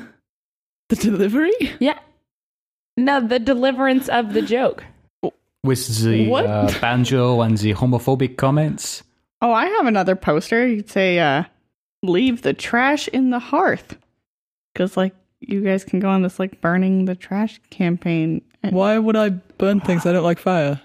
The 0.89 0.95
delivery. 0.95 1.53
Yeah. 1.79 1.99
No, 2.97 3.19
the 3.25 3.39
deliverance 3.39 4.09
of 4.09 4.33
the 4.33 4.41
joke. 4.41 4.83
With 5.67 6.03
the 6.03 6.33
uh, 6.33 6.79
banjo 6.81 7.41
and 7.41 7.57
the 7.57 7.73
homophobic 7.73 8.37
comments. 8.37 9.03
Oh, 9.41 9.51
I 9.51 9.65
have 9.67 9.85
another 9.85 10.15
poster. 10.15 10.65
You'd 10.67 10.89
say, 10.89 11.19
uh, 11.19 11.43
leave 12.01 12.41
the 12.41 12.53
trash 12.53 13.07
in 13.09 13.29
the 13.29 13.39
hearth. 13.39 13.97
Because, 14.73 14.97
like, 14.97 15.13
you 15.39 15.61
guys 15.61 15.83
can 15.83 15.99
go 15.99 16.09
on 16.09 16.21
this, 16.23 16.39
like, 16.39 16.59
burning 16.61 17.05
the 17.05 17.15
trash 17.15 17.59
campaign. 17.69 18.41
Why 18.69 18.97
would 18.97 19.15
I 19.15 19.29
burn 19.29 19.79
things? 19.81 20.05
I 20.05 20.11
don't 20.13 20.23
like 20.23 20.39
fire. 20.39 20.81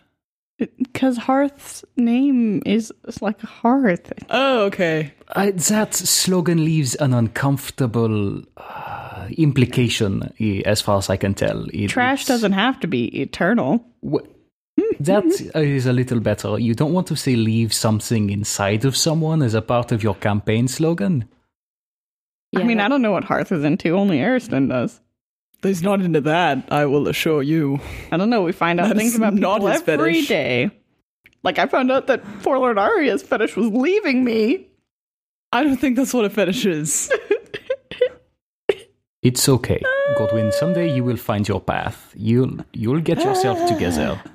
Because 0.79 1.17
Hearth's 1.17 1.85
name 1.97 2.63
is 2.65 2.93
is 3.09 3.21
like 3.21 3.43
a 3.43 3.47
hearth. 3.47 4.13
Oh, 4.31 4.65
okay. 4.67 5.13
Uh, 5.35 5.51
that 5.69 5.93
slogan 5.95 6.65
leaves 6.65 6.95
an 6.97 7.13
uncomfortable 7.15 8.43
uh, 8.57 9.27
implication, 9.37 10.33
eh, 10.39 10.63
as 10.65 10.81
far 10.81 10.99
as 10.99 11.11
I 11.11 11.17
can 11.17 11.35
tell. 11.35 11.67
It- 11.73 11.89
Trash 11.89 12.27
doesn't 12.27 12.53
have 12.53 12.79
to 12.81 12.87
be 12.87 13.07
eternal. 13.21 13.85
Wh- 14.05 14.27
That 15.01 15.25
is 15.57 15.87
a 15.87 15.93
little 15.93 16.21
better. 16.21 16.59
You 16.59 16.75
don't 16.75 16.93
want 16.93 17.07
to 17.09 17.17
say 17.17 17.35
leave 17.37 17.73
something 17.73 18.31
inside 18.31 18.85
of 18.85 18.97
someone 18.97 19.43
as 19.43 19.55
a 19.55 19.63
part 19.63 19.91
of 19.93 20.03
your 20.03 20.15
campaign 20.15 20.69
slogan. 20.69 21.29
I 22.55 22.63
mean, 22.65 22.81
I 22.81 22.89
don't 22.89 23.03
know 23.03 23.13
what 23.13 23.25
Hearth 23.25 23.51
is 23.53 23.65
into. 23.65 23.97
Only 23.97 24.23
Ariston 24.23 24.69
does. 24.69 25.01
He's 25.63 25.83
not 25.83 26.01
into 26.03 26.21
that. 26.23 26.69
I 26.71 26.85
will 26.87 27.09
assure 27.09 27.43
you. 27.43 27.81
I 28.11 28.17
don't 28.17 28.29
know. 28.31 28.43
We 28.43 28.53
find 28.53 28.79
out 28.81 28.89
That 28.89 28.97
things 28.97 29.15
about 29.17 29.35
not 29.35 29.57
people 29.61 29.69
his 29.69 29.83
every 29.89 30.15
fetish. 30.15 30.29
day. 30.29 30.71
Like 31.43 31.59
I 31.59 31.67
found 31.67 31.91
out 31.91 32.07
that 32.09 32.25
Forlorn 32.43 32.79
Arya's 32.79 33.23
fetish 33.23 33.57
was 33.57 33.69
leaving 33.69 34.23
me. 34.25 34.69
I 35.51 35.65
don't 35.65 35.77
think 35.79 35.97
that's 35.97 36.13
what 36.15 36.25
a 36.25 36.31
fetish 36.31 36.67
is. 36.67 37.11
It's 39.23 39.49
okay, 39.49 39.81
Godwin. 40.19 40.51
Someday 40.51 40.93
you 40.97 41.05
will 41.05 41.17
find 41.17 41.47
your 41.47 41.61
path. 41.61 42.13
You'll 42.17 42.57
you'll 42.73 43.01
get 43.01 43.23
yourself 43.23 43.69
together. 43.69 44.21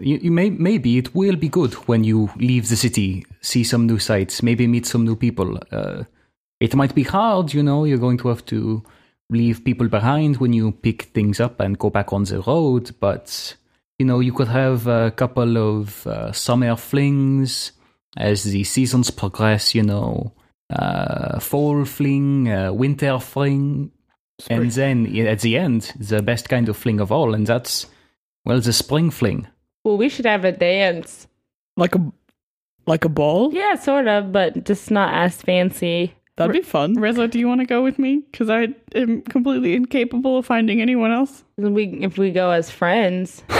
You, 0.00 0.18
you 0.22 0.30
may 0.30 0.50
maybe 0.50 0.98
it 0.98 1.14
will 1.14 1.36
be 1.36 1.48
good 1.48 1.74
when 1.86 2.04
you 2.04 2.30
leave 2.36 2.68
the 2.68 2.76
city, 2.76 3.24
see 3.40 3.64
some 3.64 3.86
new 3.86 3.98
sights, 3.98 4.42
maybe 4.42 4.66
meet 4.66 4.86
some 4.86 5.04
new 5.04 5.16
people. 5.16 5.58
Uh, 5.70 6.04
it 6.60 6.74
might 6.74 6.94
be 6.94 7.04
hard, 7.04 7.52
you 7.52 7.62
know. 7.62 7.84
You're 7.84 7.98
going 7.98 8.18
to 8.18 8.28
have 8.28 8.44
to 8.46 8.82
leave 9.30 9.64
people 9.64 9.88
behind 9.88 10.38
when 10.38 10.52
you 10.52 10.72
pick 10.72 11.02
things 11.14 11.40
up 11.40 11.60
and 11.60 11.78
go 11.78 11.90
back 11.90 12.12
on 12.12 12.24
the 12.24 12.40
road. 12.40 12.90
But 13.00 13.56
you 13.98 14.06
know, 14.06 14.20
you 14.20 14.32
could 14.32 14.48
have 14.48 14.86
a 14.86 15.12
couple 15.12 15.56
of 15.56 16.06
uh, 16.06 16.32
summer 16.32 16.76
flings 16.76 17.72
as 18.16 18.44
the 18.44 18.64
seasons 18.64 19.10
progress. 19.10 19.74
You 19.74 19.84
know, 19.84 20.32
uh, 20.70 21.38
fall 21.38 21.84
fling, 21.84 22.50
uh, 22.50 22.72
winter 22.72 23.18
fling, 23.20 23.92
and 24.50 24.70
then 24.72 25.16
at 25.26 25.40
the 25.40 25.56
end, 25.56 25.92
the 25.98 26.22
best 26.22 26.48
kind 26.48 26.68
of 26.68 26.76
fling 26.76 27.00
of 27.00 27.12
all, 27.12 27.34
and 27.34 27.46
that's 27.46 27.86
well, 28.44 28.60
the 28.60 28.72
spring 28.72 29.10
fling. 29.10 29.46
Well, 29.84 29.96
we 29.96 30.08
should 30.08 30.24
have 30.26 30.44
a 30.44 30.52
dance. 30.52 31.28
like 31.76 31.94
a 31.94 32.12
like 32.86 33.04
a 33.04 33.08
ball? 33.08 33.52
Yeah, 33.54 33.76
sort 33.76 34.08
of, 34.08 34.32
but 34.32 34.64
just 34.64 34.90
not 34.90 35.14
as 35.14 35.40
fancy. 35.42 36.14
That'd 36.36 36.52
be 36.52 36.62
fun. 36.62 36.94
Rizzo, 36.94 37.26
do 37.28 37.38
you 37.38 37.46
want 37.46 37.60
to 37.60 37.66
go 37.66 37.82
with 37.84 37.98
me? 37.98 38.22
Because 38.30 38.50
I 38.50 38.68
am 38.94 39.22
completely 39.22 39.74
incapable 39.74 40.38
of 40.38 40.46
finding 40.46 40.80
anyone 40.82 41.12
else. 41.12 41.44
We 41.56 41.84
if 42.02 42.18
we 42.18 42.30
go 42.32 42.50
as 42.50 42.70
friends. 42.70 43.42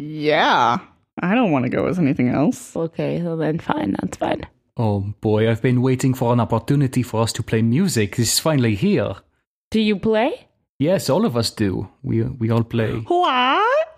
Yeah. 0.00 0.78
I 1.20 1.34
don't 1.34 1.50
want 1.50 1.64
to 1.64 1.68
go 1.68 1.86
as 1.86 1.98
anything 1.98 2.28
else. 2.28 2.76
Okay, 2.76 3.20
well 3.20 3.36
then 3.36 3.58
fine, 3.58 3.96
that's 4.00 4.16
fine. 4.16 4.46
Oh 4.76 5.00
boy, 5.20 5.50
I've 5.50 5.60
been 5.62 5.82
waiting 5.82 6.14
for 6.14 6.32
an 6.32 6.38
opportunity 6.38 7.02
for 7.02 7.22
us 7.22 7.32
to 7.32 7.42
play 7.42 7.62
music. 7.62 8.14
This 8.14 8.34
is 8.34 8.38
finally 8.38 8.76
here. 8.76 9.14
Do 9.72 9.80
you 9.80 9.98
play? 9.98 10.46
Yes, 10.78 11.10
all 11.10 11.24
of 11.26 11.36
us 11.36 11.50
do. 11.50 11.88
We 12.04 12.22
we 12.22 12.50
all 12.50 12.62
play. 12.62 12.92
What? 12.94 13.88